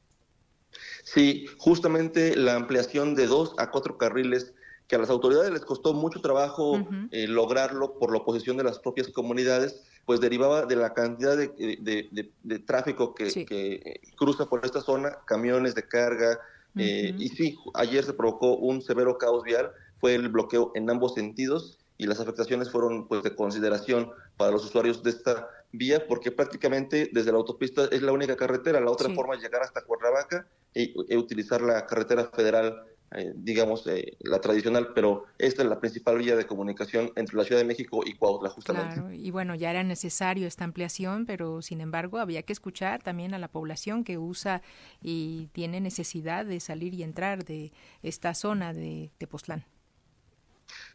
Sí, 1.04 1.48
justamente 1.58 2.34
la 2.38 2.56
ampliación 2.56 3.14
de 3.14 3.28
dos 3.28 3.56
a 3.58 3.72
cuatro 3.72 3.98
carriles 3.98 4.54
que 4.90 4.96
a 4.96 5.00
las 5.00 5.12
autoridades 5.12 5.52
les 5.52 5.62
costó 5.62 5.94
mucho 5.94 6.20
trabajo 6.20 6.82
eh, 7.12 7.28
lograrlo 7.28 7.94
por 8.00 8.12
la 8.12 8.18
oposición 8.18 8.58
de 8.58 8.64
las 8.64 8.80
propias 8.80 9.08
comunidades, 9.10 9.84
pues 10.08 10.20
derivaba 10.20 10.66
de 10.66 10.76
la 10.76 10.96
cantidad 10.96 11.38
de, 11.38 12.64
tráfico 12.66 13.14
que, 13.14 14.02
cruza 14.18 14.50
por 14.50 14.66
esta 14.66 14.82
zona, 14.82 15.20
camiones 15.28 15.76
de 15.76 15.88
carga, 15.88 16.40
eh, 16.76 17.14
y 17.18 17.30
sí, 17.30 17.56
ayer 17.76 18.04
se 18.04 18.14
provocó 18.14 18.56
un 18.56 18.82
severo 18.82 19.20
caos 19.20 19.44
vial, 19.44 19.72
fue 20.00 20.16
el 20.16 20.28
bloqueo 20.30 20.72
en 20.74 20.90
ambos 20.90 21.14
sentidos 21.14 21.78
y 22.00 22.08
las 22.08 22.20
afectaciones 22.20 22.72
fueron 22.72 23.08
pues 23.08 23.22
de 23.22 23.36
consideración 23.36 24.10
para 24.38 24.52
los 24.52 24.66
usuarios 24.66 25.04
de 25.04 25.12
esta 25.12 25.50
vía 25.72 26.08
porque 26.08 26.32
prácticamente 26.32 27.12
desde 27.12 27.32
la 27.32 27.38
autopista 27.38 27.86
es 27.92 28.02
la 28.02 28.12
única 28.12 28.36
carretera, 28.36 28.80
la 28.80 28.90
otra 28.90 29.14
forma 29.14 29.36
es 29.36 29.42
llegar 29.42 29.62
hasta 29.62 29.84
Cuernavaca 29.84 30.48
e, 30.74 30.94
e 31.10 31.18
utilizar 31.18 31.62
la 31.62 31.86
carretera 31.86 32.26
federal 32.34 32.86
eh, 33.12 33.34
digamos, 33.36 33.88
eh, 33.88 34.18
la 34.20 34.40
tradicional, 34.40 34.92
pero 34.94 35.26
esta 35.40 35.64
es 35.64 35.70
la 35.70 35.80
principal 35.80 36.20
vía 36.20 36.36
de 36.36 36.46
comunicación 36.46 37.12
entre 37.16 37.38
la 37.38 37.44
Ciudad 37.44 37.60
de 37.60 37.66
México 37.66 38.02
y 38.06 38.14
Cuautla, 38.14 38.50
justamente. 38.50 38.94
Claro, 38.96 39.12
y 39.12 39.32
bueno, 39.32 39.56
ya 39.56 39.72
era 39.72 39.82
necesario 39.82 40.46
esta 40.46 40.64
ampliación, 40.64 41.26
pero 41.26 41.64
sin 41.64 41.82
embargo 41.82 42.20
había 42.20 42.44
que 42.44 42.54
escuchar 42.54 43.02
también 43.02 43.34
a 43.34 43.40
la 43.40 43.48
población 43.48 44.04
que 44.04 44.20
usa 44.20 44.62
y 45.02 45.48
tiene 45.54 45.82
necesidad 45.82 46.46
de 46.46 46.60
salir 46.60 46.94
y 46.94 47.02
entrar 47.02 47.46
de 47.46 47.72
esta 48.04 48.36
zona 48.36 48.74
de 48.74 49.10
Tepoztlán. 49.18 49.66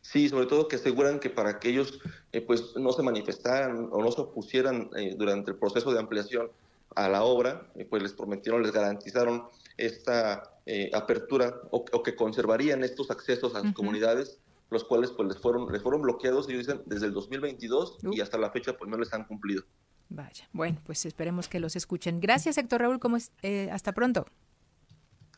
Sí, 0.01 0.29
sobre 0.29 0.47
todo 0.47 0.69
que 0.69 0.77
aseguran 0.77 1.19
que 1.19 1.31
para 1.31 1.59
que 1.59 1.71
ellos 1.71 1.99
eh, 2.31 2.41
pues 2.43 2.77
no 2.77 2.93
se 2.93 3.03
manifestaran 3.03 3.89
o 3.91 4.01
no 4.01 4.13
se 4.13 4.21
opusieran 4.21 4.89
durante 5.17 5.51
el 5.51 5.57
proceso 5.57 5.93
de 5.93 5.99
ampliación 5.99 6.49
a 6.95 7.09
la 7.09 7.25
obra, 7.25 7.67
pues 7.91 8.05
les 8.05 8.13
prometieron, 8.13 8.63
les 8.63 8.71
garantizaron 8.71 9.49
esta 9.77 10.61
eh, 10.67 10.91
apertura 10.95 11.55
o, 11.71 11.85
que 12.03 12.15
conservarían 12.15 12.85
estos 12.85 13.11
accesos 13.11 13.55
a 13.55 13.63
sus 13.63 13.73
comunidades, 13.73 14.39
los 14.71 14.85
cuales 14.85 15.11
pues 15.11 15.29
les 15.29 15.39
fueron, 15.39 15.71
les 15.73 15.83
fueron 15.83 16.03
bloqueados, 16.03 16.49
ellos 16.49 16.67
dicen, 16.67 16.83
desde 16.87 17.07
el 17.07 17.13
2022 17.13 17.99
y 18.13 18.21
hasta 18.21 18.39
la 18.39 18.51
fecha 18.51 18.77
pues 18.77 18.91
no 18.91 18.97
les 18.97 19.13
han 19.13 19.25
cumplido. 19.25 19.63
Vaya, 20.09 20.49
bueno, 20.53 20.81
pues 20.85 21.07
esperemos 21.07 21.49
que 21.49 21.61
los 21.61 21.77
escuchen. 21.77 22.21
Gracias, 22.21 22.59
Héctor 22.59 22.83
Raúl, 22.83 22.99
¿cómo 23.01 23.17
es? 23.17 23.33
Eh, 23.43 23.69
hasta 23.73 23.93
pronto. 23.93 24.27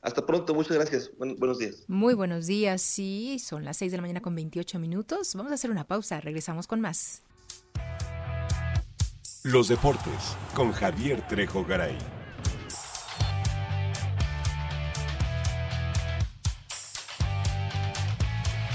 Hasta 0.02 0.24
pronto, 0.24 0.54
muchas 0.54 0.76
gracias. 0.76 1.10
buenos 1.18 1.58
días. 1.58 1.84
Muy 1.88 2.14
buenos 2.14 2.46
días, 2.46 2.82
sí, 2.82 3.38
son 3.38 3.64
las 3.64 3.76
6 3.78 3.90
de 3.90 3.98
la 3.98 4.02
mañana 4.02 4.20
con 4.20 4.34
28 4.34 4.78
minutos. 4.78 5.34
Vamos 5.34 5.50
a 5.50 5.56
hacer 5.56 5.70
una 5.70 5.86
pausa, 5.86 6.20
regresamos 6.20 6.66
con 6.66 6.80
más. 6.80 7.22
Los 9.42 9.68
deportes 9.68 10.36
con 10.54 10.72
Javier 10.72 11.26
Trejo 11.28 11.64
Garay. 11.64 11.96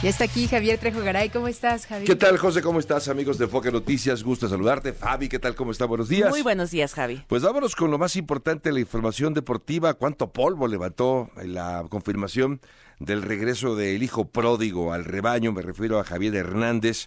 Ya 0.04 0.10
está 0.10 0.24
aquí 0.24 0.48
Javier 0.48 0.80
Trejo 0.80 1.02
Garay. 1.02 1.30
¿Cómo 1.30 1.48
estás, 1.48 1.86
Javier? 1.86 2.08
¿Qué 2.08 2.16
tal, 2.16 2.36
José? 2.40 2.64
¿Cómo 2.64 2.80
estás, 2.80 3.08
amigos 3.08 3.38
de 3.38 3.48
Foque 3.48 3.72
Noticias? 3.72 4.24
Gusto 4.24 4.50
saludarte. 4.50 4.94
Fabi, 4.94 5.30
¿qué 5.30 5.38
tal? 5.38 5.54
¿Cómo 5.54 5.70
está? 5.70 5.86
Buenos 5.86 6.10
días. 6.10 6.32
Muy 6.32 6.42
buenos 6.42 6.72
días, 6.72 6.96
Javi. 6.96 7.24
Pues 7.28 7.44
vámonos 7.44 7.76
con 7.76 7.92
lo 7.92 8.00
más 8.00 8.16
importante, 8.16 8.72
la 8.72 8.80
información 8.80 9.36
deportiva. 9.36 9.94
¿Cuánto 9.94 10.32
polvo 10.32 10.68
levantó 10.68 11.30
la 11.44 11.86
confirmación 11.88 12.62
del 12.98 13.22
regreso 13.22 13.76
del 13.76 14.02
hijo 14.02 14.28
pródigo 14.28 14.92
al 14.92 15.06
rebaño? 15.06 15.52
Me 15.52 15.62
refiero 15.62 16.00
a 16.00 16.04
Javier 16.04 16.34
Hernández. 16.34 17.06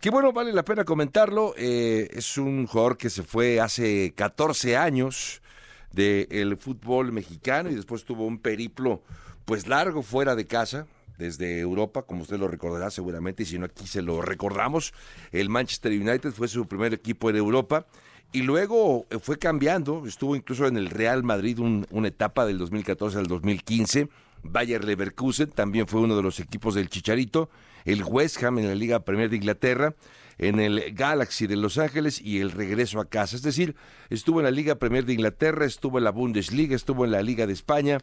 Que 0.00 0.10
bueno, 0.10 0.32
vale 0.32 0.52
la 0.52 0.64
pena 0.64 0.84
comentarlo. 0.84 1.52
Eh, 1.56 2.10
es 2.12 2.38
un 2.38 2.68
jugador 2.68 2.96
que 2.96 3.10
se 3.10 3.24
fue 3.24 3.58
hace 3.58 4.12
14 4.14 4.76
años 4.76 5.42
del 5.90 6.56
fútbol 6.58 7.10
mexicano 7.10 7.70
y 7.70 7.74
después 7.74 8.04
tuvo 8.04 8.24
un 8.24 8.38
periplo 8.38 9.02
pues 9.46 9.66
largo 9.66 10.02
fuera 10.02 10.36
de 10.36 10.46
casa, 10.46 10.86
desde 11.18 11.60
Europa, 11.60 12.02
como 12.02 12.22
usted 12.22 12.38
lo 12.38 12.48
recordará 12.48 12.90
seguramente, 12.90 13.42
y 13.42 13.46
si 13.46 13.58
no 13.58 13.66
aquí 13.66 13.86
se 13.86 14.02
lo 14.02 14.22
recordamos, 14.22 14.92
el 15.32 15.48
Manchester 15.48 15.92
United 15.92 16.32
fue 16.32 16.48
su 16.48 16.66
primer 16.66 16.94
equipo 16.94 17.30
en 17.30 17.36
Europa 17.36 17.86
y 18.32 18.42
luego 18.42 19.06
eh, 19.10 19.18
fue 19.20 19.38
cambiando, 19.38 20.06
estuvo 20.06 20.36
incluso 20.36 20.66
en 20.66 20.76
el 20.76 20.90
Real 20.90 21.22
Madrid 21.22 21.58
una 21.58 22.08
etapa 22.08 22.44
del 22.44 22.58
2014 22.58 23.18
al 23.18 23.26
2015, 23.26 24.08
Bayer 24.42 24.84
Leverkusen 24.84 25.50
también 25.50 25.86
fue 25.86 26.00
uno 26.00 26.16
de 26.16 26.22
los 26.22 26.40
equipos 26.40 26.74
del 26.74 26.88
Chicharito, 26.88 27.50
el 27.84 28.04
West 28.04 28.42
Ham 28.42 28.58
en 28.58 28.68
la 28.68 28.74
Liga 28.74 29.04
Premier 29.04 29.30
de 29.30 29.36
Inglaterra, 29.36 29.94
en 30.38 30.60
el 30.60 30.94
Galaxy 30.94 31.46
de 31.46 31.56
Los 31.56 31.78
Ángeles 31.78 32.20
y 32.20 32.40
el 32.40 32.50
regreso 32.50 33.00
a 33.00 33.08
casa. 33.08 33.36
Es 33.36 33.42
decir, 33.42 33.74
estuvo 34.10 34.40
en 34.40 34.44
la 34.44 34.50
Liga 34.50 34.74
Premier 34.74 35.04
de 35.04 35.14
Inglaterra, 35.14 35.64
estuvo 35.64 35.98
en 35.98 36.04
la 36.04 36.10
Bundesliga, 36.10 36.76
estuvo 36.76 37.04
en 37.04 37.12
la 37.12 37.22
Liga 37.22 37.46
de 37.46 37.52
España, 37.52 38.00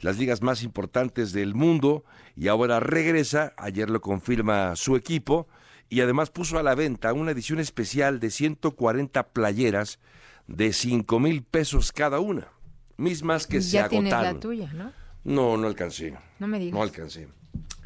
las 0.00 0.18
ligas 0.18 0.42
más 0.42 0.62
importantes 0.62 1.32
del 1.32 1.54
mundo 1.54 2.04
y 2.34 2.48
ahora 2.48 2.80
regresa, 2.80 3.54
ayer 3.56 3.90
lo 3.90 4.00
confirma 4.00 4.76
su 4.76 4.96
equipo 4.96 5.48
y 5.88 6.00
además 6.00 6.30
puso 6.30 6.58
a 6.58 6.62
la 6.62 6.74
venta 6.74 7.12
una 7.12 7.30
edición 7.30 7.60
especial 7.60 8.20
de 8.20 8.30
140 8.30 9.28
playeras 9.28 9.98
de 10.46 10.72
5 10.72 11.20
mil 11.20 11.42
pesos 11.42 11.92
cada 11.92 12.20
una, 12.20 12.48
mismas 12.96 13.46
que 13.46 13.62
se 13.62 13.78
agotaron. 13.78 14.10
Ya 14.10 14.32
la 14.32 14.40
tuya, 14.40 14.72
¿no? 14.72 14.92
No, 15.24 15.56
no 15.56 15.66
alcancé. 15.66 16.16
No 16.38 16.46
me 16.46 16.58
digas. 16.58 16.74
No 16.74 16.82
alcancé. 16.82 17.28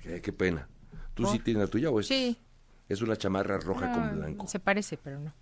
Qué, 0.03 0.33
pena. 0.33 0.69
¿Tú 1.15 1.27
sí 1.27 1.39
tienes 1.39 1.63
la 1.63 1.69
tuya 1.69 1.91
o 1.91 2.01
es? 2.01 2.07
Sí. 2.07 2.39
Es 2.89 3.03
una 3.03 3.17
chamarra 3.17 3.59
roja 3.59 3.93
con 3.93 4.17
blanco. 4.17 4.47
Se 4.47 4.59
parece, 4.59 4.97
pero 4.97 5.21
no 5.21 5.33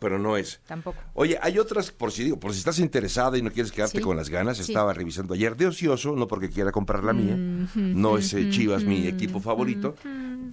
pero 0.00 0.18
no 0.18 0.36
es. 0.36 0.60
Tampoco. 0.66 0.98
Oye, 1.14 1.38
hay 1.40 1.58
otras, 1.58 1.90
por 1.92 2.10
si 2.10 2.24
digo, 2.24 2.40
por 2.40 2.52
si 2.52 2.58
estás 2.58 2.78
interesada 2.78 3.38
y 3.38 3.42
no 3.42 3.52
quieres 3.52 3.70
quedarte 3.70 4.00
con 4.00 4.16
las 4.16 4.30
ganas, 4.30 4.58
estaba 4.58 4.92
revisando 4.92 5.34
ayer 5.34 5.56
de 5.56 5.66
ocioso, 5.66 6.16
no 6.16 6.26
porque 6.26 6.50
quiera 6.50 6.72
comprar 6.72 7.04
la 7.04 7.12
mía, 7.12 7.36
no 7.76 8.18
es 8.18 8.32
eh, 8.34 8.48
Chivas 8.50 8.82
mi 8.82 9.06
equipo 9.06 9.38
favorito, 9.38 9.94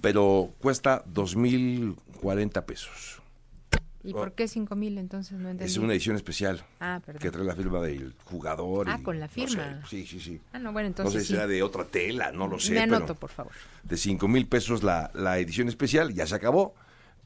pero 0.00 0.52
cuesta 0.60 1.02
dos 1.06 1.34
mil 1.34 1.96
cuarenta 2.20 2.64
pesos. 2.66 3.16
¿Y 4.04 4.12
por 4.12 4.32
qué 4.32 4.48
cinco 4.48 4.74
mil 4.76 4.96
entonces? 4.96 5.32
No 5.38 5.50
entendí. 5.50 5.70
Es 5.70 5.76
una 5.76 5.92
edición 5.92 6.16
especial. 6.16 6.64
Ah, 6.80 7.00
perdón. 7.04 7.20
Que 7.20 7.30
trae 7.30 7.44
la 7.44 7.54
firma 7.54 7.80
del 7.80 8.14
jugador. 8.24 8.88
Ah, 8.88 9.00
con 9.02 9.18
la 9.20 9.28
firma. 9.28 9.82
sí, 9.90 10.06
sí, 10.06 10.20
sí. 10.20 10.40
Ah, 10.52 10.58
no, 10.58 10.72
bueno, 10.72 10.86
entonces. 10.86 11.14
No 11.14 11.20
sé 11.20 11.26
si 11.26 11.34
sea 11.34 11.46
de 11.46 11.62
otra 11.62 11.84
tela, 11.84 12.32
no 12.32 12.46
lo 12.46 12.58
sé. 12.58 12.72
Me 12.74 12.80
anoto, 12.80 13.14
por 13.16 13.28
favor. 13.28 13.52
De 13.82 13.96
cinco 13.96 14.26
mil 14.28 14.46
pesos 14.46 14.82
la, 14.82 15.10
la 15.14 15.38
edición 15.38 15.68
especial, 15.68 16.14
ya 16.14 16.26
se 16.26 16.34
acabó 16.36 16.74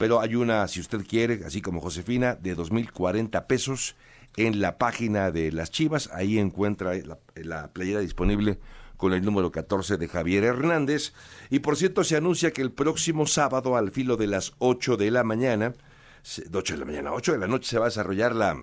pero 0.03 0.21
hay 0.21 0.35
una, 0.35 0.67
si 0.67 0.81
usted 0.81 1.07
quiere, 1.07 1.45
así 1.47 1.63
como 1.63 1.81
Josefina, 1.81 2.35
de 2.35 2.57
2.040 2.57 3.47
pesos 3.47 3.95
en 4.37 4.61
la 4.61 4.77
página 4.77 5.31
de 5.31 5.53
las 5.53 5.71
Chivas. 5.71 6.11
Ahí 6.13 6.41
encuentra 6.41 6.95
la, 7.45 7.69
playera 7.73 8.01
disponible 8.01 8.59
con 8.97 9.13
el 9.13 9.25
número 9.25 9.53
14 9.53 9.99
de 9.99 10.09
Javier 10.09 10.43
Hernández. 10.43 11.13
Y 11.51 11.61
por 11.61 11.77
cierto, 11.77 12.03
se 12.03 12.17
anuncia 12.17 12.51
que 12.51 12.63
el 12.63 12.73
próximo 12.73 13.29
sábado, 13.29 13.77
al 13.77 13.93
filo 13.93 14.17
de 14.17 14.27
las 14.27 14.55
8 14.59 14.97
de 14.97 15.13
la 15.13 15.23
mañana, 15.23 15.73
8 16.53 16.75
de 16.75 16.81
la 16.81 16.85
mañana, 16.85 17.13
8 17.13 17.35
de 17.35 17.39
la 17.39 17.47
noche, 17.47 17.71
se 17.71 17.79
va 17.79 17.85
a 17.85 17.91
desarrollar 17.91 18.35
la 18.35 18.61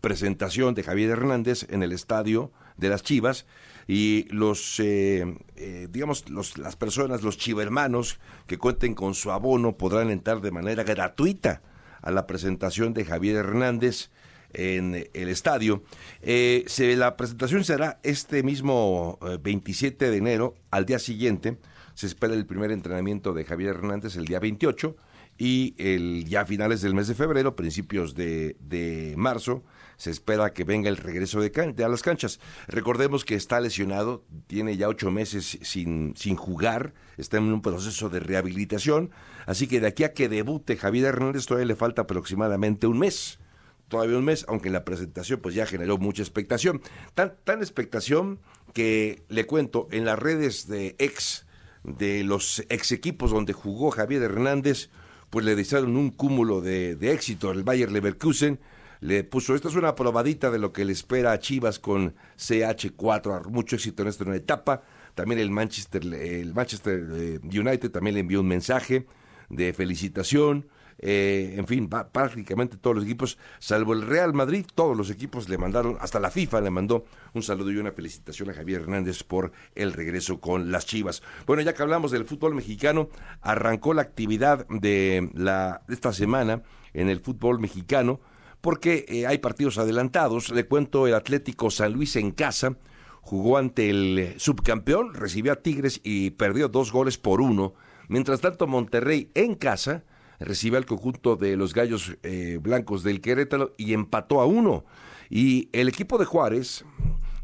presentación 0.00 0.74
de 0.74 0.82
Javier 0.82 1.10
Hernández 1.10 1.68
en 1.70 1.84
el 1.84 1.92
estadio 1.92 2.50
de 2.76 2.88
las 2.88 3.04
Chivas 3.04 3.46
y 3.94 4.26
los, 4.30 4.80
eh, 4.80 5.36
eh, 5.56 5.86
digamos, 5.90 6.30
los, 6.30 6.56
las 6.56 6.76
personas, 6.76 7.22
los 7.22 7.36
chivermanos 7.36 8.20
que 8.46 8.56
cuenten 8.56 8.94
con 8.94 9.12
su 9.12 9.30
abono 9.30 9.76
podrán 9.76 10.10
entrar 10.10 10.40
de 10.40 10.50
manera 10.50 10.82
gratuita 10.82 11.60
a 12.00 12.10
la 12.10 12.26
presentación 12.26 12.94
de 12.94 13.04
Javier 13.04 13.36
Hernández 13.36 14.08
en 14.54 15.10
el 15.12 15.28
estadio. 15.28 15.82
Eh, 16.22 16.64
se, 16.68 16.96
la 16.96 17.18
presentación 17.18 17.64
será 17.64 18.00
este 18.02 18.42
mismo 18.42 19.18
27 19.42 20.10
de 20.10 20.16
enero, 20.16 20.54
al 20.70 20.86
día 20.86 20.98
siguiente. 20.98 21.58
Se 21.92 22.06
espera 22.06 22.32
el 22.32 22.46
primer 22.46 22.70
entrenamiento 22.70 23.34
de 23.34 23.44
Javier 23.44 23.76
Hernández 23.76 24.16
el 24.16 24.24
día 24.24 24.40
28 24.40 24.96
y 25.36 25.74
el, 25.76 26.24
ya 26.24 26.46
finales 26.46 26.80
del 26.80 26.94
mes 26.94 27.08
de 27.08 27.14
febrero, 27.14 27.56
principios 27.56 28.14
de 28.14 29.14
marzo, 29.18 29.62
se 30.02 30.10
espera 30.10 30.52
que 30.52 30.64
venga 30.64 30.88
el 30.88 30.96
regreso 30.96 31.40
de, 31.40 31.52
a 31.84 31.88
las 31.88 32.02
canchas. 32.02 32.40
Recordemos 32.66 33.24
que 33.24 33.36
está 33.36 33.60
lesionado, 33.60 34.24
tiene 34.48 34.76
ya 34.76 34.88
ocho 34.88 35.12
meses 35.12 35.60
sin, 35.62 36.16
sin 36.16 36.34
jugar, 36.34 36.92
está 37.18 37.36
en 37.36 37.44
un 37.44 37.62
proceso 37.62 38.08
de 38.08 38.18
rehabilitación, 38.18 39.12
así 39.46 39.68
que 39.68 39.78
de 39.78 39.86
aquí 39.86 40.02
a 40.02 40.12
que 40.12 40.28
debute 40.28 40.76
Javier 40.76 41.04
Hernández 41.04 41.46
todavía 41.46 41.68
le 41.68 41.76
falta 41.76 42.02
aproximadamente 42.02 42.88
un 42.88 42.98
mes 42.98 43.38
todavía 43.86 44.16
un 44.16 44.24
mes, 44.24 44.44
aunque 44.48 44.70
la 44.70 44.84
presentación 44.86 45.38
pues 45.40 45.54
ya 45.54 45.66
generó 45.66 45.98
mucha 45.98 46.22
expectación. 46.22 46.80
Tan, 47.14 47.34
tan 47.44 47.60
expectación 47.60 48.40
que 48.72 49.22
le 49.28 49.44
cuento 49.44 49.86
en 49.92 50.06
las 50.06 50.18
redes 50.18 50.66
de 50.66 50.96
ex, 50.98 51.44
de 51.84 52.24
los 52.24 52.64
ex 52.70 52.90
equipos 52.90 53.30
donde 53.30 53.52
jugó 53.52 53.90
Javier 53.90 54.22
Hernández, 54.22 54.88
pues 55.28 55.44
le 55.44 55.54
desearon 55.54 55.98
un 55.98 56.10
cúmulo 56.10 56.62
de, 56.62 56.96
de 56.96 57.12
éxito. 57.12 57.50
El 57.50 57.64
Bayer 57.64 57.92
Leverkusen 57.92 58.60
le 59.02 59.24
puso, 59.24 59.56
esta 59.56 59.68
es 59.68 59.74
una 59.74 59.96
probadita 59.96 60.48
de 60.52 60.60
lo 60.60 60.72
que 60.72 60.84
le 60.84 60.92
espera 60.92 61.32
a 61.32 61.38
Chivas 61.40 61.80
con 61.80 62.14
CH4, 62.38 63.48
mucho 63.48 63.74
éxito 63.74 64.02
en 64.02 64.08
esta 64.08 64.36
etapa. 64.36 64.82
También 65.16 65.40
el 65.40 65.50
Manchester, 65.50 66.04
el 66.04 66.54
Manchester 66.54 67.08
eh, 67.12 67.40
United 67.42 67.90
también 67.90 68.14
le 68.14 68.20
envió 68.20 68.40
un 68.40 68.46
mensaje 68.46 69.06
de 69.48 69.72
felicitación. 69.72 70.68
eh, 70.98 71.54
en 71.56 71.66
fin, 71.66 71.88
prácticamente 71.88 72.76
todos 72.76 72.94
los 72.94 73.04
equipos, 73.04 73.38
salvo 73.58 73.92
el 73.92 74.02
Real 74.02 74.34
Madrid, 74.34 74.66
todos 74.72 74.96
los 74.96 75.10
equipos 75.10 75.48
le 75.48 75.58
mandaron, 75.58 75.96
hasta 76.00 76.20
la 76.20 76.30
FIFA 76.30 76.60
le 76.60 76.70
mandó 76.70 77.04
un 77.34 77.42
saludo 77.42 77.72
y 77.72 77.78
una 77.78 77.90
felicitación 77.90 78.50
a 78.50 78.54
Javier 78.54 78.82
Hernández 78.82 79.24
por 79.24 79.50
el 79.74 79.94
regreso 79.94 80.40
con 80.40 80.70
las 80.70 80.86
Chivas. 80.86 81.24
Bueno, 81.44 81.62
ya 81.62 81.74
que 81.74 81.82
hablamos 81.82 82.12
del 82.12 82.24
fútbol 82.24 82.54
mexicano, 82.54 83.08
arrancó 83.40 83.94
la 83.94 84.02
actividad 84.02 84.64
de, 84.68 85.28
la, 85.34 85.82
esta 85.88 86.12
semana 86.12 86.62
en 86.94 87.08
el 87.08 87.18
fútbol 87.18 87.58
mexicano, 87.58 88.20
porque 88.62 89.04
eh, 89.08 89.26
hay 89.26 89.38
partidos 89.38 89.76
adelantados. 89.76 90.48
Le 90.50 90.64
cuento 90.64 91.06
el 91.06 91.14
Atlético 91.14 91.70
San 91.70 91.92
Luis 91.92 92.16
en 92.16 92.30
casa, 92.30 92.78
jugó 93.20 93.58
ante 93.58 93.90
el 93.90 94.34
subcampeón, 94.38 95.12
recibió 95.12 95.52
a 95.52 95.56
Tigres 95.56 96.00
y 96.02 96.30
perdió 96.30 96.68
dos 96.68 96.90
goles 96.90 97.18
por 97.18 97.42
uno. 97.42 97.74
Mientras 98.08 98.40
tanto, 98.40 98.66
Monterrey 98.66 99.30
en 99.34 99.56
casa 99.56 100.04
recibe 100.40 100.76
al 100.76 100.86
conjunto 100.86 101.36
de 101.36 101.56
los 101.56 101.74
Gallos 101.74 102.16
eh, 102.22 102.58
Blancos 102.62 103.02
del 103.02 103.20
Querétaro 103.20 103.74
y 103.76 103.92
empató 103.92 104.40
a 104.40 104.46
uno. 104.46 104.84
Y 105.28 105.68
el 105.72 105.88
equipo 105.88 106.16
de 106.18 106.24
Juárez 106.24 106.84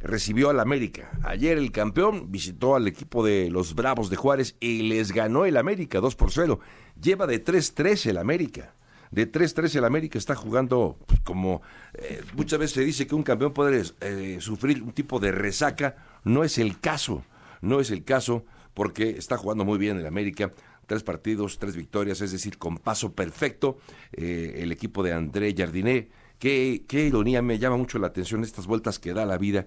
recibió 0.01 0.51
al 0.51 0.61
América. 0.61 1.11
Ayer 1.25 1.59
el 1.59 1.73
campeón 1.73 2.31
visitó 2.31 2.77
al 2.77 2.87
equipo 2.87 3.25
de 3.25 3.51
los 3.51 3.75
Bravos 3.75 4.09
de 4.11 4.17
Juárez 4.17 4.57
y 4.61 4.83
les 4.83 5.11
ganó 5.11 5.47
el 5.47 5.57
América 5.57 6.01
2 6.01 6.15
por 6.15 6.31
0. 6.31 6.61
Lleva 7.01 7.27
de 7.27 7.45
3-3 7.45 8.11
el 8.11 8.19
América 8.19 8.75
de 9.11 9.31
3-3 9.31 9.77
el 9.77 9.85
América 9.85 10.19
está 10.19 10.35
jugando 10.35 10.99
pues, 11.07 11.21
como 11.21 11.63
eh, 11.95 12.23
muchas 12.35 12.59
veces 12.59 12.75
se 12.75 12.85
dice 12.85 13.07
que 13.07 13.15
un 13.15 13.23
campeón 13.23 13.53
puede 13.53 13.83
eh, 14.01 14.39
sufrir 14.41 14.83
un 14.83 14.93
tipo 14.93 15.19
de 15.19 15.33
resaca, 15.33 15.97
no 16.25 16.45
es 16.45 16.59
el 16.59 16.79
caso, 16.81 17.25
no 17.61 17.81
es 17.81 17.91
el 17.91 18.05
caso 18.05 18.45
porque 18.75 19.11
está 19.11 19.37
jugando 19.37 19.65
muy 19.65 19.79
bien 19.79 19.99
el 19.99 20.07
América, 20.07 20.53
tres 20.87 21.03
partidos, 21.03 21.59
tres 21.59 21.75
victorias, 21.77 22.21
es 22.21 22.33
decir, 22.33 22.59
con 22.59 22.79
paso 22.79 23.13
perfecto 23.13 23.79
eh, 24.13 24.59
el 24.59 24.73
equipo 24.73 25.03
de 25.03 25.13
André 25.13 25.55
Jardiné. 25.57 26.11
Qué, 26.39 26.85
qué 26.87 27.05
ironía, 27.05 27.43
me 27.43 27.59
llama 27.59 27.77
mucho 27.77 27.99
la 27.99 28.07
atención 28.07 28.45
estas 28.45 28.69
vueltas 28.69 29.01
que 29.01 29.13
da 29.13 29.27
la 29.27 29.39
vida, 29.39 29.67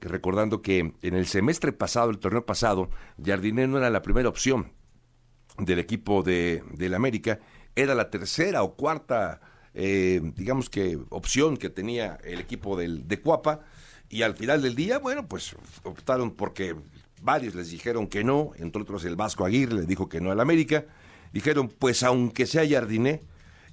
recordando 0.00 0.60
que 0.60 0.94
en 1.00 1.14
el 1.14 1.26
semestre 1.26 1.70
pasado, 1.70 2.10
el 2.10 2.18
torneo 2.18 2.44
pasado, 2.44 2.90
Jardiné 3.24 3.68
no 3.68 3.78
era 3.78 3.90
la 3.90 4.02
primera 4.02 4.28
opción 4.28 4.72
del 5.56 5.78
equipo 5.78 6.24
de, 6.24 6.64
del 6.72 6.94
América 6.94 7.38
era 7.76 7.94
la 7.94 8.10
tercera 8.10 8.62
o 8.62 8.74
cuarta, 8.74 9.40
eh, 9.74 10.20
digamos 10.36 10.70
que, 10.70 10.98
opción 11.10 11.56
que 11.56 11.70
tenía 11.70 12.18
el 12.24 12.40
equipo 12.40 12.76
del, 12.76 13.06
de 13.08 13.20
Cuapa. 13.20 13.60
Y 14.08 14.22
al 14.22 14.36
final 14.36 14.62
del 14.62 14.74
día, 14.74 14.98
bueno, 14.98 15.26
pues 15.26 15.56
optaron 15.82 16.32
porque 16.32 16.76
varios 17.22 17.54
les 17.54 17.70
dijeron 17.70 18.06
que 18.06 18.22
no, 18.22 18.52
entre 18.56 18.82
otros 18.82 19.04
el 19.04 19.16
Vasco 19.16 19.44
Aguirre 19.44 19.74
le 19.74 19.86
dijo 19.86 20.08
que 20.08 20.20
no 20.20 20.30
al 20.30 20.40
América. 20.40 20.84
Dijeron, 21.32 21.68
pues 21.68 22.02
aunque 22.02 22.46
sea 22.46 22.68
Jardiné, 22.68 23.22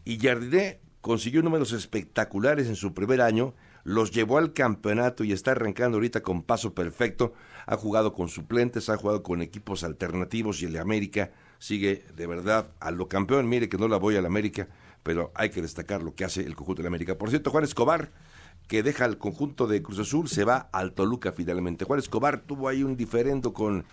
y 0.04 0.20
Jardiné 0.20 0.80
consiguió 1.02 1.44
números 1.44 1.74
espectaculares 1.74 2.68
en 2.68 2.76
su 2.76 2.94
primer 2.94 3.22
año, 3.22 3.54
los 3.84 4.12
llevó 4.12 4.38
al 4.38 4.54
campeonato 4.54 5.24
y 5.24 5.32
está 5.32 5.52
arrancando 5.52 5.98
ahorita 5.98 6.22
con 6.22 6.44
paso 6.44 6.74
perfecto. 6.74 7.34
Ha 7.66 7.76
jugado 7.76 8.14
con 8.14 8.30
suplentes, 8.30 8.90
ha 8.90 8.98
jugado 8.98 9.22
con 9.22 9.42
equipos 9.42 9.84
alternativos 9.84 10.62
y 10.62 10.66
el 10.66 10.74
de 10.74 10.80
América 10.80 11.32
sigue 11.62 12.04
de 12.16 12.26
verdad 12.26 12.72
a 12.80 12.90
lo 12.90 13.08
campeón. 13.08 13.48
Mire 13.48 13.70
que 13.70 13.78
no 13.78 13.88
la 13.88 13.98
voy 13.98 14.16
al 14.16 14.26
América, 14.26 14.68
pero 15.04 15.32
hay 15.36 15.52
que 15.52 15.62
destacar 15.62 16.02
lo 16.02 16.16
que 16.16 16.26
hace 16.26 16.42
el 16.42 16.56
conjunto 16.56 16.82
de 16.82 16.88
América. 16.88 17.20
Por 17.20 17.30
cierto, 17.30 17.52
Juan 17.52 17.64
Escobar, 17.64 18.12
que 18.68 18.82
deja 18.82 19.06
el 19.06 19.20
conjunto 19.20 19.68
de 19.68 19.84
Cruz 19.84 20.00
Azul, 20.00 20.28
se 20.28 20.44
va 20.44 20.70
al 20.74 20.94
Toluca 20.94 21.32
finalmente. 21.32 21.86
Juan 21.86 22.00
Escobar 22.00 22.42
tuvo 22.42 22.68
ahí 22.68 22.82
un 22.82 22.98
diferendo 22.98 23.54
con 23.54 23.86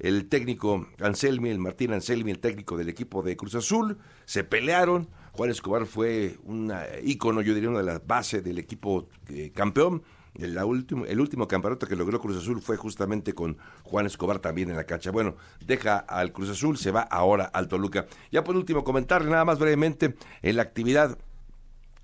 el 0.00 0.28
técnico 0.28 0.86
Anselmi, 1.00 1.48
el 1.48 1.58
Martín 1.58 1.94
Anselmi, 1.94 2.30
el 2.30 2.40
técnico 2.40 2.76
del 2.76 2.90
equipo 2.90 3.22
de 3.22 3.38
Cruz 3.38 3.54
Azul, 3.54 3.96
se 4.26 4.44
pelearon. 4.44 5.08
Juan 5.32 5.50
Escobar 5.50 5.86
fue 5.86 6.36
un 6.44 6.74
ícono, 7.04 7.40
yo 7.40 7.54
diría, 7.54 7.70
una 7.70 7.78
de 7.78 7.86
las 7.86 8.06
bases 8.06 8.44
del 8.44 8.58
equipo 8.58 9.08
eh, 9.30 9.50
campeón 9.54 10.02
el, 10.34 10.58
último, 10.58 11.06
el 11.06 11.20
último 11.20 11.46
campeonato 11.48 11.86
que 11.86 11.96
logró 11.96 12.20
Cruz 12.20 12.36
Azul 12.36 12.60
fue 12.60 12.76
justamente 12.76 13.34
con 13.34 13.56
Juan 13.82 14.06
Escobar 14.06 14.38
también 14.38 14.70
en 14.70 14.76
la 14.76 14.84
cancha. 14.84 15.10
Bueno, 15.10 15.36
deja 15.64 15.98
al 15.98 16.32
Cruz 16.32 16.50
Azul, 16.50 16.76
se 16.76 16.90
va 16.90 17.02
ahora 17.02 17.44
al 17.44 17.68
Toluca. 17.68 18.06
Ya 18.30 18.44
por 18.44 18.56
último, 18.56 18.84
comentarle 18.84 19.30
nada 19.30 19.44
más 19.44 19.58
brevemente 19.58 20.16
en 20.42 20.56
la 20.56 20.62
actividad 20.62 21.18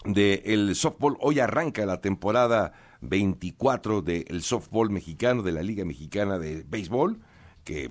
del 0.05 0.75
softball. 0.75 1.17
Hoy 1.21 1.41
arranca 1.41 1.85
la 1.87 2.01
temporada 2.01 2.73
24 3.01 4.03
del 4.03 4.43
softball 4.43 4.91
mexicano, 4.91 5.43
de 5.43 5.53
la 5.53 5.63
Liga 5.63 5.85
Mexicana 5.85 6.39
de 6.39 6.65
Béisbol 6.69 7.21
que 7.71 7.85
eh, 7.85 7.91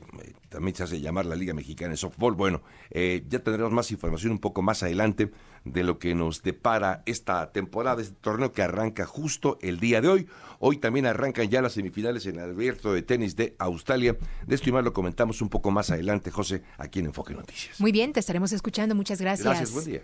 también 0.50 0.76
se 0.76 0.84
hace 0.84 1.00
llamar 1.00 1.26
la 1.26 1.36
Liga 1.36 1.54
Mexicana 1.54 1.92
de 1.92 1.98
Softball. 1.98 2.36
Bueno, 2.36 2.62
eh, 2.90 3.24
ya 3.30 3.40
tendremos 3.40 3.72
más 3.72 3.92
información 3.92 4.34
un 4.34 4.40
poco 4.40 4.62
más 4.62 4.84
adelante 4.84 5.32
de 5.64 5.84
lo 5.84 6.00
que 6.00 6.16
nos 6.16 6.42
depara 6.42 7.02
esta 7.06 7.54
temporada, 7.54 8.02
este 8.02 8.16
torneo 8.20 8.52
que 8.52 8.62
arranca 8.62 9.06
justo 9.06 9.58
el 9.62 9.80
día 9.80 10.02
de 10.02 10.10
hoy. 10.10 10.28
Hoy 10.60 10.78
también 10.78 11.06
arrancan 11.06 11.50
ya 11.50 11.62
las 11.62 11.74
semifinales 11.74 12.26
en 12.26 12.40
el 12.40 12.50
abierto 12.50 12.92
de 12.94 13.04
tenis 13.04 13.38
de 13.38 13.56
Australia. 13.58 14.18
De 14.46 14.56
esto 14.56 14.70
y 14.70 14.74
más 14.74 14.84
lo 14.84 14.92
comentamos 14.92 15.42
un 15.42 15.48
poco 15.48 15.72
más 15.72 15.92
adelante, 15.92 16.30
José, 16.30 16.64
aquí 16.78 17.00
en 17.00 17.06
Enfoque 17.06 17.34
Noticias. 17.34 17.80
Muy 17.80 17.94
bien, 17.94 18.12
te 18.12 18.20
estaremos 18.20 18.52
escuchando. 18.52 18.96
Muchas 18.96 19.22
gracias. 19.22 19.46
Gracias, 19.46 19.72
buen 19.72 19.86
día. 19.86 20.02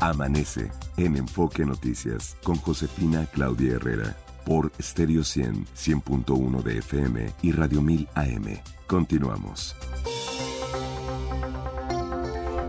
Amanece 0.00 0.70
en 0.96 1.16
Enfoque 1.16 1.64
Noticias 1.64 2.36
con 2.42 2.56
Josefina 2.56 3.26
Claudia 3.32 3.74
Herrera 3.74 4.16
por 4.48 4.72
Stereo 4.80 5.24
100, 5.24 5.66
100.1 5.76 6.62
de 6.62 6.78
FM 6.78 7.26
y 7.42 7.52
Radio 7.52 7.82
1000 7.82 8.08
AM. 8.14 8.46
Continuamos. 8.86 9.76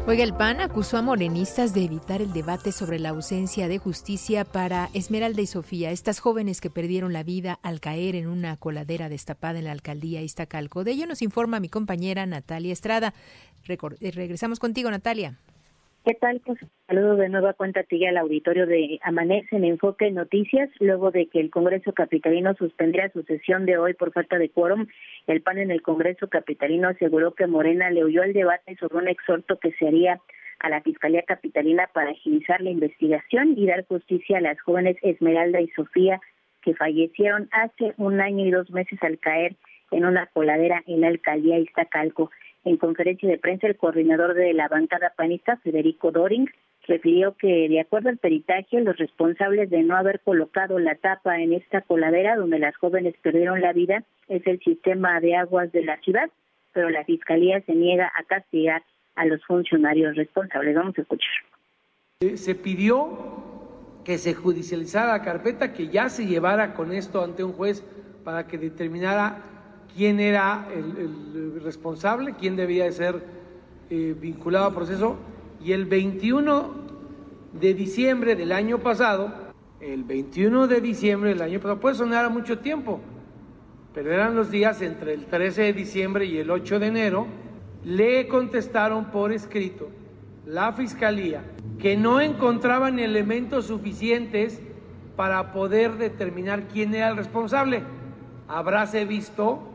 Oiga, 0.06 0.24
el 0.24 0.34
PAN 0.34 0.60
acusó 0.60 0.98
a 0.98 1.02
morenistas 1.02 1.74
de 1.74 1.86
evitar 1.86 2.22
el 2.22 2.34
debate 2.34 2.74
sobre 2.74 3.00
la 3.00 3.10
ausencia 3.10 3.70
de 3.70 3.78
justicia 3.78 4.44
para 4.44 4.90
Esmeralda 4.94 5.42
y 5.42 5.48
Sofía, 5.48 5.92
estas 5.92 6.20
jóvenes 6.20 6.60
que 6.60 6.70
perdieron 6.70 7.14
la 7.14 7.24
vida 7.24 7.60
al 7.64 7.80
caer 7.80 8.16
en 8.16 8.28
una 8.28 8.58
coladera 8.58 9.08
destapada 9.08 9.60
en 9.60 9.66
la 9.66 9.72
alcaldía 9.72 10.22
Iztacalco. 10.22 10.84
De 10.84 10.92
ello 10.92 11.08
nos 11.08 11.22
informa 11.22 11.62
mi 11.62 11.70
compañera 11.70 12.26
Natalia 12.26 12.74
Estrada. 12.74 13.14
Eh, 13.68 14.12
regresamos 14.12 14.60
contigo, 14.60 14.92
Natalia. 14.92 15.38
¿Qué 16.06 16.14
tal? 16.14 16.42
Pues 16.46 16.58
saludo 16.88 17.18
de 17.18 17.28
nueva 17.28 17.54
cuenta 17.54 17.82
a 17.82 17.84
ti 17.84 18.06
al 18.06 18.18
auditorio 18.18 18.66
de 18.66 19.00
Amanece 19.04 19.58
en 19.58 19.66
Enfoque 19.66 20.10
Noticias. 20.12 20.70
Luego 20.80 21.12
de 21.12 21.28
que 21.28 21.42
el 21.42 21.50
Congreso 21.50 21.92
Capitalino 21.94 22.54
suspendiera 22.54 23.12
su 23.12 23.24
sesión 23.24 23.66
de 23.66 23.78
hoy 23.78 23.94
por 23.94 24.14
falta 24.14 24.38
de 24.38 24.50
quórum, 24.50 24.88
el 25.28 25.42
PAN 25.42 25.60
en 25.60 25.72
el 25.72 25.82
Congreso 25.82 26.30
Capitalino 26.30 26.88
aseguró 26.88 27.34
que 27.34 27.48
Morena 27.48 27.92
le 27.92 28.06
oyó 28.06 28.24
el 28.24 28.32
debate 28.32 28.78
sobre 28.78 28.98
un 28.98 29.08
exhorto 29.10 29.60
que 29.60 29.74
se 29.74 29.88
haría 29.88 30.22
a 30.60 30.70
la 30.70 30.82
Fiscalía 30.82 31.24
Capitalina 31.24 31.90
para 31.94 32.12
agilizar 32.12 32.62
la 32.62 32.70
investigación 32.70 33.56
y 33.58 33.68
dar 33.68 33.86
justicia 33.86 34.38
a 34.38 34.42
las 34.42 34.60
jóvenes 34.62 34.96
Esmeralda 35.02 35.60
y 35.60 35.68
Sofía 35.70 36.22
que 36.62 36.76
fallecieron 36.76 37.50
hace 37.52 37.94
un 37.98 38.22
año 38.22 38.46
y 38.46 38.52
dos 38.52 38.70
meses 38.72 39.02
al 39.04 39.20
caer 39.20 39.58
en 39.92 40.06
una 40.06 40.28
coladera 40.28 40.82
en 40.88 41.02
la 41.02 41.08
alcaldía 41.08 41.60
Iztacalco. 41.60 42.32
En 42.66 42.78
conferencia 42.78 43.30
de 43.30 43.38
prensa, 43.38 43.68
el 43.68 43.78
coordinador 43.78 44.34
de 44.34 44.54
la 44.54 44.68
bancada 44.68 45.14
panista, 45.16 45.58
Federico 45.58 46.12
Doring, 46.12 46.50
refirió 46.88 47.36
que, 47.38 47.70
de 47.70 47.80
acuerdo 47.80 48.10
al 48.10 48.18
peritaje, 48.18 48.82
los 48.82 48.98
responsables 48.98 49.70
de 49.70 49.84
no 49.84 49.96
haber 49.96 50.20
colocado 50.22 50.80
la 50.80 50.96
tapa 50.96 51.40
en 51.40 51.54
esta 51.54 51.82
coladera 51.82 52.36
donde 52.36 52.60
las 52.60 52.76
jóvenes 52.76 53.16
perdieron 53.22 53.62
la 53.62 53.74
vida 53.74 54.04
es 54.28 54.46
el 54.46 54.60
sistema 54.60 55.20
de 55.20 55.36
aguas 55.36 55.72
de 55.72 55.84
la 55.84 55.98
ciudad, 56.02 56.30
pero 56.74 56.90
la 56.90 57.04
Fiscalía 57.06 57.62
se 57.62 57.74
niega 57.74 58.12
a 58.16 58.24
castigar 58.24 58.84
a 59.16 59.26
los 59.26 59.44
funcionarios 59.46 60.16
responsables. 60.16 60.76
Vamos 60.76 60.98
a 60.98 61.02
escuchar. 61.02 61.34
Se 62.36 62.56
pidió 62.56 63.08
que 64.04 64.18
se 64.18 64.34
judicializara 64.34 65.12
la 65.12 65.24
carpeta, 65.24 65.74
que 65.74 65.88
ya 65.88 66.10
se 66.10 66.26
llevara 66.26 66.74
con 66.74 66.92
esto 66.92 67.24
ante 67.24 67.44
un 67.44 67.54
juez 67.54 67.84
para 68.24 68.48
que 68.48 68.58
determinara 68.58 69.59
quién 70.00 70.22
era 70.22 70.66
el, 70.74 71.60
responsable, 71.62 72.34
quién 72.40 72.56
debía 72.56 72.86
de 72.86 72.94
ser 72.94 73.22
eh, 73.90 74.16
vinculado 74.18 74.68
al 74.68 74.74
proceso. 74.74 75.18
Y 75.62 75.74
el 75.74 75.88
21 75.88 76.74
de 77.52 77.74
diciembre 77.74 78.38
del 78.38 78.54
año 78.54 78.80
pasado, 78.80 79.34
el 79.82 80.06
21 80.06 80.68
de 80.68 80.80
diciembre 80.80 81.32
del 81.32 81.42
año 81.42 81.60
pasado, 81.60 81.82
puede 81.82 81.96
sonar 81.96 82.24
a 82.24 82.30
mucho 82.30 82.60
tiempo, 82.60 83.02
pero 83.94 84.14
eran 84.14 84.38
los 84.38 84.50
días 84.50 84.82
entre 84.82 85.16
el 85.16 85.26
13 85.26 85.64
de 85.64 85.74
diciembre 85.74 86.26
y 86.26 86.38
el 86.38 86.50
8 86.50 86.80
de 86.80 86.88
enero, 86.88 87.28
le 87.84 88.30
contestaron 88.30 89.12
por 89.12 89.34
escrito 89.34 89.90
la 90.46 90.72
fiscalía 90.72 91.44
que 91.78 91.98
no 91.98 92.22
encontraban 92.22 93.00
elementos 93.00 93.66
suficientes 93.66 94.62
para 95.18 95.52
poder 95.52 95.98
determinar 95.98 96.70
quién 96.70 96.96
era 96.96 97.10
el 97.10 97.18
responsable. 97.18 97.84
Habráse 98.48 99.04
visto 99.04 99.69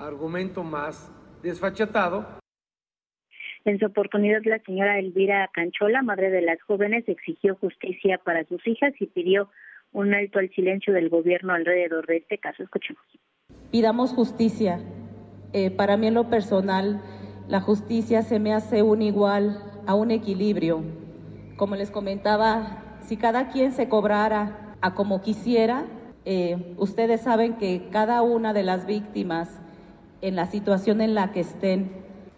argumento 0.00 0.64
más 0.64 1.12
desfachatado. 1.42 2.26
En 3.64 3.78
su 3.78 3.86
oportunidad, 3.86 4.40
la 4.44 4.58
señora 4.60 4.98
Elvira 4.98 5.48
Canchola, 5.52 6.02
madre 6.02 6.30
de 6.30 6.40
las 6.40 6.60
jóvenes, 6.62 7.04
exigió 7.06 7.56
justicia 7.56 8.18
para 8.18 8.44
sus 8.44 8.66
hijas 8.66 8.94
y 8.98 9.06
pidió 9.06 9.50
un 9.92 10.14
alto 10.14 10.38
al 10.38 10.48
silencio 10.50 10.94
del 10.94 11.10
gobierno 11.10 11.52
alrededor 11.52 12.06
de 12.06 12.18
este 12.18 12.38
caso. 12.38 12.62
Escuchemos. 12.62 13.02
Pidamos 13.70 14.12
justicia 14.12 14.80
Eh, 15.52 15.72
para 15.72 15.96
mí 15.96 16.06
en 16.06 16.14
lo 16.14 16.30
personal, 16.30 17.02
la 17.48 17.60
justicia 17.60 18.22
se 18.22 18.38
me 18.38 18.54
hace 18.54 18.84
un 18.84 19.02
igual 19.02 19.60
a 19.84 19.96
un 19.96 20.12
equilibrio. 20.12 20.84
Como 21.56 21.74
les 21.74 21.90
comentaba, 21.90 22.84
si 23.00 23.16
cada 23.16 23.48
quien 23.48 23.72
se 23.72 23.88
cobrara 23.88 24.76
a 24.80 24.94
como 24.94 25.22
quisiera, 25.22 25.86
eh, 26.24 26.74
ustedes 26.76 27.22
saben 27.22 27.54
que 27.54 27.88
cada 27.90 28.22
una 28.22 28.52
de 28.52 28.62
las 28.62 28.86
víctimas, 28.86 29.59
en 30.22 30.36
la 30.36 30.46
situación 30.46 31.00
en 31.00 31.14
la 31.14 31.32
que 31.32 31.40
estén, 31.40 31.90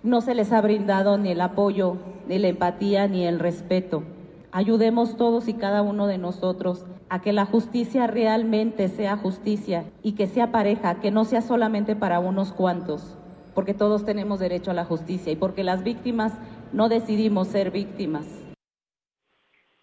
no 0.03 0.21
se 0.21 0.35
les 0.35 0.53
ha 0.53 0.61
brindado 0.61 1.19
ni 1.19 1.31
el 1.31 1.41
apoyo, 1.41 1.97
ni 2.29 2.39
la 2.39 2.49
empatía, 2.49 3.09
ni 3.09 3.25
el 3.25 3.39
respeto. 3.39 4.03
Ayudemos 4.51 5.17
todos 5.17 5.49
y 5.49 5.55
cada 5.55 5.83
uno 5.83 6.07
de 6.07 6.19
nosotros 6.19 6.85
a 7.09 7.21
que 7.21 7.33
la 7.33 7.47
justicia 7.47 8.07
realmente 8.07 8.89
sea 8.89 9.17
justicia 9.17 9.85
y 10.03 10.13
que 10.13 10.27
sea 10.27 10.51
pareja, 10.51 11.01
que 11.01 11.11
no 11.11 11.25
sea 11.25 11.43
solamente 11.43 11.95
para 11.97 12.21
unos 12.21 12.53
cuantos, 12.53 13.17
porque 13.55 13.75
todos 13.75 14.05
tenemos 14.05 14.41
derecho 14.41 14.71
a 14.71 14.75
la 14.75 14.85
justicia 14.85 15.33
y 15.33 15.37
porque 15.37 15.65
las 15.65 15.85
víctimas 15.85 16.33
no 16.73 16.89
decidimos 16.89 17.49
ser 17.49 17.71
víctimas. 17.71 18.42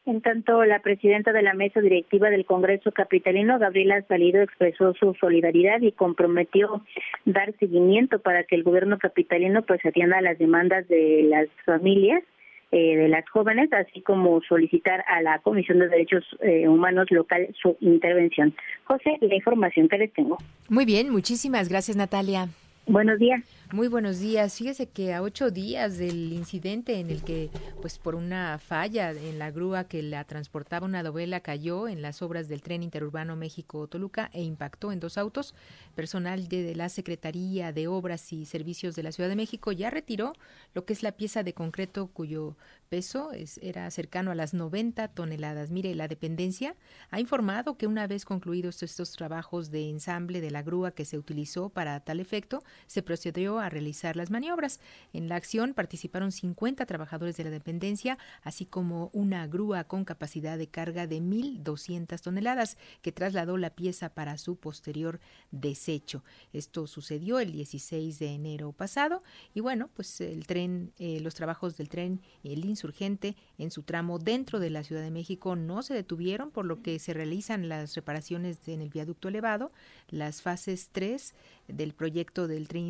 En 0.10 0.22
tanto, 0.22 0.66
la 0.66 0.80
presidenta 0.80 1.32
de 1.32 1.44
la 1.44 1.54
mesa 1.54 1.82
directiva 1.82 2.32
del 2.32 2.44
Congreso 2.44 2.92
Capitalino, 2.92 3.60
Gabriela 3.60 4.02
Salido, 4.08 4.42
expresó 4.42 4.96
su 4.96 5.14
solidaridad 5.14 5.82
y 5.82 5.92
comprometió 5.92 6.84
dar 7.26 7.54
seguimiento 7.60 8.18
para 8.18 8.44
que 8.44 8.56
el 8.56 8.64
gobierno 8.64 8.98
capitalino 8.98 9.62
pues 9.62 9.86
atienda 9.86 10.18
a 10.18 10.22
las 10.22 10.40
demandas 10.40 10.88
de 10.88 11.28
las 11.30 11.48
familias 11.64 12.24
eh, 12.72 12.98
de 12.98 13.08
las 13.08 13.30
jóvenes, 13.30 13.72
así 13.72 14.02
como 14.02 14.42
solicitar 14.42 15.06
a 15.08 15.22
la 15.22 15.38
Comisión 15.44 15.78
de 15.78 15.90
Derechos 15.90 16.26
eh, 16.42 16.68
Humanos 16.68 17.06
local 17.12 17.48
su 17.62 17.78
intervención. 17.80 18.56
José, 18.86 19.16
la 19.22 19.36
información 19.36 19.88
que 19.90 20.00
les 20.00 20.14
tengo. 20.14 20.40
Muy 20.70 20.86
bien, 20.86 21.12
muchísimas 21.12 21.70
gracias 21.70 21.96
Natalia. 21.96 22.48
Buenos 22.88 23.20
días. 23.20 23.44
Muy 23.72 23.88
buenos 23.88 24.18
días. 24.18 24.56
Fíjese 24.58 24.90
que 24.90 25.14
a 25.14 25.22
ocho 25.22 25.52
días 25.52 26.00
del 26.00 26.34
incidente 26.34 27.00
en 27.00 27.12
el 27.12 27.24
que, 27.24 27.52
pues 27.84 28.00
por 28.00 28.16
una 28.16 28.58
falla 28.58 29.12
en 29.12 29.38
la 29.38 29.52
grúa 29.52 29.84
que 29.84 30.02
la 30.02 30.24
transportaba 30.24 30.88
una 30.88 31.04
dovela 31.04 31.42
cayó 31.42 31.88
en 31.88 32.02
las 32.02 32.24
obras 32.24 32.48
del 32.48 32.64
tren 32.64 32.82
interurbano 32.82 33.36
México-Toluca 33.36 34.32
e 34.34 34.42
impactó 34.42 34.92
en 34.92 35.00
dos 35.00 35.20
autos, 35.20 35.54
personal 35.94 36.48
de, 36.48 36.74
la 36.74 36.90
Secretaría 36.90 37.72
de 37.72 37.88
Obras 37.88 38.34
y 38.34 38.46
Servicios 38.46 38.96
de 38.96 39.04
la 39.04 39.12
Ciudad 39.12 39.30
de 39.30 39.36
México 39.36 39.72
ya 39.72 39.92
retiró 39.92 40.34
lo 40.74 40.86
que 40.86 40.94
es 40.94 41.04
la 41.04 41.12
pieza 41.12 41.44
de 41.44 41.54
concreto 41.54 42.08
cuyo 42.08 42.56
peso 42.90 43.34
es, 43.34 43.60
era 43.62 43.92
cercano 43.92 44.32
a 44.32 44.36
las 44.36 44.56
90 44.56 45.10
toneladas. 45.10 45.70
Mire, 45.70 45.94
la 45.94 46.08
dependencia 46.08 46.76
ha 47.12 47.20
informado 47.20 47.78
que 47.78 47.86
una 47.86 48.08
vez 48.08 48.26
concluidos 48.26 48.82
estos 48.82 49.12
trabajos 49.12 49.70
de 49.70 49.88
ensamble 49.90 50.42
de 50.42 50.50
la 50.50 50.64
grúa 50.64 50.90
que 50.90 51.06
se 51.06 51.20
utilizó 51.20 51.70
para 51.70 52.00
tal 52.00 52.20
efecto, 52.20 52.64
se 52.88 53.04
procedió 53.04 53.59
a 53.60 53.70
realizar 53.70 54.16
las 54.16 54.32
maniobras. 54.32 54.80
En 55.14 55.30
la 55.30 55.36
acción 55.36 55.74
participaron 55.74 56.32
50 56.32 56.86
trabajadores 56.86 57.38
de 57.38 57.44
la 57.44 57.50
dependencia, 57.50 58.18
así 58.44 58.66
como 58.66 59.10
una 59.14 59.48
grúa 59.48 59.84
con 59.86 60.06
capacidad 60.06 60.58
de 60.58 60.68
carga 60.68 61.08
de 61.08 61.22
1.200 61.22 62.20
toneladas 62.22 62.78
que 63.02 63.12
trasladó 63.12 63.58
la 63.58 63.72
pieza 63.72 64.10
para 64.10 64.38
su 64.38 64.56
posterior 64.56 65.20
desecho. 65.52 66.24
Esto 66.54 66.88
sucedió 66.88 67.40
el 67.40 67.52
16 67.52 68.20
de 68.20 68.34
enero 68.34 68.72
pasado 68.72 69.24
y 69.54 69.62
bueno, 69.62 69.90
pues 69.94 70.22
el 70.22 70.46
tren, 70.48 70.94
eh, 71.00 71.20
los 71.20 71.36
trabajos 71.36 71.78
del 71.78 71.90
tren, 71.90 72.22
el 72.44 72.66
insurgente 72.66 73.36
en 73.58 73.72
su 73.72 73.84
tramo 73.84 74.20
dentro 74.20 74.60
de 74.60 74.70
la 74.70 74.84
Ciudad 74.84 75.02
de 75.02 75.12
México 75.12 75.56
no 75.56 75.82
se 75.82 75.94
detuvieron, 75.94 76.52
por 76.52 76.66
lo 76.66 76.82
que 76.82 77.00
se 77.00 77.14
realizan 77.14 77.70
las 77.70 77.96
reparaciones 77.96 78.68
en 78.68 78.82
el 78.82 78.90
viaducto 78.90 79.28
elevado, 79.28 79.72
las 80.10 80.42
fases 80.42 80.90
3 80.92 81.34
del 81.68 81.94
proyecto 81.94 82.48
del 82.48 82.68
tren 82.68 82.86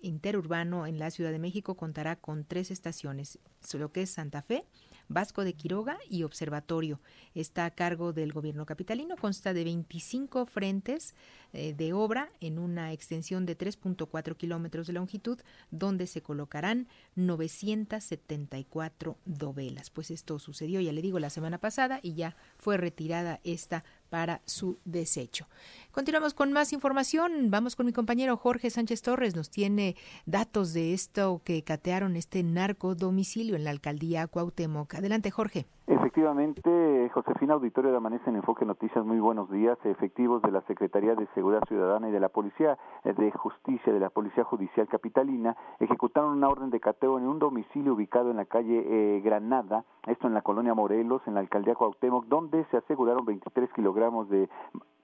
interurbano 0.00 0.86
en 0.86 0.98
la 0.98 1.10
Ciudad 1.10 1.30
de 1.30 1.38
México 1.38 1.76
contará 1.76 2.16
con 2.16 2.44
tres 2.44 2.70
estaciones, 2.70 3.38
lo 3.72 3.92
que 3.92 4.02
es 4.02 4.10
Santa 4.10 4.42
Fe, 4.42 4.64
Vasco 5.08 5.44
de 5.44 5.54
Quiroga 5.54 5.98
y 6.08 6.22
Observatorio. 6.22 7.00
Está 7.34 7.66
a 7.66 7.70
cargo 7.70 8.12
del 8.12 8.32
gobierno 8.32 8.66
capitalino, 8.66 9.16
consta 9.16 9.52
de 9.52 9.64
25 9.64 10.46
frentes 10.46 11.14
eh, 11.52 11.74
de 11.74 11.92
obra 11.92 12.30
en 12.40 12.58
una 12.58 12.92
extensión 12.92 13.46
de 13.46 13.56
3.4 13.56 14.36
kilómetros 14.36 14.86
de 14.86 14.94
longitud, 14.94 15.38
donde 15.70 16.06
se 16.06 16.22
colocarán 16.22 16.88
974 17.16 19.18
dovelas. 19.24 19.90
Pues 19.90 20.10
esto 20.10 20.38
sucedió, 20.38 20.80
ya 20.80 20.92
le 20.92 21.02
digo, 21.02 21.18
la 21.18 21.30
semana 21.30 21.58
pasada 21.58 22.00
y 22.02 22.14
ya 22.14 22.36
fue 22.58 22.76
retirada 22.76 23.40
esta 23.44 23.84
para 24.14 24.42
su 24.44 24.78
desecho. 24.84 25.48
Continuamos 25.90 26.34
con 26.34 26.52
más 26.52 26.72
información. 26.72 27.50
Vamos 27.50 27.74
con 27.74 27.84
mi 27.84 27.92
compañero 27.92 28.36
Jorge 28.36 28.70
Sánchez 28.70 29.02
Torres. 29.02 29.34
Nos 29.34 29.50
tiene 29.50 29.96
datos 30.24 30.72
de 30.72 30.94
esto 30.94 31.42
que 31.44 31.64
catearon 31.64 32.14
este 32.14 32.44
narco 32.44 32.94
domicilio 32.94 33.56
en 33.56 33.64
la 33.64 33.70
alcaldía 33.70 34.28
Cuauhtémoc. 34.28 34.94
Adelante, 34.94 35.32
Jorge. 35.32 35.66
Efectivamente, 35.86 37.10
Josefina 37.12 37.52
Auditorio 37.52 37.90
de 37.90 37.98
Amanece 37.98 38.30
en 38.30 38.36
Enfoque 38.36 38.64
Noticias, 38.64 39.04
muy 39.04 39.20
buenos 39.20 39.50
días. 39.50 39.76
Efectivos 39.84 40.40
de 40.40 40.50
la 40.50 40.62
Secretaría 40.62 41.14
de 41.14 41.26
Seguridad 41.34 41.60
Ciudadana 41.68 42.08
y 42.08 42.12
de 42.12 42.20
la 42.20 42.30
Policía 42.30 42.78
de 43.04 43.30
Justicia 43.32 43.92
de 43.92 44.00
la 44.00 44.08
Policía 44.08 44.44
Judicial 44.44 44.88
Capitalina 44.88 45.54
ejecutaron 45.80 46.38
una 46.38 46.48
orden 46.48 46.70
de 46.70 46.80
cateo 46.80 47.18
en 47.18 47.26
un 47.26 47.38
domicilio 47.38 47.92
ubicado 47.92 48.30
en 48.30 48.38
la 48.38 48.46
calle 48.46 48.82
eh, 48.86 49.20
Granada, 49.20 49.84
esto 50.06 50.26
en 50.26 50.32
la 50.32 50.40
colonia 50.40 50.72
Morelos, 50.72 51.20
en 51.26 51.34
la 51.34 51.40
alcaldía 51.40 51.74
Cuauhtémoc, 51.74 52.28
donde 52.28 52.64
se 52.70 52.78
aseguraron 52.78 53.26
23 53.26 53.70
kilogramos 53.74 54.30
de 54.30 54.48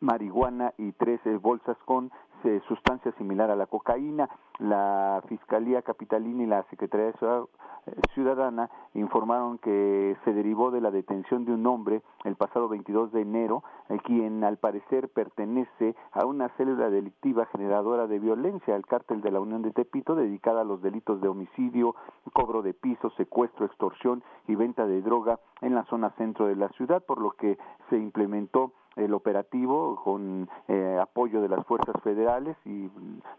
marihuana 0.00 0.72
y 0.78 0.92
tres 0.92 1.20
eh, 1.26 1.36
bolsas 1.36 1.76
con 1.84 2.10
eh, 2.44 2.60
sustancia 2.68 3.12
similar 3.12 3.50
a 3.50 3.56
la 3.56 3.66
cocaína. 3.66 4.28
La 4.58 5.22
Fiscalía 5.28 5.82
Capitalina 5.82 6.42
y 6.42 6.46
la 6.46 6.62
Secretaría 6.64 7.06
de 7.06 7.12
eh, 7.12 7.94
Ciudadana 8.14 8.70
informaron 8.94 9.58
que 9.58 10.16
se 10.24 10.32
derivó 10.32 10.70
de 10.70 10.80
la 10.80 10.90
detención 10.90 11.44
de 11.44 11.52
un 11.52 11.66
hombre 11.66 12.02
el 12.24 12.36
pasado 12.36 12.68
22 12.68 13.12
de 13.12 13.22
enero, 13.22 13.62
quien 14.04 14.44
al 14.44 14.58
parecer 14.58 15.08
pertenece 15.08 15.94
a 16.12 16.26
una 16.26 16.48
célula 16.56 16.90
delictiva 16.90 17.46
generadora 17.46 18.06
de 18.06 18.18
violencia, 18.18 18.76
el 18.76 18.86
cártel 18.86 19.20
de 19.20 19.30
la 19.30 19.40
Unión 19.40 19.62
de 19.62 19.72
Tepito, 19.72 20.14
dedicada 20.14 20.60
a 20.62 20.64
los 20.64 20.82
delitos 20.82 21.20
de 21.20 21.28
homicidio, 21.28 21.94
cobro 22.32 22.62
de 22.62 22.74
pisos, 22.74 23.14
secuestro, 23.16 23.66
extorsión 23.66 24.22
y 24.46 24.54
venta 24.54 24.86
de 24.86 25.02
droga 25.02 25.40
en 25.60 25.74
la 25.74 25.84
zona 25.84 26.10
centro 26.16 26.46
de 26.46 26.56
la 26.56 26.68
ciudad, 26.70 27.02
por 27.04 27.20
lo 27.20 27.32
que 27.32 27.58
se 27.88 27.96
implementó 27.96 28.72
el 29.00 29.14
operativo 29.14 30.00
con 30.02 30.48
eh, 30.68 30.98
apoyo 31.00 31.40
de 31.40 31.48
las 31.48 31.64
fuerzas 31.66 31.94
federales 32.02 32.56
y 32.64 32.90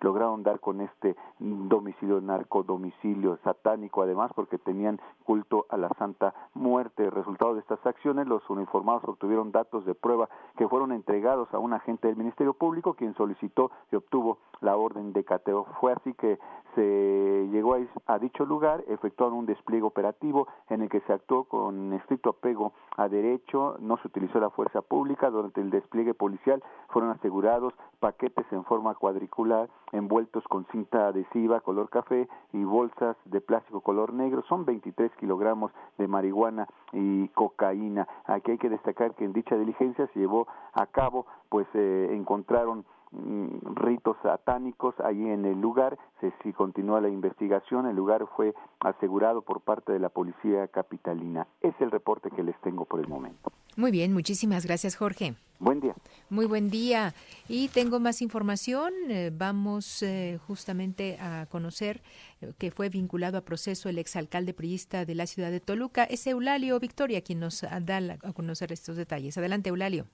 lograron 0.02 0.44
dar 0.44 0.60
con 0.60 0.82
este 0.82 1.16
domicilio 1.40 2.22
narco 2.22 2.64
domicilio 2.64 3.38
satánico 3.44 4.02
además 4.02 4.32
porque 4.36 4.58
tenían 4.58 5.00
culto 5.24 5.66
a 5.70 5.78
la 5.78 5.90
Santa 5.98 6.34
Muerte. 6.54 7.10
Resultado 7.10 7.54
de 7.54 7.62
estas 7.62 7.86
acciones, 7.86 8.28
los 8.28 8.48
uniformados 8.50 9.04
obtuvieron 9.06 9.52
datos 9.52 9.86
de 9.86 9.96
prueba 9.96 10.30
que 10.58 10.68
fueron 10.68 10.92
entregados 10.92 11.54
a 11.54 11.60
un 11.60 11.74
agente 11.74 12.08
del 12.08 12.18
Ministerio 12.18 12.54
Público 12.54 12.94
quien 12.94 13.14
solicitó 13.16 13.72
y 13.92 13.96
obtuvo 13.96 14.40
la 14.62 14.76
orden 14.78 15.14
de 15.14 15.24
cateo. 15.24 15.66
Fue 15.80 15.94
así 15.94 16.14
que 16.14 16.40
se 16.76 17.48
llegó 17.52 17.76
a, 18.06 18.20
dicho 18.20 18.46
lugar, 18.46 18.84
efectuaron 18.88 19.40
un 19.40 19.46
despliegue 19.46 19.86
operativo 19.86 20.48
en 20.70 20.82
el 20.82 20.90
que 20.90 21.02
se 21.02 21.14
actuó 21.14 21.44
con 21.46 21.94
estricto 21.94 22.30
apego 22.30 22.74
a 22.96 23.08
derecho, 23.10 23.78
no 23.80 23.98
se 23.98 24.08
utilizó 24.08 24.40
la 24.40 24.50
fuerza 24.50 24.82
pública, 24.82 25.30
el 25.58 25.70
despliegue 25.70 26.14
policial 26.14 26.64
fueron 26.90 27.12
asegurados 27.12 27.74
paquetes 28.00 28.46
en 28.52 28.64
forma 28.64 28.96
cuadricular 28.96 29.70
envueltos 29.92 30.44
con 30.46 30.66
cinta 30.72 31.08
adhesiva 31.08 31.62
color 31.62 31.90
café 31.90 32.28
y 32.54 32.64
bolsas 32.64 33.18
de 33.26 33.42
plástico 33.42 33.82
color 33.82 34.14
negro, 34.14 34.44
son 34.48 34.66
23 34.66 35.12
kilogramos 35.20 35.72
de 35.98 36.08
marihuana 36.08 36.68
y 36.94 37.28
cocaína. 37.30 38.08
Aquí 38.26 38.52
hay 38.52 38.58
que 38.58 38.70
destacar 38.70 39.16
que 39.16 39.26
en 39.26 39.34
dicha 39.34 39.56
diligencia 39.56 40.08
se 40.08 40.20
llevó 40.20 40.48
a 40.74 40.86
cabo, 40.86 41.26
pues 41.50 41.68
eh, 41.74 42.10
encontraron 42.12 42.86
ritos 43.12 44.18
satánicos 44.24 44.96
ahí 45.00 45.28
en 45.28 45.46
el 45.46 45.60
lugar. 45.60 45.98
Se, 46.20 46.34
si 46.44 46.54
continúa 46.54 47.02
la 47.02 47.10
investigación, 47.10 47.86
el 47.88 47.96
lugar 47.96 48.26
fue 48.36 48.54
asegurado 48.80 49.42
por 49.42 49.62
parte 49.62 49.92
de 49.92 50.00
la 50.00 50.10
policía 50.10 50.68
capitalina. 50.68 51.48
Es 51.62 51.74
el 51.80 51.92
reporte 51.92 52.30
que 52.32 52.44
les 52.44 52.60
tengo 52.62 52.86
por 52.86 53.00
el 53.00 53.08
momento. 53.08 53.52
Muy 53.78 53.92
bien, 53.92 54.14
muchísimas 54.14 54.66
gracias, 54.66 54.96
Jorge. 54.96 55.36
Buen 55.60 55.80
día. 55.80 55.96
Muy 56.30 56.46
buen 56.46 56.70
día. 56.70 57.14
Y 57.48 57.68
tengo 57.70 58.00
más 58.00 58.22
información. 58.22 58.94
Eh, 59.10 59.32
vamos 59.32 60.02
eh, 60.02 60.40
justamente 60.48 61.20
a 61.20 61.46
conocer 61.46 62.02
eh, 62.42 62.52
que 62.58 62.72
fue 62.72 62.90
vinculado 62.90 63.38
a 63.38 63.42
proceso 63.42 63.88
el 63.88 64.00
exalcalde 64.00 64.54
priista 64.54 65.06
de 65.06 65.16
la 65.16 65.28
ciudad 65.28 65.52
de 65.52 65.60
Toluca. 65.60 66.04
Es 66.04 66.26
Eulalio 66.26 66.80
Victoria 66.80 67.22
quien 67.22 67.40
nos 67.40 67.62
da 67.62 68.18
a 68.24 68.34
conocer 68.34 68.72
estos 68.72 68.98
detalles. 68.98 69.38
Adelante, 69.38 69.70
Eulalio. 69.70 70.08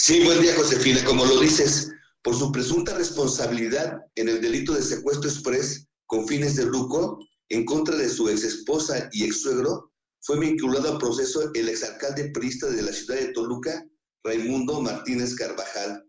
Sí, 0.00 0.22
buen 0.22 0.40
día, 0.40 0.54
Josefina. 0.54 1.04
Como 1.04 1.24
lo 1.24 1.40
dices, 1.40 1.90
por 2.22 2.36
su 2.36 2.52
presunta 2.52 2.94
responsabilidad 2.94 3.98
en 4.14 4.28
el 4.28 4.40
delito 4.40 4.72
de 4.72 4.80
secuestro 4.80 5.28
express 5.28 5.88
con 6.06 6.26
fines 6.28 6.54
de 6.54 6.66
lucro 6.66 7.18
en 7.48 7.64
contra 7.64 7.96
de 7.96 8.08
su 8.08 8.28
ex 8.28 8.44
esposa 8.44 9.08
y 9.10 9.24
ex 9.24 9.42
suegro, 9.42 9.92
fue 10.22 10.38
vinculado 10.38 10.94
a 10.94 10.98
proceso 11.00 11.50
el 11.54 11.68
exalcalde 11.68 12.30
priista 12.30 12.70
de 12.70 12.82
la 12.82 12.92
ciudad 12.92 13.18
de 13.18 13.32
Toluca, 13.32 13.84
Raimundo 14.22 14.80
Martínez 14.80 15.34
Carvajal. 15.34 16.04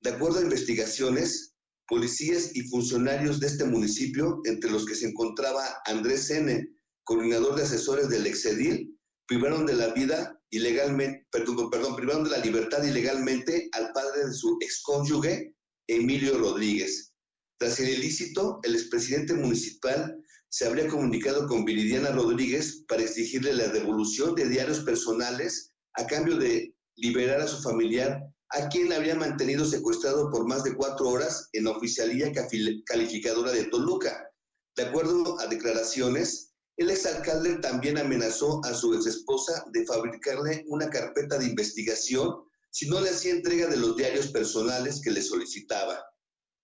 De 0.00 0.10
acuerdo 0.10 0.38
a 0.38 0.44
investigaciones, 0.44 1.54
policías 1.86 2.56
y 2.56 2.62
funcionarios 2.68 3.40
de 3.40 3.48
este 3.48 3.66
municipio, 3.66 4.40
entre 4.44 4.70
los 4.70 4.86
que 4.86 4.94
se 4.94 5.08
encontraba 5.08 5.82
Andrés 5.84 6.30
N., 6.30 6.66
coordinador 7.04 7.56
de 7.56 7.64
asesores 7.64 8.08
del 8.08 8.26
Exedil, 8.26 8.98
privaron 9.26 9.66
de 9.66 9.74
la 9.74 9.92
vida 9.92 10.40
ilegalmente, 10.56 11.26
perdón, 11.30 11.70
perdón, 11.70 11.96
privaron 11.96 12.24
de 12.24 12.30
la 12.30 12.38
libertad 12.38 12.82
ilegalmente 12.82 13.68
al 13.72 13.92
padre 13.92 14.26
de 14.26 14.32
su 14.32 14.56
excónyuge, 14.60 15.54
Emilio 15.88 16.38
Rodríguez. 16.38 17.12
Tras 17.58 17.78
el 17.80 17.90
ilícito, 17.90 18.60
el 18.62 18.74
expresidente 18.74 19.34
municipal 19.34 20.16
se 20.48 20.66
habría 20.66 20.88
comunicado 20.88 21.48
con 21.48 21.64
Viridiana 21.64 22.10
Rodríguez 22.10 22.84
para 22.88 23.02
exigirle 23.02 23.52
la 23.52 23.68
devolución 23.68 24.34
de 24.34 24.48
diarios 24.48 24.80
personales 24.80 25.72
a 25.94 26.06
cambio 26.06 26.36
de 26.36 26.74
liberar 26.96 27.40
a 27.40 27.48
su 27.48 27.60
familiar, 27.62 28.20
a 28.50 28.68
quien 28.68 28.92
habría 28.92 29.16
mantenido 29.16 29.64
secuestrado 29.64 30.30
por 30.30 30.46
más 30.46 30.62
de 30.62 30.74
cuatro 30.74 31.08
horas 31.08 31.48
en 31.52 31.64
la 31.64 31.72
oficialía 31.72 32.30
calificadora 32.86 33.50
de 33.52 33.64
Toluca. 33.64 34.30
De 34.76 34.84
acuerdo 34.84 35.40
a 35.40 35.46
declaraciones, 35.46 36.43
el 36.76 36.90
exalcalde 36.90 37.56
también 37.56 37.98
amenazó 37.98 38.60
a 38.64 38.74
su 38.74 38.94
exesposa 38.94 39.64
de 39.72 39.86
fabricarle 39.86 40.64
una 40.68 40.90
carpeta 40.90 41.38
de 41.38 41.46
investigación 41.46 42.34
si 42.70 42.88
no 42.88 43.00
le 43.00 43.10
hacía 43.10 43.32
entrega 43.32 43.68
de 43.68 43.76
los 43.76 43.96
diarios 43.96 44.28
personales 44.28 45.00
que 45.00 45.12
le 45.12 45.22
solicitaba. 45.22 46.04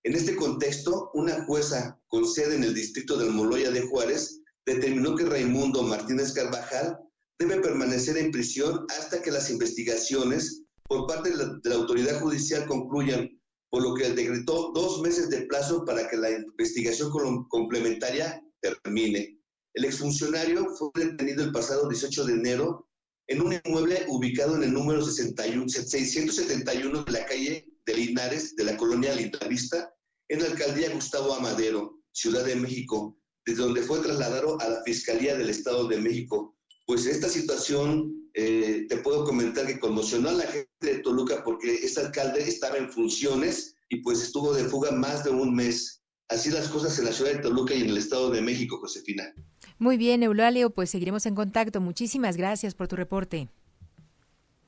En 0.03 0.17
este 0.17 0.35
contexto, 0.35 1.11
una 1.15 1.45
jueza 1.45 2.01
con 2.09 2.27
sede 2.27 2.57
en 2.57 2.65
el 2.65 2.75
distrito 2.75 3.17
del 3.17 3.31
Moloya 3.31 3.71
de 3.71 3.83
Juárez 3.83 4.41
determinó 4.67 5.15
que 5.15 5.27
Raimundo 5.27 5.83
Martínez 5.85 6.33
Carvajal 6.33 6.99
debe 7.39 7.61
permanecer 7.61 8.17
en 8.17 8.33
prisión 8.33 8.87
hasta 8.99 9.23
que 9.23 9.31
las 9.31 9.51
investigaciones 9.51 10.65
por 10.89 11.07
parte 11.07 11.31
de 11.31 11.37
la, 11.37 11.75
autoridad 11.77 12.21
judicial 12.21 12.67
concluyan, 12.67 13.31
por 13.71 13.83
lo 13.83 13.95
que 13.95 14.11
decretó 14.11 14.73
dos 14.75 15.01
meses 15.03 15.31
de 15.31 15.43
plazo 15.43 15.85
para 15.85 16.09
que 16.09 16.17
la 16.17 16.31
investigación 16.31 17.11
complementaria 17.49 18.43
termine. 18.61 19.40
El 19.75 19.85
exfuncionario 19.85 20.67
fue 20.77 20.91
detenido 20.95 21.45
el 21.45 21.53
pasado 21.53 21.89
18 21.89 22.25
de 22.25 22.33
enero 22.33 22.89
en 23.29 23.41
un 23.41 23.59
inmueble 23.65 24.05
ubicado 24.09 24.57
en 24.57 24.65
el 24.65 24.73
número 24.73 25.05
61, 25.05 25.69
671 25.69 27.05
de 27.05 27.13
la 27.13 27.25
calle 27.27 27.65
de 27.87 27.95
Linares, 27.95 28.57
de 28.57 28.65
la 28.65 28.77
colonia 28.77 29.15
Lindavista, 29.15 29.95
en 30.29 30.43
la 30.43 30.49
alcaldía 30.49 30.93
Gustavo 30.93 31.35
Amadero, 31.35 32.01
Ciudad 32.13 32.45
de 32.45 32.57
México, 32.57 33.17
desde 33.47 33.63
donde 33.63 33.83
fue 33.83 34.01
trasladado 34.01 34.61
a 34.61 34.69
la 34.69 34.83
Fiscalía 34.85 35.37
del 35.37 35.51
Estado 35.51 35.87
de 35.87 35.99
México. 35.99 36.57
Pues 36.87 37.07
esta 37.07 37.29
situación 37.29 38.29
eh, 38.35 38.87
te 38.89 38.97
puedo 38.99 39.25
comentar 39.25 39.67
que 39.67 39.79
conmocionó 39.79 40.31
a 40.31 40.33
la 40.33 40.47
gente 40.47 40.69
de 40.81 40.99
Toluca 40.99 41.43
porque 41.45 41.75
este 41.75 42.01
alcalde 42.01 42.43
estaba 42.43 42.79
en 42.79 42.91
funciones 42.91 43.77
y 43.89 44.03
pues 44.03 44.23
estuvo 44.23 44.53
de 44.53 44.65
fuga 44.65 44.91
más 44.91 45.25
de 45.25 45.31
un 45.31 45.55
mes. 45.55 46.00
Así 46.31 46.49
las 46.51 46.69
cosas 46.69 46.97
en 47.01 47.07
la 47.07 47.13
ciudad 47.13 47.33
de 47.33 47.39
Toluca 47.39 47.75
y 47.75 47.83
en 47.83 47.91
el 47.91 47.97
Estado 47.97 48.31
de 48.31 48.41
México, 48.41 48.79
Josefina. 48.79 49.35
Muy 49.81 49.97
bien, 49.97 50.23
Eulalio, 50.23 50.71
pues 50.71 50.89
seguiremos 50.89 51.27
en 51.27 51.35
contacto. 51.35 51.81
Muchísimas 51.81 52.37
gracias 52.37 52.75
por 52.75 52.87
tu 52.87 52.95
reporte. 52.95 53.49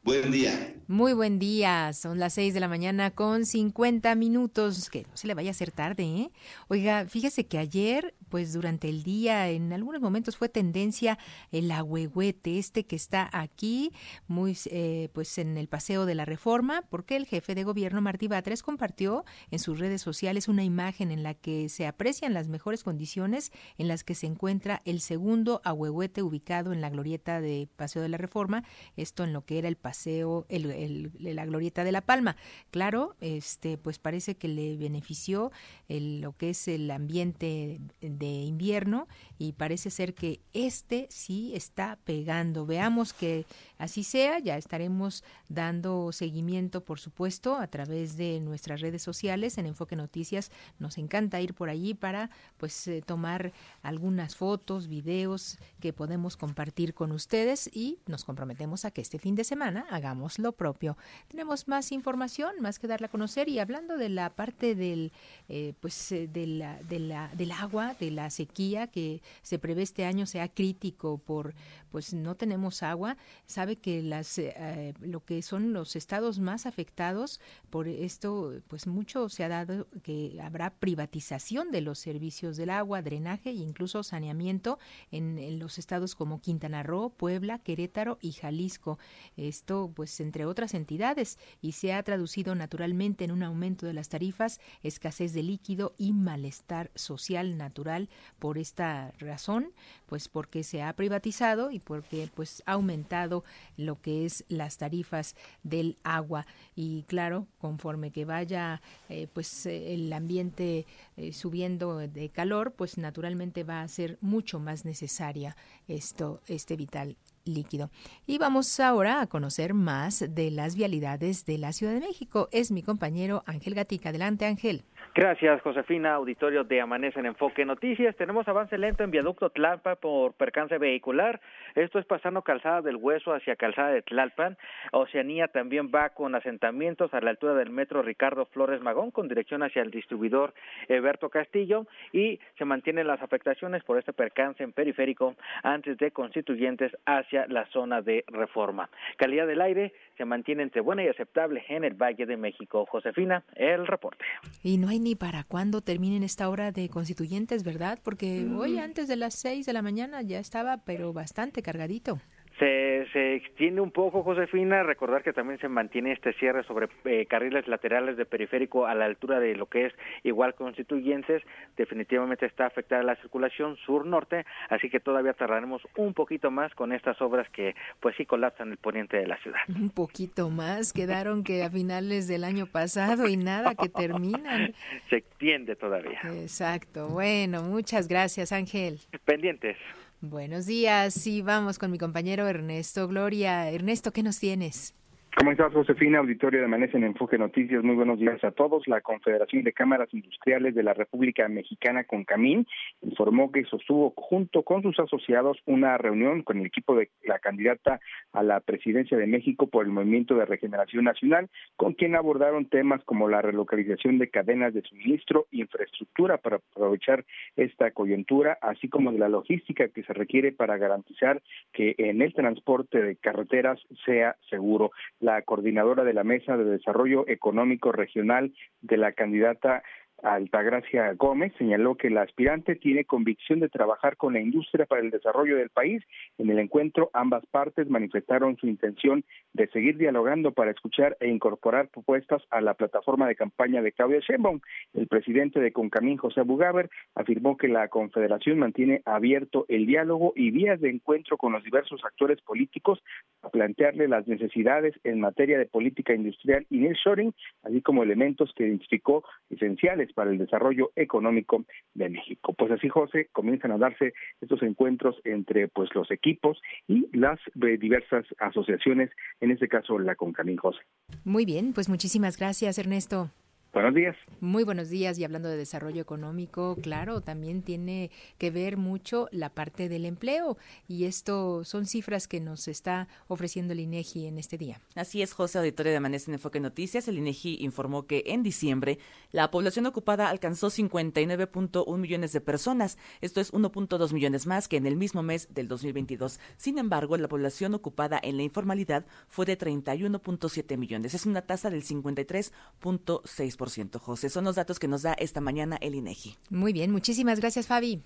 Buen 0.02 0.32
día. 0.32 0.74
Muy 0.88 1.12
buen 1.12 1.38
día. 1.38 1.92
Son 1.92 2.18
las 2.18 2.34
6 2.34 2.54
de 2.54 2.58
la 2.58 2.66
mañana 2.66 3.12
con 3.12 3.46
50 3.46 4.12
minutos. 4.16 4.90
Que 4.90 5.02
no 5.02 5.16
se 5.16 5.28
le 5.28 5.34
vaya 5.34 5.50
a 5.50 5.52
hacer 5.52 5.70
tarde, 5.70 6.02
¿eh? 6.02 6.30
Oiga, 6.66 7.06
fíjese 7.08 7.46
que 7.46 7.58
ayer, 7.58 8.12
pues 8.33 8.55
durante 8.55 8.89
el 8.89 9.03
día, 9.03 9.51
en 9.51 9.74
algunos 9.74 10.01
momentos 10.01 10.39
fue 10.39 10.49
tendencia 10.49 11.18
el 11.51 11.70
ahuehuete, 11.70 12.59
este 12.59 12.87
que 12.87 12.97
está 12.97 13.28
aquí, 13.30 13.93
muy, 14.26 14.57
eh, 14.70 15.11
pues 15.12 15.37
en 15.37 15.59
el 15.59 15.68
Paseo 15.68 16.07
de 16.07 16.14
la 16.14 16.24
Reforma, 16.24 16.80
porque 16.89 17.16
el 17.16 17.26
jefe 17.26 17.55
de 17.55 17.62
gobierno, 17.62 18.01
Martí 18.01 18.28
Batres, 18.28 18.62
compartió 18.62 19.26
en 19.51 19.59
sus 19.59 19.78
redes 19.78 20.01
sociales 20.01 20.49
una 20.49 20.64
imagen 20.64 21.11
en 21.11 21.22
la 21.22 21.35
que 21.35 21.68
se 21.68 21.87
aprecian 21.87 22.33
las 22.33 22.49
mejores 22.49 22.83
condiciones 22.85 23.53
en 23.76 23.87
las 23.87 24.03
que 24.03 24.14
se 24.14 24.28
encuentra 24.28 24.80
el 24.87 25.03
segundo 25.03 25.61
ahuehuete 25.62 26.22
ubicado 26.22 26.72
en 26.72 26.80
la 26.80 26.89
glorieta 26.89 27.43
de 27.43 27.68
Paseo 27.76 28.01
de 28.01 28.09
la 28.09 28.16
Reforma, 28.16 28.64
esto 28.97 29.24
en 29.24 29.35
lo 29.35 29.45
que 29.45 29.59
era 29.59 29.68
el 29.68 29.76
paseo, 29.76 30.47
el, 30.49 31.12
la 31.18 31.45
glorieta 31.45 31.85
de 31.85 31.93
La 31.93 32.01
Palma. 32.01 32.37
Claro, 32.70 33.14
este, 33.20 33.76
pues 33.76 33.99
parece 33.99 34.37
que 34.37 34.49
le 34.49 34.78
benefició 34.78 35.53
lo 35.91 36.35
que 36.35 36.49
es 36.49 36.66
el 36.66 36.91
ambiente 36.91 37.78
de 38.01 38.22
invierno 38.27 39.09
y 39.39 39.53
parece 39.53 39.91
ser 39.91 40.14
que 40.14 40.41
este 40.53 41.07
sí 41.11 41.53
está 41.55 41.99
pegando. 42.05 42.64
Veamos 42.64 43.12
que 43.12 43.45
así 43.79 44.05
sea, 44.05 44.39
ya 44.39 44.57
estaremos 44.57 45.25
dando 45.49 46.12
seguimiento, 46.12 46.85
por 46.85 47.01
supuesto, 47.01 47.57
a 47.57 47.66
través 47.66 48.16
de 48.16 48.41
nuestras 48.41 48.81
redes 48.81 49.03
sociales 49.03 49.59
en 49.59 49.66
Enfoque 49.66 49.97
Noticias. 49.97 50.51
Nos 50.79 50.97
encanta 50.97 51.41
ir 51.41 51.55
por 51.55 51.68
allí 51.68 51.95
para 51.95 52.31
pues 52.57 52.87
eh, 52.89 53.03
tomar 53.05 53.53
algunas 53.83 54.37
fotos, 54.37 54.89
videos 54.89 55.59
que 55.81 55.93
podemos 55.93 56.37
compartir 56.37 56.95
con 56.95 57.12
ustedes 57.12 57.68
y 57.73 57.99
nos 58.07 58.25
comprometemos 58.25 58.85
a 58.85 58.91
que 58.91 59.01
este 59.01 59.18
fin 59.18 59.35
de 59.35 59.45
semana 59.45 59.87
hagamos 59.91 60.39
lo 60.39 60.53
propio. 60.53 60.97
Tenemos 61.29 61.68
más 61.68 61.93
información, 61.93 62.55
más 62.61 62.79
que 62.79 62.87
darla 62.87 63.09
a 63.09 63.11
conocer 63.11 63.49
y 63.49 63.59
hablando 63.59 63.97
de 63.97 64.09
la 64.09 64.31
parte 64.31 64.75
del, 64.75 65.12
eh, 65.49 65.75
pues, 65.81 66.12
eh, 66.12 66.29
de 66.29 66.47
la, 66.47 66.79
de 66.83 67.03
del 67.37 67.53
agua, 67.53 67.95
de 67.99 68.11
la 68.12 68.30
sequía 68.30 68.86
que 68.86 69.22
se 69.42 69.58
prevé 69.58 69.82
este 69.82 70.04
año 70.04 70.26
sea 70.26 70.48
crítico 70.48 71.18
por, 71.18 71.54
pues 71.90 72.14
no 72.14 72.34
tenemos 72.36 72.82
agua. 72.82 73.16
Sabe 73.46 73.76
que 73.76 74.02
las, 74.02 74.38
eh, 74.38 74.94
lo 75.00 75.24
que 75.24 75.42
son 75.42 75.72
los 75.72 75.96
estados 75.96 76.38
más 76.38 76.66
afectados 76.66 77.40
por 77.70 77.88
esto, 77.88 78.52
pues 78.68 78.86
mucho 78.86 79.28
se 79.28 79.44
ha 79.44 79.48
dado 79.48 79.88
que 80.02 80.38
habrá 80.42 80.70
privatización 80.70 81.70
de 81.70 81.80
los 81.80 81.98
servicios 81.98 82.56
del 82.56 82.70
agua, 82.70 83.02
drenaje 83.02 83.50
e 83.50 83.54
incluso 83.54 84.02
saneamiento 84.02 84.78
en, 85.10 85.38
en 85.38 85.58
los 85.58 85.78
estados 85.78 86.14
como 86.14 86.40
Quintana 86.40 86.82
Roo, 86.82 87.10
Puebla, 87.10 87.58
Querétaro 87.58 88.18
y 88.20 88.32
Jalisco. 88.32 88.98
Esto 89.36 89.92
pues 89.94 90.18
entre 90.20 90.44
otras 90.44 90.74
entidades 90.74 91.38
y 91.60 91.72
se 91.72 91.92
ha 91.92 92.02
traducido 92.02 92.54
naturalmente 92.54 93.24
en 93.24 93.32
un 93.32 93.42
aumento 93.42 93.86
de 93.86 93.92
las 93.92 94.08
tarifas, 94.08 94.60
escasez 94.82 95.32
de 95.32 95.42
líquido 95.42 95.94
y 95.98 96.12
malestar 96.12 96.90
social 96.94 97.56
natural 97.56 97.91
por 98.38 98.59
esta 98.59 99.12
razón, 99.18 99.72
pues 100.07 100.28
porque 100.28 100.62
se 100.64 100.82
ha 100.82 100.93
privatizado 100.95 101.70
y 101.70 101.78
porque 101.78 102.28
pues 102.34 102.62
ha 102.66 102.72
aumentado 102.72 103.45
lo 103.76 104.01
que 104.01 104.26
es 104.26 104.45
las 104.49 104.78
tarifas 104.78 105.34
del 105.62 105.99
agua 106.03 106.47
y 106.74 107.05
claro, 107.05 107.47
conforme 107.59 108.11
que 108.11 108.24
vaya 108.24 108.82
eh, 109.09 109.28
pues 109.32 109.66
el 109.66 110.12
ambiente 110.12 110.86
eh, 111.16 111.32
subiendo 111.32 111.99
de 111.99 112.28
calor, 112.28 112.72
pues 112.72 112.99
naturalmente 112.99 113.64
va 113.64 113.82
a 113.82 113.88
ser 113.88 114.18
mucho 114.20 114.59
más 114.59 114.84
necesaria 114.84 115.57
esto 115.88 116.40
este 116.47 116.76
vital 116.76 117.16
líquido. 117.45 117.90
Y 118.26 118.38
vamos 118.38 118.78
ahora 118.80 119.20
a 119.20 119.26
conocer 119.26 119.74
más 119.74 120.24
de 120.28 120.51
las 120.51 120.74
vialidades 120.74 121.45
de 121.45 121.59
la 121.59 121.72
Ciudad 121.72 121.93
de 121.93 122.01
México. 122.01 122.49
Es 122.53 122.70
mi 122.70 122.82
compañero 122.82 123.43
Ángel 123.47 123.74
Gatica. 123.74 124.11
Adelante, 124.11 124.47
Ángel. 124.47 124.84
Gracias, 125.14 125.61
Josefina. 125.61 126.14
Auditorio 126.14 126.64
de 126.64 126.80
Amanece 126.80 127.20
en 127.20 127.26
Enfoque 127.26 127.66
Noticias. 127.66 128.16
Tenemos 128.16 128.48
avance 128.48 128.78
lento 128.78 129.05
en 129.05 129.11
viaducto 129.11 129.50
Tlalpan 129.50 129.96
por 130.00 130.32
percance 130.32 130.78
vehicular. 130.78 131.40
Esto 131.74 131.98
es 131.98 132.07
pasando 132.07 132.40
calzada 132.40 132.80
del 132.80 132.96
Hueso 132.96 133.34
hacia 133.34 133.57
calzada 133.57 133.90
de 133.90 134.00
Tlalpan. 134.00 134.57
Oceanía 134.92 135.48
también 135.48 135.90
va 135.94 136.11
con 136.11 136.34
asentamientos 136.34 137.12
a 137.12 137.20
la 137.20 137.30
altura 137.30 137.55
del 137.55 137.68
metro 137.68 138.00
Ricardo 138.00 138.46
Flores 138.46 138.80
Magón 138.80 139.11
con 139.11 139.28
dirección 139.28 139.62
hacia 139.62 139.82
el 139.82 139.90
distribuidor 139.90 140.55
Eberto 140.88 141.28
Castillo 141.28 141.86
y 142.12 142.40
se 142.57 142.64
mantienen 142.64 143.07
las 143.07 143.20
afectaciones 143.20 143.84
por 143.84 143.98
este 143.98 144.14
percance 144.14 144.62
en 144.62 144.72
periférico 144.72 145.34
antes 145.62 145.98
de 145.98 146.11
constituyentes 146.11 146.96
hacia 147.05 147.46
la 147.48 147.66
zona 147.66 148.00
de 148.00 148.24
reforma. 148.28 148.88
Calidad 149.16 149.46
del 149.46 149.61
aire 149.61 149.92
se 150.23 150.27
mantiene 150.27 150.62
entre 150.62 150.81
buena 150.81 151.03
y 151.03 151.09
aceptable 151.09 151.64
en 151.68 151.83
el 151.83 151.95
Valle 151.95 152.27
de 152.27 152.37
México. 152.37 152.87
Josefina, 152.89 153.43
el 153.57 153.89
reporte. 153.89 154.25
Y 154.62 154.79
no 154.79 154.89
hay 154.89 155.01
ni 155.01 155.16
para 155.16 155.43
cuándo 155.43 155.81
terminen 155.81 156.23
esta 156.23 156.49
hora 156.49 156.70
de 156.70 156.89
constituyentes, 156.89 157.64
¿verdad? 157.64 157.99
Porque 158.05 158.47
hoy 158.57 158.75
mm. 158.75 158.79
antes 158.79 159.09
de 159.09 159.16
las 159.16 159.35
seis 159.35 159.66
de 159.66 159.73
la 159.73 159.83
mañana 159.83 160.23
ya 160.23 160.39
estaba, 160.39 160.85
pero 160.85 161.12
bastante 161.12 161.61
cargadito. 161.61 162.20
Se, 162.62 163.08
se, 163.12 163.34
extiende 163.34 163.80
un 163.80 163.90
poco, 163.90 164.22
Josefina. 164.22 164.84
Recordar 164.84 165.24
que 165.24 165.32
también 165.32 165.58
se 165.58 165.66
mantiene 165.66 166.12
este 166.12 166.32
cierre 166.34 166.62
sobre 166.62 166.88
eh, 167.06 167.26
carriles 167.26 167.66
laterales 167.66 168.16
de 168.16 168.24
periférico 168.24 168.86
a 168.86 168.94
la 168.94 169.04
altura 169.04 169.40
de 169.40 169.56
lo 169.56 169.66
que 169.66 169.86
es 169.86 169.92
igual 170.22 170.54
constituyentes. 170.54 171.42
Definitivamente 171.76 172.46
está 172.46 172.66
afectada 172.66 173.02
la 173.02 173.16
circulación 173.16 173.76
sur-norte, 173.78 174.46
así 174.68 174.90
que 174.90 175.00
todavía 175.00 175.32
tardaremos 175.32 175.82
un 175.96 176.14
poquito 176.14 176.52
más 176.52 176.72
con 176.76 176.92
estas 176.92 177.20
obras 177.20 177.48
que, 177.50 177.74
pues 177.98 178.14
sí, 178.16 178.26
colapsan 178.26 178.70
el 178.70 178.78
poniente 178.78 179.16
de 179.16 179.26
la 179.26 179.38
ciudad. 179.38 179.58
Un 179.68 179.90
poquito 179.90 180.48
más. 180.48 180.92
Quedaron 180.92 181.42
que 181.42 181.64
a 181.64 181.70
finales 181.70 182.28
del 182.28 182.44
año 182.44 182.66
pasado 182.66 183.26
y 183.26 183.36
nada 183.36 183.74
que 183.74 183.88
terminan. 183.88 184.72
se 185.10 185.16
extiende 185.16 185.74
todavía. 185.74 186.20
Exacto. 186.40 187.08
Bueno, 187.08 187.64
muchas 187.64 188.06
gracias, 188.06 188.52
Ángel. 188.52 189.00
Pendientes. 189.24 189.76
Buenos 190.25 190.66
días, 190.66 191.14
sí, 191.14 191.43
vamos 191.43 191.81
con 191.81 191.91
mi 191.91 191.99
compañero 191.99 192.47
Ernesto 192.47 193.09
Gloria. 193.09 193.68
Ernesto, 193.73 194.12
¿qué 194.12 194.23
nos 194.23 194.39
tienes? 194.39 194.95
¿Cómo 195.35 195.51
estás, 195.51 195.72
Josefina? 195.72 196.18
Auditorio 196.18 196.61
de 196.61 196.66
Amanece 196.66 196.99
en 196.99 197.05
Enfoque 197.05 197.39
Noticias. 197.39 197.83
Muy 197.83 197.97
buenos 197.97 198.18
días 198.18 198.45
a 198.45 198.51
todos. 198.51 198.87
La 198.87 199.01
Confederación 199.01 199.64
de 199.64 199.72
Cámaras 199.72 200.12
Industriales 200.12 200.74
de 200.74 200.83
la 200.83 200.93
República 200.93 201.49
Mexicana, 201.49 202.05
CONCAMIN, 202.05 202.66
informó 203.01 203.51
que 203.51 203.64
sostuvo 203.64 204.12
junto 204.14 204.62
con 204.62 204.83
sus 204.83 205.01
asociados 205.01 205.57
una 205.64 205.97
reunión 205.97 206.43
con 206.43 206.59
el 206.59 206.66
equipo 206.66 206.95
de 206.95 207.09
la 207.24 207.39
candidata 207.39 207.99
a 208.35 208.43
la 208.43 208.61
presidencia 208.61 209.16
de 209.16 209.26
México 209.26 209.68
por 209.68 209.87
el 209.87 209.91
Movimiento 209.91 210.35
de 210.35 210.45
Regeneración 210.45 211.05
Nacional, 211.05 211.49
con 211.76 211.95
quien 211.95 212.14
abordaron 212.14 212.66
temas 212.66 213.03
como 213.05 213.26
la 213.26 213.41
relocalización 213.41 214.18
de 214.18 214.28
cadenas 214.28 214.74
de 214.74 214.83
suministro, 214.83 215.47
infraestructura 215.51 216.37
para 216.37 216.57
aprovechar 216.57 217.24
esta 217.57 217.91
coyuntura, 217.93 218.59
así 218.61 218.91
como 218.91 219.11
de 219.11 219.18
la 219.18 219.30
logística 219.30 219.89
que 219.89 220.03
se 220.03 220.12
requiere 220.12 220.53
para 220.53 220.76
garantizar 220.76 221.41
que 221.72 221.95
en 221.97 222.20
el 222.20 222.35
transporte 222.35 223.01
de 223.01 223.16
carreteras 223.16 223.80
sea 224.05 224.37
seguro 224.51 224.91
la 225.23 225.41
coordinadora 225.43 226.05
de 226.05 226.12
la 226.12 226.25
Mesa 226.25 226.57
de 226.57 226.64
Desarrollo 226.64 227.25
Económico 227.29 227.93
Regional 227.93 228.53
de 228.81 228.97
la 228.97 229.12
candidata 229.12 229.83
Altagracia 230.23 231.12
Gómez 231.14 231.53
señaló 231.59 231.97
que 231.97 232.09
la 232.09 232.23
aspirante 232.23 232.77
tiene 232.77 233.05
convicción 233.05 233.61
de 233.61 233.68
trabajar 233.68 234.16
con 234.16 234.35
la 234.35 234.41
industria 234.41 234.87
para 234.87 235.03
el 235.03 235.11
desarrollo 235.11 235.57
del 235.57 235.70
país. 235.70 236.03
En 236.39 236.49
el 236.49 236.59
encuentro, 236.59 237.11
ambas 237.12 237.45
partes 237.47 237.91
manifestaron 237.91 238.57
su 238.57 238.68
intención 238.68 239.25
de 239.53 239.66
seguir 239.68 239.97
dialogando 239.99 240.53
para 240.53 240.70
escuchar 240.70 241.16
e 241.20 241.29
incorporar 241.29 241.89
propuestas 241.89 242.43
a 242.51 242.61
la 242.61 242.75
plataforma 242.75 243.27
de 243.27 243.35
campaña 243.35 243.83
de 243.83 243.93
Claudia 243.93 244.20
Sheinbaum. 244.20 244.61
El 244.95 245.09
presidente 245.09 245.61
de 245.61 245.73
Concamín, 245.73 246.16
José 246.16 246.43
Bugaber, 246.43 246.89
afirmó 247.14 247.57
que 247.57 247.68
la 247.68 247.89
Confederación 247.89 248.59
mantiene 248.59 249.03
abierto 249.05 249.66
el 249.68 249.87
diálogo 249.87 250.33
y 250.37 250.51
vías 250.53 250.81
de 250.81 250.91
encuentro 250.91 251.37
con 251.37 251.53
los 251.53 251.64
diversos 251.64 252.05
actores 252.05 252.41
políticos 252.43 253.03
a 253.43 253.51
plantearle 253.51 254.07
las 254.07 254.29
necesidades 254.29 254.95
en 255.03 255.20
materia 255.20 255.59
de 255.59 255.66
política 255.66 256.14
industrial 256.14 256.64
y 256.70 256.79
nearshoring, 256.79 257.35
así 257.64 257.83
como 257.83 258.03
elementos 258.03 258.53
que 258.55 258.66
identificó 258.66 259.25
esenciales 259.51 260.11
para 260.12 260.30
el 260.30 260.38
desarrollo 260.38 260.90
económico 260.96 261.64
de 261.94 262.08
México. 262.08 262.52
Pues 262.52 262.70
así, 262.70 262.88
José, 262.88 263.28
comienzan 263.32 263.72
a 263.72 263.78
darse 263.78 264.14
estos 264.40 264.62
encuentros 264.62 265.16
entre 265.24 265.68
pues 265.68 265.90
los 265.94 266.10
equipos 266.10 266.60
y 266.86 267.06
las 267.16 267.38
eh, 267.60 267.76
diversas 267.78 268.24
asociaciones, 268.38 269.10
en 269.40 269.50
este 269.50 269.68
caso 269.68 269.98
la 269.98 270.14
Concamín, 270.14 270.56
José. 270.56 270.80
Muy 271.24 271.44
bien, 271.44 271.72
pues 271.72 271.88
muchísimas 271.88 272.38
gracias, 272.38 272.78
Ernesto. 272.78 273.30
Buenos 273.73 273.95
días. 273.95 274.16
Muy 274.41 274.64
buenos 274.64 274.91
días. 274.91 275.18
Y 275.18 275.25
hablando 275.25 275.49
de 275.49 275.57
desarrollo 275.57 276.03
económico, 276.03 276.77
claro, 276.83 277.23
también 277.23 277.62
tiene 277.62 278.11
que 278.37 278.51
ver 278.51 278.77
mucho 278.77 279.29
la 279.33 279.49
parte 279.49 279.89
del 279.89 280.05
empleo. 280.05 280.59
Y 280.89 281.05
esto 281.07 281.64
son 281.64 281.87
cifras 281.87 282.29
que 282.29 282.39
nos 282.39 282.68
está 282.68 283.09
ofreciendo 283.29 283.73
el 283.73 283.81
INEGI 283.81 284.27
en 284.27 284.37
este 284.37 284.59
día. 284.59 284.83
Así 284.95 285.23
es, 285.23 285.33
José, 285.33 285.57
auditorio 285.59 285.91
de 285.91 285.97
Amanece 285.97 286.31
en 286.31 286.35
Enfoque 286.35 286.61
Noticias. 286.61 287.09
El 287.09 287.16
INEGI 287.16 287.64
informó 287.64 288.07
que 288.07 288.25
en 288.27 288.43
diciembre 288.43 288.99
la 289.31 289.51
población 289.51 289.87
ocupada 289.87 290.29
alcanzó 290.29 290.66
59.1 290.66 291.97
millones 291.97 292.35
de 292.35 292.43
personas. 292.43 292.99
Esto 293.23 293.41
es 293.41 293.55
1.2 293.55 294.12
millones 294.12 294.47
más 294.47 294.68
que 294.68 294.77
en 294.77 294.87
el 294.87 294.97
mismo 294.97 295.23
mes 295.23 295.49
del 295.55 295.68
2022. 295.68 296.41
Sin 296.59 296.77
embargo, 296.77 297.16
la 297.16 297.29
población 297.29 297.73
ocupada 297.73 298.20
en 298.23 298.37
la 298.37 298.43
informalidad 298.43 299.07
fue 299.29 299.47
de 299.47 299.57
31.7 299.57 300.77
millones. 300.77 301.14
Es 301.14 301.25
una 301.25 301.41
tasa 301.41 301.70
del 301.70 301.85
53.6%. 301.85 303.61
José. 303.98 304.28
Son 304.28 304.44
los 304.44 304.56
datos 304.56 304.78
que 304.78 304.88
nos 304.88 305.02
da 305.02 305.12
esta 305.14 305.40
mañana 305.40 305.76
el 305.80 305.94
INEGI. 305.94 306.36
Muy 306.50 306.72
bien, 306.72 306.90
muchísimas 306.90 307.40
gracias, 307.40 307.66
Fabi. 307.66 308.02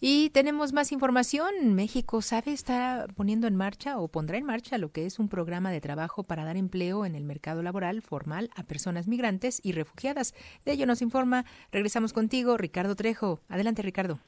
Y 0.00 0.30
tenemos 0.30 0.72
más 0.72 0.92
información. 0.92 1.74
México 1.74 2.22
sabe 2.22 2.52
está 2.52 3.06
poniendo 3.16 3.46
en 3.46 3.56
marcha 3.56 3.98
o 3.98 4.08
pondrá 4.08 4.36
en 4.36 4.44
marcha 4.44 4.78
lo 4.78 4.90
que 4.92 5.06
es 5.06 5.18
un 5.18 5.28
programa 5.28 5.70
de 5.70 5.80
trabajo 5.80 6.24
para 6.24 6.44
dar 6.44 6.56
empleo 6.56 7.06
en 7.06 7.14
el 7.14 7.24
mercado 7.24 7.62
laboral 7.62 8.02
formal 8.02 8.50
a 8.56 8.64
personas 8.64 9.08
migrantes 9.08 9.60
y 9.64 9.72
refugiadas. 9.72 10.34
De 10.64 10.72
ello 10.72 10.86
nos 10.86 11.02
informa. 11.02 11.44
Regresamos 11.70 12.12
contigo, 12.12 12.56
Ricardo 12.56 12.96
Trejo. 12.96 13.40
Adelante, 13.48 13.82
Ricardo. 13.82 14.18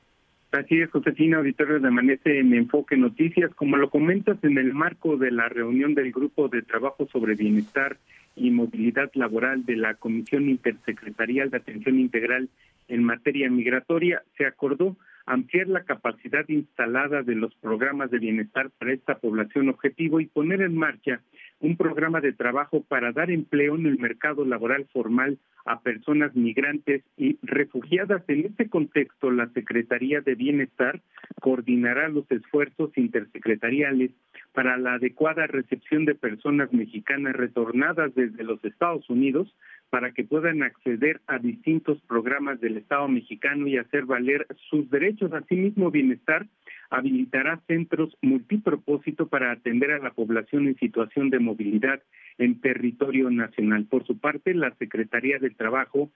Así 0.53 0.81
es, 0.81 0.89
Josefina, 0.91 1.39
auditorio 1.39 1.81
de 1.81 1.89
Amanece 1.89 2.39
en 2.39 2.55
Enfoque 2.55 2.97
Noticias. 2.97 3.53
Como 3.57 3.77
lo 3.77 3.91
comentas 3.91 4.39
en 4.45 4.57
el 4.57 4.73
marco 4.73 5.17
de 5.17 5.33
la 5.33 5.49
reunión 5.49 5.95
del 5.95 6.13
Grupo 6.13 6.49
de 6.49 6.63
Trabajo 6.63 7.09
sobre 7.11 7.35
Bienestar 7.35 7.99
y 8.37 8.51
Movilidad 8.51 9.11
Laboral 9.15 9.65
de 9.65 9.77
la 9.77 9.95
Comisión 9.95 10.49
Intersecretarial 10.49 11.51
de 11.51 11.59
Atención 11.59 11.99
Integral 11.99 12.49
en 12.89 13.05
materia 13.05 13.51
migratoria, 13.51 14.23
se 14.37 14.47
acordó 14.47 14.97
ampliar 15.27 15.69
la 15.69 15.85
capacidad 15.85 16.47
instalada 16.49 17.23
de 17.23 17.35
los 17.35 17.55
programas 17.57 18.11
de 18.11 18.19
bienestar 18.19 18.71
para 18.79 18.93
esta 18.93 19.17
población 19.17 19.69
objetivo 19.69 20.21
y 20.21 20.27
poner 20.27 20.61
en 20.61 20.77
marcha 20.77 21.21
un 21.61 21.77
programa 21.77 22.21
de 22.21 22.33
trabajo 22.33 22.83
para 22.83 23.13
dar 23.13 23.31
empleo 23.31 23.77
en 23.77 23.87
el 23.87 23.99
mercado 23.99 24.45
laboral 24.45 24.87
formal 24.93 25.39
a 25.65 25.81
personas 25.81 26.35
migrantes 26.35 27.03
y 27.17 27.39
refugiadas. 27.43 28.23
En 28.29 28.45
este 28.45 28.69
contexto, 28.69 29.31
la 29.31 29.49
Secretaría 29.49 30.21
de 30.21 30.35
Bienestar 30.35 31.01
coordinará 31.41 32.09
los 32.09 32.31
esfuerzos 32.31 32.91
intersecretariales 32.97 34.11
para 34.55 34.79
la 34.79 34.95
adecuada 34.95 35.49
recepción 35.49 36.05
de 36.05 36.15
personas 36.15 36.73
mexicanas 36.73 37.35
retornadas 37.35 38.15
desde 38.15 38.45
los 38.45 38.65
Estados 38.65 39.11
Unidos 39.11 39.53
para 39.91 40.13
que 40.13 40.23
puedan 40.23 40.63
acceder 40.63 41.21
a 41.27 41.39
distintos 41.39 42.01
programas 42.03 42.61
del 42.61 42.77
Estado 42.77 43.09
mexicano 43.09 43.67
y 43.67 43.79
hacer 43.79 44.07
valer 44.07 44.47
sus 44.71 44.89
derechos. 44.91 45.33
Asimismo, 45.33 45.91
Bienestar 45.91 46.47
habilitará 46.89 47.61
centros 47.67 48.17
multipropósito 48.23 49.27
para 49.27 49.51
atender 49.51 49.91
a 49.91 49.99
la 49.99 50.13
población 50.13 50.69
en 50.69 50.79
situación 50.79 51.31
de 51.31 51.41
movilidad 51.41 52.01
en 52.39 52.61
territorio 52.61 53.31
nacional. 53.31 53.87
Por 53.87 54.07
su 54.07 54.19
parte, 54.19 54.55
la 54.55 54.73
Secretaría 54.77 55.39
del 55.41 55.57
Trabajo 55.57 56.11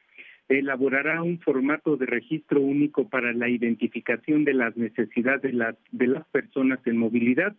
elaborará 0.48 1.22
un 1.22 1.40
formato 1.40 1.96
de 1.96 2.06
registro 2.06 2.60
único 2.60 3.08
para 3.08 3.32
la 3.32 3.48
identificación 3.48 4.44
de 4.44 4.54
las 4.54 4.76
necesidades 4.76 5.42
de 5.42 5.52
las, 5.52 5.76
de 5.90 6.06
las 6.06 6.26
personas 6.28 6.78
en 6.86 6.96
movilidad 6.98 7.54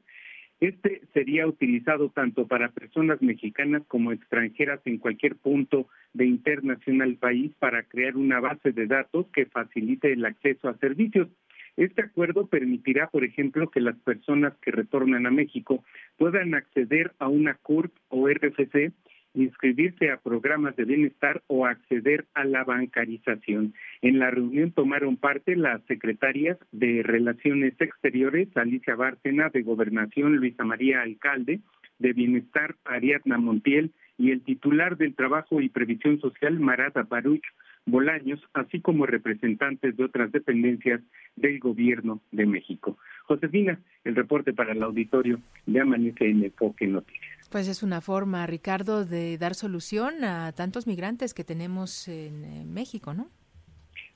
este 0.60 1.02
sería 1.14 1.48
utilizado 1.48 2.10
tanto 2.10 2.46
para 2.48 2.72
personas 2.72 3.22
mexicanas 3.22 3.84
como 3.88 4.12
extranjeras 4.12 4.82
en 4.86 4.98
cualquier 4.98 5.36
punto 5.36 5.88
de 6.14 6.26
internacional 6.26 7.16
país 7.16 7.52
para 7.60 7.84
crear 7.84 8.18
una 8.18 8.42
base 8.42 8.74
de 8.74 8.88
datos 8.88 9.28
que 9.34 9.46
facilite 9.46 10.12
el 10.12 10.26
acceso 10.26 10.68
a 10.68 10.78
servicios. 10.78 11.30
Este 11.78 12.02
acuerdo 12.02 12.48
permitirá, 12.48 13.08
por 13.08 13.24
ejemplo, 13.24 13.70
que 13.70 13.80
las 13.80 13.96
personas 14.00 14.54
que 14.62 14.72
retornan 14.72 15.26
a 15.26 15.32
México 15.32 15.84
puedan 16.18 16.54
acceder 16.54 17.14
a 17.20 17.30
una 17.30 17.54
CURP 17.54 17.94
o 18.10 18.28
RFC 18.28 18.92
inscribirse 19.34 20.12
a 20.12 20.18
programas 20.18 20.76
de 20.76 20.86
bienestar 20.86 21.42
o 21.48 21.66
acceder 21.66 22.26
a 22.34 22.44
la 22.44 22.64
bancarización. 22.64 23.74
En 24.02 24.20
la 24.20 24.32
reunión 24.32 24.72
tomaron 24.72 25.18
parte 25.18 25.56
las 25.56 25.82
secretarias 25.86 26.58
de 26.72 27.04
Relaciones 27.04 27.74
Exteriores, 27.80 28.50
Alicia 28.56 28.96
Bárcena, 28.96 29.50
de 29.50 29.62
Gobernación, 29.62 30.38
Luisa 30.38 30.64
María 30.64 31.02
Alcalde, 31.02 31.60
de 32.00 32.14
Bienestar, 32.14 32.76
Ariadna 32.86 33.38
Montiel, 33.38 33.92
y 34.18 34.32
el 34.32 34.42
titular 34.42 34.98
del 34.98 35.16
Trabajo 35.16 35.62
y 35.62 35.70
Previsión 35.70 36.20
Social, 36.20 36.60
Marata 36.60 37.04
Baruch 37.04 37.46
Bolaños, 37.86 38.42
así 38.54 38.82
como 38.82 39.06
representantes 39.06 39.96
de 39.96 40.04
otras 40.04 40.32
dependencias 40.32 41.02
del 41.38 41.60
Gobierno 41.60 42.22
de 42.32 42.46
México. 42.46 42.98
Josefina, 43.24 43.80
el 44.04 44.16
reporte 44.16 44.54
para 44.54 44.74
el 44.74 44.84
auditorio 44.84 45.40
de 45.66 45.80
Amanece 45.80 46.30
en 46.30 46.44
Enfoque 46.44 46.86
Noticias. 46.86 47.39
Pues 47.50 47.68
es 47.68 47.82
una 47.82 48.00
forma, 48.00 48.46
Ricardo, 48.46 49.06
de 49.06 49.38
dar 49.38 49.56
solución 49.56 50.24
a 50.24 50.52
tantos 50.52 50.86
migrantes 50.86 51.34
que 51.34 51.44
tenemos 51.44 52.08
en 52.08 52.72
México, 52.72 53.14
¿no? 53.14 53.28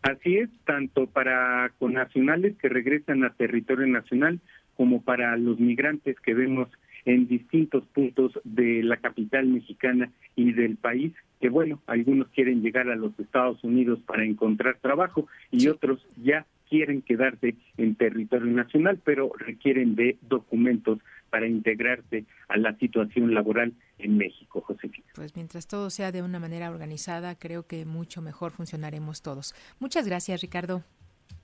Así 0.03 0.37
es, 0.37 0.49
tanto 0.65 1.07
para 1.07 1.71
connacionales 1.79 2.55
que 2.57 2.69
regresan 2.69 3.23
a 3.23 3.33
territorio 3.33 3.87
nacional 3.87 4.39
como 4.75 5.01
para 5.01 5.35
los 5.37 5.59
migrantes 5.59 6.19
que 6.19 6.33
vemos 6.33 6.69
en 7.05 7.27
distintos 7.27 7.85
puntos 7.87 8.39
de 8.43 8.83
la 8.83 8.97
capital 8.97 9.47
mexicana 9.47 10.11
y 10.35 10.53
del 10.53 10.77
país, 10.77 11.13
que 11.41 11.49
bueno, 11.49 11.81
algunos 11.87 12.27
quieren 12.29 12.61
llegar 12.61 12.89
a 12.89 12.95
los 12.95 13.17
Estados 13.19 13.63
Unidos 13.63 13.99
para 14.05 14.23
encontrar 14.23 14.77
trabajo 14.79 15.27
y 15.51 15.67
otros 15.67 16.05
ya 16.21 16.45
quieren 16.69 17.01
quedarse 17.01 17.55
en 17.77 17.95
territorio 17.95 18.51
nacional, 18.51 18.99
pero 19.03 19.31
requieren 19.37 19.95
de 19.95 20.17
documentos 20.21 20.99
para 21.33 21.47
integrarse 21.47 22.25
a 22.47 22.57
la 22.57 22.77
situación 22.77 23.33
laboral 23.33 23.73
en 23.97 24.17
México, 24.17 24.61
Josefina. 24.61 25.07
Pues 25.15 25.35
mientras 25.35 25.65
todo 25.65 25.89
sea 25.89 26.11
de 26.11 26.21
una 26.21 26.37
manera 26.37 26.69
organizada, 26.69 27.33
creo 27.33 27.65
que 27.65 27.85
mucho 27.85 28.21
mejor 28.21 28.51
funcionaremos 28.51 29.23
todos. 29.23 29.55
Muchas 29.79 30.05
gracias, 30.05 30.41
Ricardo. 30.41 30.83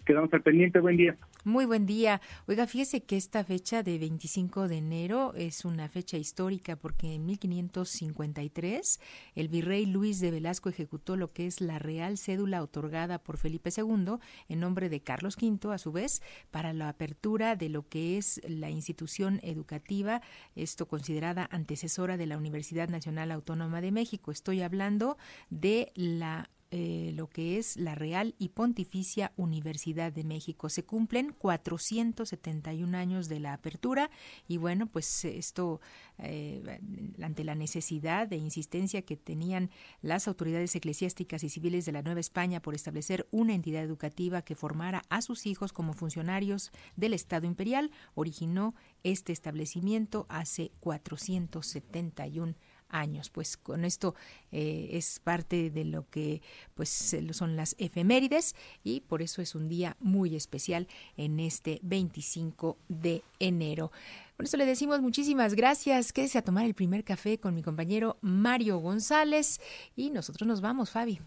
Quedamos 0.10 0.34
al 0.34 0.42
pendiente. 0.42 0.80
Buen 0.80 0.98
día. 0.98 1.16
Muy 1.44 1.66
buen 1.66 1.86
día. 1.86 2.20
Oiga, 2.48 2.66
fíjese 2.66 3.04
que 3.04 3.16
esta 3.16 3.44
fecha 3.44 3.84
de 3.84 4.00
25 4.00 4.68
de 4.68 4.78
enero 4.78 5.34
es 5.36 5.66
una 5.66 5.88
fecha 5.88 6.18
histórica 6.18 6.76
porque 6.76 7.14
en 7.14 7.28
1553 7.28 9.00
el 9.36 9.50
virrey 9.50 9.86
Luis 9.86 10.20
de 10.20 10.32
Velasco 10.32 10.68
ejecutó 10.68 11.16
lo 11.16 11.28
que 11.28 11.46
es 11.46 11.62
la 11.62 11.78
real 11.78 12.18
cédula 12.18 12.64
otorgada 12.64 13.20
por 13.20 13.38
Felipe 13.38 13.70
II 13.70 14.16
en 14.48 14.60
nombre 14.60 14.90
de 14.90 15.02
Carlos 15.02 15.38
V, 15.40 15.72
a 15.72 15.78
su 15.78 15.92
vez, 15.92 16.24
para 16.50 16.74
la 16.74 16.90
apertura 16.90 17.56
de 17.56 17.70
lo 17.70 17.88
que 17.88 18.18
es 18.18 18.42
la 18.50 18.72
institución 18.72 19.40
educativa, 19.44 20.24
esto 20.56 20.88
considerada 20.88 21.48
antecesora 21.52 22.18
de 22.18 22.26
la 22.26 22.38
Universidad 22.38 22.90
Nacional 22.90 23.32
Autónoma 23.32 23.80
de 23.80 23.92
México. 23.92 24.32
Estoy 24.32 24.64
hablando 24.64 25.20
de 25.52 25.92
la 25.94 26.50
eh, 26.72 27.14
lo 27.16 27.28
que 27.28 27.58
es 27.58 27.78
la 27.78 27.96
Real 27.96 28.36
y 28.38 28.50
Pontificia 28.50 29.32
Universidad 29.38 30.14
de 30.14 30.24
México. 30.24 30.70
Se 30.70 30.84
cumplen 30.84 31.34
471 31.36 32.96
años 32.96 33.28
de 33.28 33.40
la 33.40 33.54
apertura 33.54 34.12
y 34.48 34.58
bueno, 34.58 34.86
pues 34.86 35.26
esto 35.26 35.82
eh, 36.20 36.80
ante 37.24 37.44
la 37.44 37.56
necesidad 37.56 38.28
de 38.28 38.38
insistencia 38.38 39.02
que 39.02 39.18
tenían 39.18 39.72
las 40.04 40.28
autoridades 40.28 40.76
eclesiásticas 40.76 41.44
y 41.44 41.50
civiles 41.50 41.86
de 41.86 41.92
la 41.92 42.04
Nueva 42.04 42.20
España 42.20 42.62
por 42.62 42.76
establecer 42.76 43.28
una 43.32 43.56
entidad 43.56 43.82
educativa 43.82 44.44
que 44.44 44.54
formara 44.54 45.02
a 45.10 45.24
sus 45.24 45.48
hijos 45.48 45.74
como 45.74 45.94
funcionarios 45.94 46.72
del 46.96 47.16
Estado 47.16 47.48
imperial, 47.48 47.90
originó 48.14 48.76
este 49.04 49.34
establecimiento 49.34 50.28
hace 50.30 50.72
471 50.82 52.54
años. 52.90 53.30
Pues 53.30 53.58
con 53.58 53.86
esto 53.86 54.16
eh, 54.52 54.90
es 54.92 55.20
parte 55.20 55.70
de 55.70 55.86
lo 55.86 56.10
que 56.10 56.42
pues 56.76 56.90
son 57.32 57.56
las 57.56 57.76
efemérides 57.78 58.56
y 58.84 59.02
por 59.02 59.22
eso 59.22 59.42
es 59.42 59.56
un 59.56 59.70
día 59.70 59.96
muy 60.00 60.36
especial 60.36 60.88
en 61.18 61.40
este 61.40 61.80
25 61.84 62.78
de 62.88 63.24
enero. 63.40 63.92
Por 64.38 64.46
eso 64.46 64.58
le 64.58 64.66
decimos 64.66 65.02
muchísimas 65.02 65.54
gracias. 65.54 66.14
Quédese 66.14 66.38
a 66.38 66.42
tomar 66.42 66.66
el 66.66 66.74
primer 66.74 67.04
café 67.04 67.40
con 67.40 67.56
mi 67.56 67.62
compañero 67.62 68.18
Mario 68.22 68.78
González 68.80 69.60
y 69.96 70.12
nosotros 70.12 70.48
nos 70.48 70.62
vamos, 70.62 70.92
Fabi. 70.92 71.20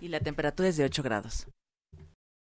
Y 0.00 0.08
la 0.08 0.20
temperatura 0.20 0.68
es 0.68 0.76
de 0.76 0.84
8 0.84 1.02
grados. 1.02 1.46